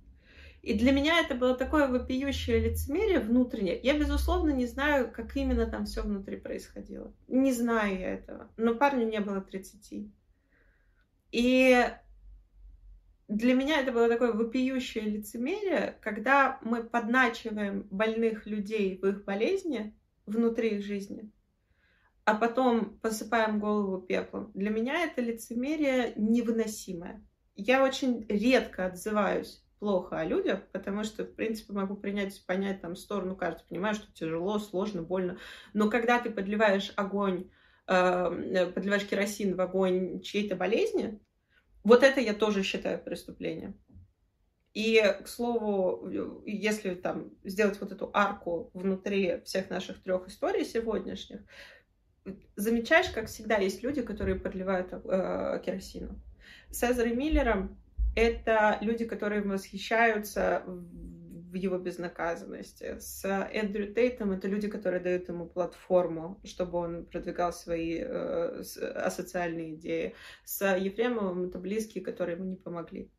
И 0.62 0.74
для 0.74 0.92
меня 0.92 1.20
это 1.20 1.34
было 1.34 1.56
такое 1.56 1.86
вопиющее 1.86 2.58
лицемерие 2.58 3.20
внутреннее. 3.20 3.78
Я, 3.80 3.96
безусловно, 3.96 4.50
не 4.50 4.66
знаю, 4.66 5.10
как 5.12 5.36
именно 5.36 5.66
там 5.66 5.86
все 5.86 6.02
внутри 6.02 6.36
происходило. 6.36 7.12
Не 7.28 7.52
знаю 7.52 7.98
я 7.98 8.14
этого. 8.14 8.50
Но 8.56 8.74
парню 8.74 9.06
не 9.06 9.20
было 9.20 9.40
30. 9.40 10.10
И 11.30 11.86
для 13.28 13.54
меня 13.54 13.80
это 13.80 13.92
было 13.92 14.08
такое 14.08 14.32
вопиющее 14.32 15.04
лицемерие, 15.04 15.98
когда 16.00 16.60
мы 16.62 16.84
подначиваем 16.84 17.82
больных 17.90 18.46
людей 18.46 18.98
в 19.00 19.06
их 19.06 19.24
болезни 19.24 19.96
внутри 20.26 20.76
их 20.76 20.84
жизни, 20.84 21.30
а 22.24 22.34
потом 22.34 22.98
посыпаем 23.00 23.58
голову 23.58 24.00
пеплом. 24.00 24.50
Для 24.54 24.70
меня 24.70 25.04
это 25.04 25.20
лицемерие 25.20 26.12
невыносимое. 26.16 27.24
Я 27.56 27.82
очень 27.82 28.26
редко 28.28 28.86
отзываюсь 28.86 29.64
плохо 29.78 30.18
о 30.18 30.24
людях, 30.24 30.60
потому 30.72 31.04
что, 31.04 31.24
в 31.24 31.34
принципе, 31.34 31.72
могу 31.72 31.96
принять, 31.96 32.44
понять 32.46 32.80
там 32.80 32.96
сторону 32.96 33.36
каждого. 33.36 33.66
Понимаю, 33.68 33.94
что 33.94 34.12
тяжело, 34.12 34.58
сложно, 34.58 35.02
больно. 35.02 35.38
Но 35.74 35.90
когда 35.90 36.20
ты 36.20 36.30
подливаешь 36.30 36.92
огонь, 36.96 37.50
э, 37.86 38.66
подливаешь 38.74 39.06
керосин 39.06 39.54
в 39.56 39.60
огонь 39.60 40.20
чьей-то 40.20 40.56
болезни, 40.56 41.20
вот 41.86 42.02
это 42.02 42.20
я 42.20 42.34
тоже 42.34 42.64
считаю 42.64 42.98
преступлением. 42.98 43.80
И, 44.74 45.00
к 45.22 45.28
слову, 45.28 46.10
если 46.44 46.94
там 46.96 47.30
сделать 47.44 47.80
вот 47.80 47.92
эту 47.92 48.10
арку 48.12 48.70
внутри 48.74 49.40
всех 49.44 49.70
наших 49.70 50.02
трех 50.02 50.26
историй 50.26 50.64
сегодняшних, 50.64 51.40
замечаешь, 52.56 53.08
как 53.10 53.28
всегда, 53.28 53.58
есть 53.58 53.84
люди, 53.84 54.02
которые 54.02 54.34
подливают 54.34 54.88
э, 54.92 55.62
керосину. 55.64 56.20
С 56.70 56.82
Эзерой 56.82 57.14
Миллером 57.14 57.78
это 58.16 58.78
люди, 58.80 59.04
которые 59.04 59.42
восхищаются 59.42 60.64
его 61.56 61.78
безнаказанности. 61.78 62.98
С 62.98 63.24
Эндрю 63.24 63.92
Тейтом 63.92 64.32
это 64.32 64.48
люди, 64.48 64.68
которые 64.68 65.02
дают 65.02 65.28
ему 65.28 65.46
платформу, 65.46 66.40
чтобы 66.44 66.78
он 66.78 67.06
продвигал 67.06 67.52
свои 67.52 67.98
э, 68.00 68.62
асоциальные 68.94 69.74
идеи. 69.74 70.14
С 70.44 70.64
Ефремовым 70.76 71.44
это 71.48 71.58
близкие, 71.58 72.04
которые 72.04 72.36
ему 72.36 72.46
не 72.46 72.56
помогли. 72.56 73.10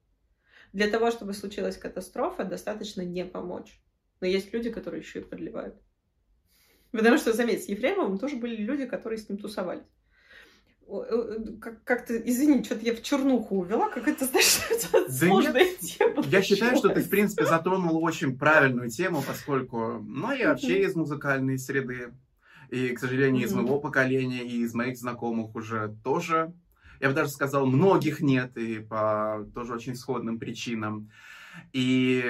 Для 0.74 0.90
того, 0.90 1.12
чтобы 1.12 1.34
случилась 1.34 1.78
катастрофа, 1.78 2.44
достаточно 2.44 3.02
не 3.02 3.26
помочь. 3.26 3.82
Но 4.22 4.28
есть 4.28 4.54
люди, 4.54 4.70
которые 4.72 5.02
еще 5.02 5.20
и 5.20 5.24
подливают. 5.24 5.76
Потому 6.92 7.18
что, 7.18 7.34
заметь, 7.34 7.66
с 7.66 7.70
Ефремовым 7.70 8.18
тоже 8.18 8.38
были 8.38 8.56
люди, 8.56 8.86
которые 8.86 9.20
с 9.20 9.30
ним 9.30 9.38
тусовались. 9.38 9.86
Э, 10.90 11.40
как-то, 11.84 12.16
извини, 12.18 12.64
что-то 12.64 12.86
я 12.86 12.96
в 12.96 13.04
чернуху 13.04 13.58
увела, 13.58 13.90
как 13.90 14.08
это, 14.08 14.26
знаешь, 14.26 14.60
да 14.92 15.10
сложная 15.10 15.66
нет, 15.66 15.80
тема. 15.80 16.24
Я 16.28 16.42
считаю, 16.42 16.78
что 16.78 16.90
ты, 16.90 17.02
в 17.02 17.10
принципе, 17.10 17.46
затронула 17.46 18.00
очень 18.00 18.38
правильную 18.38 18.90
тему, 18.90 19.22
поскольку, 19.26 20.00
ну, 20.00 20.32
я 20.32 20.50
вообще 20.50 20.84
из 20.84 20.96
музыкальной 20.96 21.60
среды, 21.60 22.14
и, 22.70 22.90
к 22.90 23.00
сожалению, 23.00 23.46
из 23.46 23.54
моего 23.54 23.80
поколения, 23.80 24.44
и 24.44 24.62
из 24.62 24.74
моих 24.74 24.98
знакомых 24.98 25.56
уже 25.56 25.96
тоже, 26.04 26.54
я 27.02 27.10
бы 27.10 27.14
даже 27.14 27.32
сказал, 27.32 27.66
многих 27.66 28.22
нет, 28.22 28.56
и 28.58 28.80
по 28.80 29.46
тоже 29.54 29.74
очень 29.74 29.96
сходным 29.96 30.40
причинам. 30.40 31.12
И 31.74 32.24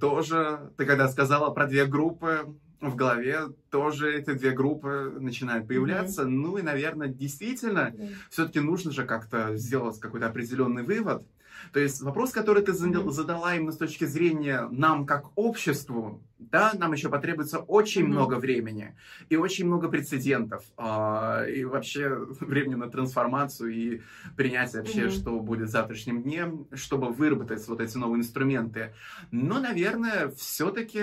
тоже, 0.00 0.72
ты 0.78 0.86
когда 0.86 1.08
сказала 1.08 1.50
про 1.50 1.66
две 1.66 1.84
группы, 1.84 2.46
в 2.80 2.94
голове 2.94 3.48
тоже 3.70 4.14
эти 4.14 4.32
две 4.32 4.52
группы 4.52 5.16
начинают 5.18 5.66
появляться. 5.66 6.22
Mm-hmm. 6.22 6.28
Ну 6.28 6.58
и, 6.58 6.62
наверное, 6.62 7.08
действительно, 7.08 7.92
mm-hmm. 7.92 8.14
все-таки 8.30 8.60
нужно 8.60 8.92
же 8.92 9.04
как-то 9.04 9.56
сделать 9.56 9.98
какой-то 9.98 10.26
определенный 10.26 10.82
вывод. 10.82 11.26
То 11.72 11.80
есть 11.80 12.00
вопрос, 12.02 12.30
который 12.30 12.62
ты 12.62 12.72
задала 12.72 13.56
именно 13.56 13.72
с 13.72 13.76
точки 13.76 14.04
зрения 14.04 14.68
нам 14.70 15.06
как 15.06 15.36
обществу, 15.36 16.22
да, 16.38 16.72
нам 16.74 16.92
еще 16.92 17.08
потребуется 17.08 17.58
очень 17.58 18.02
mm-hmm. 18.02 18.06
много 18.06 18.34
времени 18.34 18.96
и 19.28 19.36
очень 19.36 19.66
много 19.66 19.88
прецедентов, 19.88 20.64
э, 20.78 21.52
и 21.52 21.64
вообще 21.64 22.08
времени 22.40 22.76
на 22.76 22.88
трансформацию 22.88 23.74
и 23.74 24.00
принятие 24.36 24.82
вообще, 24.82 25.06
mm-hmm. 25.06 25.20
что 25.20 25.40
будет 25.40 25.68
завтрашним 25.68 26.22
днем, 26.22 26.68
чтобы 26.74 27.08
выработать 27.08 27.66
вот 27.66 27.80
эти 27.80 27.96
новые 27.96 28.20
инструменты. 28.20 28.94
Но, 29.32 29.58
наверное, 29.60 30.28
все-таки 30.28 31.02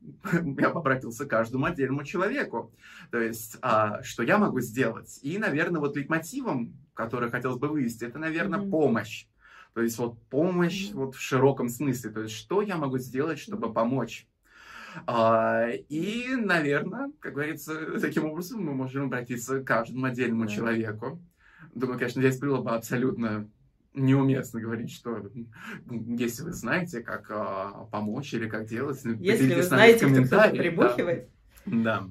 я 0.58 0.68
обратился 0.68 1.26
к 1.26 1.30
каждому 1.30 1.66
отдельному 1.66 2.04
человеку. 2.04 2.72
То 3.10 3.20
есть, 3.20 3.58
а, 3.62 4.02
что 4.02 4.22
я 4.22 4.38
могу 4.38 4.60
сделать? 4.60 5.18
И, 5.22 5.38
наверное, 5.38 5.80
вот 5.80 5.96
лейтмотивом, 5.96 6.74
который 6.94 7.30
хотелось 7.30 7.58
бы 7.58 7.68
вывести, 7.68 8.04
это, 8.04 8.18
наверное, 8.18 8.60
mm-hmm. 8.60 8.70
помощь. 8.70 9.26
То 9.74 9.82
есть, 9.82 9.98
вот 9.98 10.20
помощь 10.28 10.90
mm-hmm. 10.90 10.94
вот 10.94 11.14
в 11.14 11.20
широком 11.20 11.68
смысле. 11.68 12.10
То 12.10 12.22
есть, 12.22 12.34
что 12.34 12.62
я 12.62 12.76
могу 12.76 12.98
сделать, 12.98 13.38
чтобы 13.38 13.68
mm-hmm. 13.68 13.72
помочь? 13.72 14.26
А, 15.06 15.68
и, 15.88 16.34
наверное, 16.34 17.12
как 17.20 17.34
говорится, 17.34 17.74
таким 18.00 18.26
образом 18.26 18.62
мы 18.64 18.74
можем 18.74 19.06
обратиться 19.06 19.60
к 19.60 19.66
каждому 19.66 20.06
отдельному 20.06 20.44
mm-hmm. 20.44 20.54
человеку. 20.54 21.22
Думаю, 21.74 21.98
конечно, 21.98 22.20
здесь 22.20 22.40
было 22.40 22.60
бы 22.60 22.70
абсолютно 22.72 23.48
неуместно 23.94 24.60
говорить, 24.60 24.92
что 24.92 25.20
если 25.88 26.42
вы 26.44 26.52
знаете, 26.52 27.00
как 27.00 27.26
а, 27.30 27.88
помочь 27.90 28.32
или 28.34 28.48
как 28.48 28.66
делать, 28.66 29.00
если 29.04 29.54
вы 29.54 29.62
знаете, 29.62 30.06
кто 30.06 30.24
кто 30.24 30.50
прибухивает. 30.56 31.28
Да. 31.66 32.08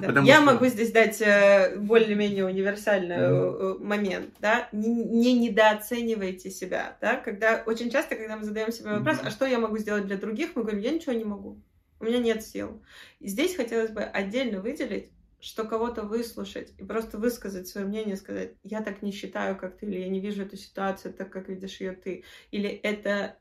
да. 0.00 0.12
да. 0.12 0.20
Я 0.22 0.36
что... 0.36 0.44
могу 0.44 0.66
здесь 0.66 0.90
дать 0.90 1.20
э, 1.20 1.76
более-менее 1.78 2.46
универсальный 2.46 3.16
mm-hmm. 3.16 3.84
момент, 3.84 4.34
да, 4.40 4.68
не, 4.72 4.88
не 4.88 5.34
недооценивайте 5.34 6.50
себя, 6.50 6.96
да, 7.00 7.16
когда 7.16 7.62
очень 7.66 7.90
часто, 7.90 8.16
когда 8.16 8.36
мы 8.36 8.44
задаем 8.44 8.72
себе 8.72 8.90
вопрос, 8.90 9.18
mm-hmm. 9.18 9.26
а 9.26 9.30
что 9.30 9.46
я 9.46 9.58
могу 9.58 9.76
сделать 9.78 10.06
для 10.06 10.16
других, 10.16 10.56
мы 10.56 10.62
говорим, 10.62 10.80
я 10.80 10.92
ничего 10.92 11.12
не 11.12 11.24
могу, 11.24 11.60
у 12.00 12.04
меня 12.04 12.18
нет 12.18 12.42
сил. 12.44 12.82
И 13.20 13.28
здесь 13.28 13.54
хотелось 13.54 13.90
бы 13.90 14.02
отдельно 14.02 14.60
выделить 14.60 15.10
что 15.40 15.64
кого-то 15.64 16.02
выслушать 16.02 16.74
и 16.78 16.84
просто 16.84 17.18
высказать 17.18 17.68
свое 17.68 17.86
мнение, 17.86 18.16
сказать, 18.16 18.54
я 18.62 18.82
так 18.82 19.02
не 19.02 19.12
считаю, 19.12 19.56
как 19.56 19.78
ты, 19.78 19.86
или 19.86 20.00
я 20.00 20.08
не 20.08 20.20
вижу 20.20 20.42
эту 20.42 20.56
ситуацию 20.56 21.14
так, 21.14 21.30
как 21.30 21.48
видишь 21.48 21.80
ее 21.80 21.92
ты, 21.92 22.24
или 22.50 22.68
это 22.68 23.38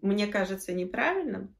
мне 0.00 0.26
кажется 0.26 0.72
неправильным, 0.72 1.55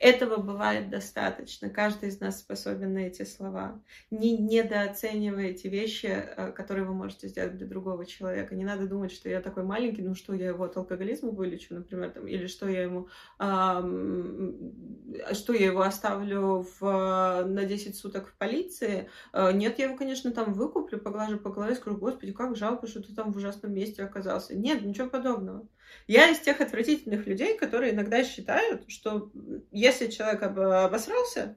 этого 0.00 0.38
бывает 0.38 0.88
достаточно. 0.88 1.68
Каждый 1.68 2.08
из 2.08 2.20
нас 2.20 2.38
способен 2.38 2.94
на 2.94 3.00
эти 3.00 3.22
слова. 3.24 3.82
Не 4.10 4.38
недооценивайте 4.38 5.68
вещи, 5.68 6.06
э, 6.06 6.52
которые 6.52 6.86
вы 6.86 6.94
можете 6.94 7.28
сделать 7.28 7.58
для 7.58 7.66
другого 7.66 8.06
человека. 8.06 8.54
Не 8.54 8.64
надо 8.64 8.86
думать, 8.86 9.12
что 9.12 9.28
я 9.28 9.42
такой 9.42 9.62
маленький, 9.62 10.00
ну 10.00 10.14
что 10.14 10.32
я 10.32 10.48
его 10.48 10.64
от 10.64 10.76
алкоголизма 10.78 11.32
вылечу, 11.32 11.74
например, 11.74 12.12
там, 12.12 12.26
или 12.26 12.46
что 12.46 12.66
я 12.66 12.84
ему, 12.84 13.08
э, 13.38 15.34
что 15.34 15.52
я 15.52 15.66
его 15.66 15.82
оставлю 15.82 16.66
в, 16.80 17.44
на 17.46 17.64
10 17.66 17.94
суток 17.94 18.28
в 18.28 18.38
полиции. 18.38 19.10
Э, 19.34 19.52
нет, 19.52 19.78
я 19.78 19.84
его, 19.84 19.98
конечно, 19.98 20.30
там 20.30 20.54
выкуплю, 20.54 20.98
поглажу 20.98 21.36
по 21.36 21.50
голове, 21.50 21.74
скажу, 21.74 21.98
господи, 21.98 22.32
как 22.32 22.56
жалко, 22.56 22.86
что 22.86 23.02
ты 23.02 23.14
там 23.14 23.34
в 23.34 23.36
ужасном 23.36 23.74
месте 23.74 24.02
оказался. 24.02 24.56
Нет, 24.56 24.80
ничего 24.80 25.10
подобного. 25.10 25.66
Я 26.06 26.30
из 26.30 26.40
тех 26.40 26.60
отвратительных 26.60 27.26
людей, 27.26 27.56
которые 27.56 27.92
иногда 27.92 28.24
считают, 28.24 28.90
что 28.90 29.30
если 29.70 30.08
человек 30.08 30.42
обосрался, 30.42 31.56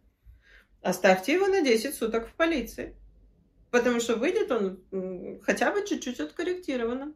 оставьте 0.82 1.34
его 1.34 1.48
на 1.48 1.62
10 1.62 1.96
суток 1.96 2.28
в 2.28 2.34
полиции. 2.34 2.96
Потому 3.72 4.00
что 4.00 4.16
выйдет 4.16 4.52
он 4.52 5.42
хотя 5.42 5.72
бы 5.72 5.86
чуть-чуть 5.86 6.20
откорректированным. 6.20 7.16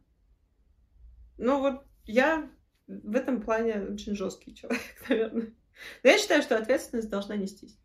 Ну 1.37 1.59
вот 1.59 1.83
я 2.05 2.49
в 2.87 3.15
этом 3.15 3.41
плане 3.41 3.81
очень 3.81 4.15
жесткий 4.15 4.55
человек, 4.55 4.81
наверное. 5.09 5.53
Но 6.03 6.09
я 6.09 6.17
считаю, 6.17 6.41
что 6.41 6.57
ответственность 6.57 7.09
должна 7.09 7.35
нестись. 7.35 7.77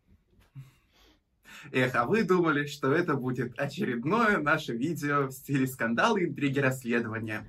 Эх, 1.71 1.95
а 1.95 2.05
вы 2.05 2.23
думали, 2.23 2.65
что 2.65 2.91
это 2.91 3.13
будет 3.13 3.57
очередное 3.57 4.37
наше 4.39 4.73
видео 4.73 5.27
в 5.27 5.31
стиле 5.31 5.67
скандалы, 5.67 6.25
интриги, 6.25 6.59
расследования. 6.59 7.45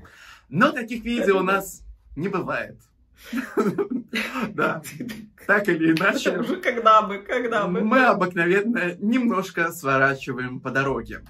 Но 0.55 0.71
таких 0.71 1.05
видео 1.05 1.41
у 1.41 1.43
нас 1.43 1.83
не 2.17 2.29
бывает. 2.29 2.81
Да, 4.51 4.81
так 5.47 5.69
или 5.69 5.93
иначе. 5.93 6.39
Уже 6.39 6.57
когда 6.57 7.03
бы, 7.03 7.19
когда 7.19 7.67
бы. 7.67 7.81
Мы 7.81 8.05
обыкновенно 8.05 8.95
немножко 9.01 9.73
сворачиваем 9.73 10.61
по 10.61 10.71
дороге. 10.71 11.23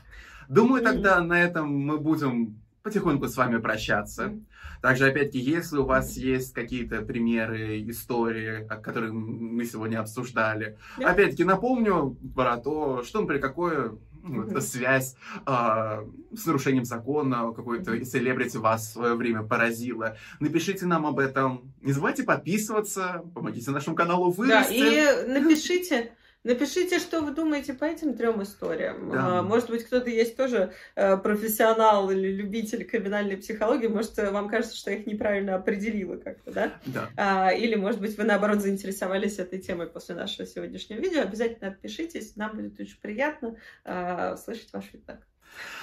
Думаю, 0.49 0.83
тогда 0.83 1.23
на 1.23 1.43
этом 1.43 1.75
мы 1.75 1.97
будем 1.97 2.61
потихоньку 2.83 3.29
с 3.29 3.37
вами 3.39 3.59
прощаться. 3.59 4.35
Также, 4.83 5.07
опять-таки, 5.07 5.39
если 5.39 5.79
у 5.79 5.87
вас 5.87 6.19
есть 6.19 6.53
какие-то 6.53 7.01
примеры, 7.01 7.83
истории, 7.89 8.69
которые 8.69 9.13
мы 9.13 9.65
сегодня 9.65 10.01
обсуждали, 10.01 10.77
опять-таки 10.99 11.45
напомню 11.45 12.19
про 12.37 12.59
то, 12.59 13.03
что, 13.03 13.23
например, 13.23 13.41
какое 13.41 13.93
mm-hmm. 14.25 14.61
связь 14.61 15.17
э, 15.47 16.05
с 16.37 16.47
нарушением 16.47 16.85
закона, 16.85 17.53
какой-то 17.53 18.05
селебрити 18.05 18.57
вас 18.57 18.89
в 18.89 18.93
свое 18.93 19.15
время 19.15 19.43
поразило. 19.43 20.17
Напишите 20.41 20.87
нам 20.87 21.07
об 21.07 21.19
этом. 21.19 21.73
Не 21.83 21.93
забывайте 21.93 22.23
подписываться, 22.23 23.25
помогите 23.35 23.71
нашему 23.71 23.97
каналу 23.97 24.31
вырасти. 24.31 24.79
Да, 24.79 25.25
и 25.25 25.29
напишите, 25.29 26.13
Напишите, 26.45 26.99
что 26.99 27.23
вы 27.23 27.31
думаете 27.31 27.73
по 27.73 27.85
этим 27.85 28.15
трем 28.15 28.43
историям. 28.43 29.11
Да. 29.11 29.39
А, 29.39 29.43
может 29.43 29.71
быть, 29.71 29.85
кто-то 29.85 30.11
есть 30.11 30.37
тоже 30.37 30.73
э, 30.95 31.17
профессионал 31.17 32.11
или 32.11 32.29
любитель 32.29 32.85
криминальной 32.85 33.39
психологии. 33.39 33.87
Может, 33.87 34.19
вам 34.19 34.49
кажется, 34.49 34.77
что 34.77 34.91
я 34.91 34.99
их 34.99 35.07
неправильно 35.07 35.55
определила 35.55 36.17
как-то, 36.17 36.53
да? 36.53 36.73
Да. 36.85 37.09
А, 37.17 37.51
или, 37.51 37.77
может 37.77 37.99
быть, 37.99 38.19
вы, 38.19 38.25
наоборот, 38.25 38.61
заинтересовались 38.61 39.39
этой 39.39 39.59
темой 39.59 39.87
после 39.87 40.15
нашего 40.15 40.47
сегодняшнего 40.47 40.99
видео. 40.99 41.23
Обязательно 41.23 41.71
отпишитесь. 41.71 42.37
Нам 42.37 42.55
будет 42.57 42.79
очень 42.79 43.01
приятно 43.01 43.57
а, 43.87 44.37
слышать 44.37 44.71
ваш 44.75 44.85
фидбэк. 44.85 45.27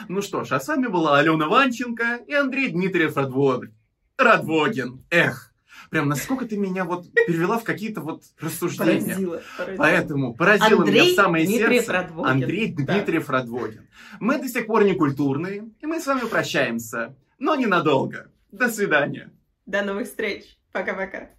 Ну 0.08 0.22
что 0.22 0.44
ж, 0.44 0.52
а 0.52 0.60
с 0.60 0.68
вами 0.68 0.88
была 0.88 1.18
Алена 1.18 1.48
Ванченко 1.48 2.20
и 2.28 2.34
Андрей 2.34 2.70
Дмитриев 2.70 3.18
Радвогин. 3.18 3.74
Радвогин. 4.18 5.04
Эх, 5.10 5.51
прям 5.92 6.08
насколько 6.08 6.48
ты 6.48 6.58
меня 6.58 6.86
вот 6.86 7.12
перевела 7.14 7.60
в 7.60 7.64
какие-то 7.64 8.02
вот 8.02 8.24
рассуждения. 8.40 9.02
Поразило, 9.02 9.42
поразило. 9.58 9.78
Поэтому 9.78 10.34
поразило 10.34 10.82
Андрей 10.82 11.02
меня 11.02 11.12
в 11.12 11.16
самое 11.16 11.46
Дмитриев 11.46 11.84
сердце 11.84 11.94
Радвогин. 11.94 12.32
Андрей 12.32 12.74
Да. 12.74 12.94
Дмитриев 12.94 13.30
Радвогин. 13.30 13.88
Мы 14.20 14.40
до 14.40 14.48
сих 14.48 14.66
пор 14.66 14.86
не 14.86 14.96
культурные, 14.96 15.70
и 15.80 15.86
мы 15.86 16.00
с 16.00 16.08
вами 16.08 16.26
прощаемся, 16.28 17.16
но 17.38 17.56
ненадолго. 17.56 18.32
До 18.52 18.70
свидания. 18.70 19.32
До 19.66 19.84
новых 19.84 20.08
встреч. 20.08 20.58
Пока-пока. 20.72 21.30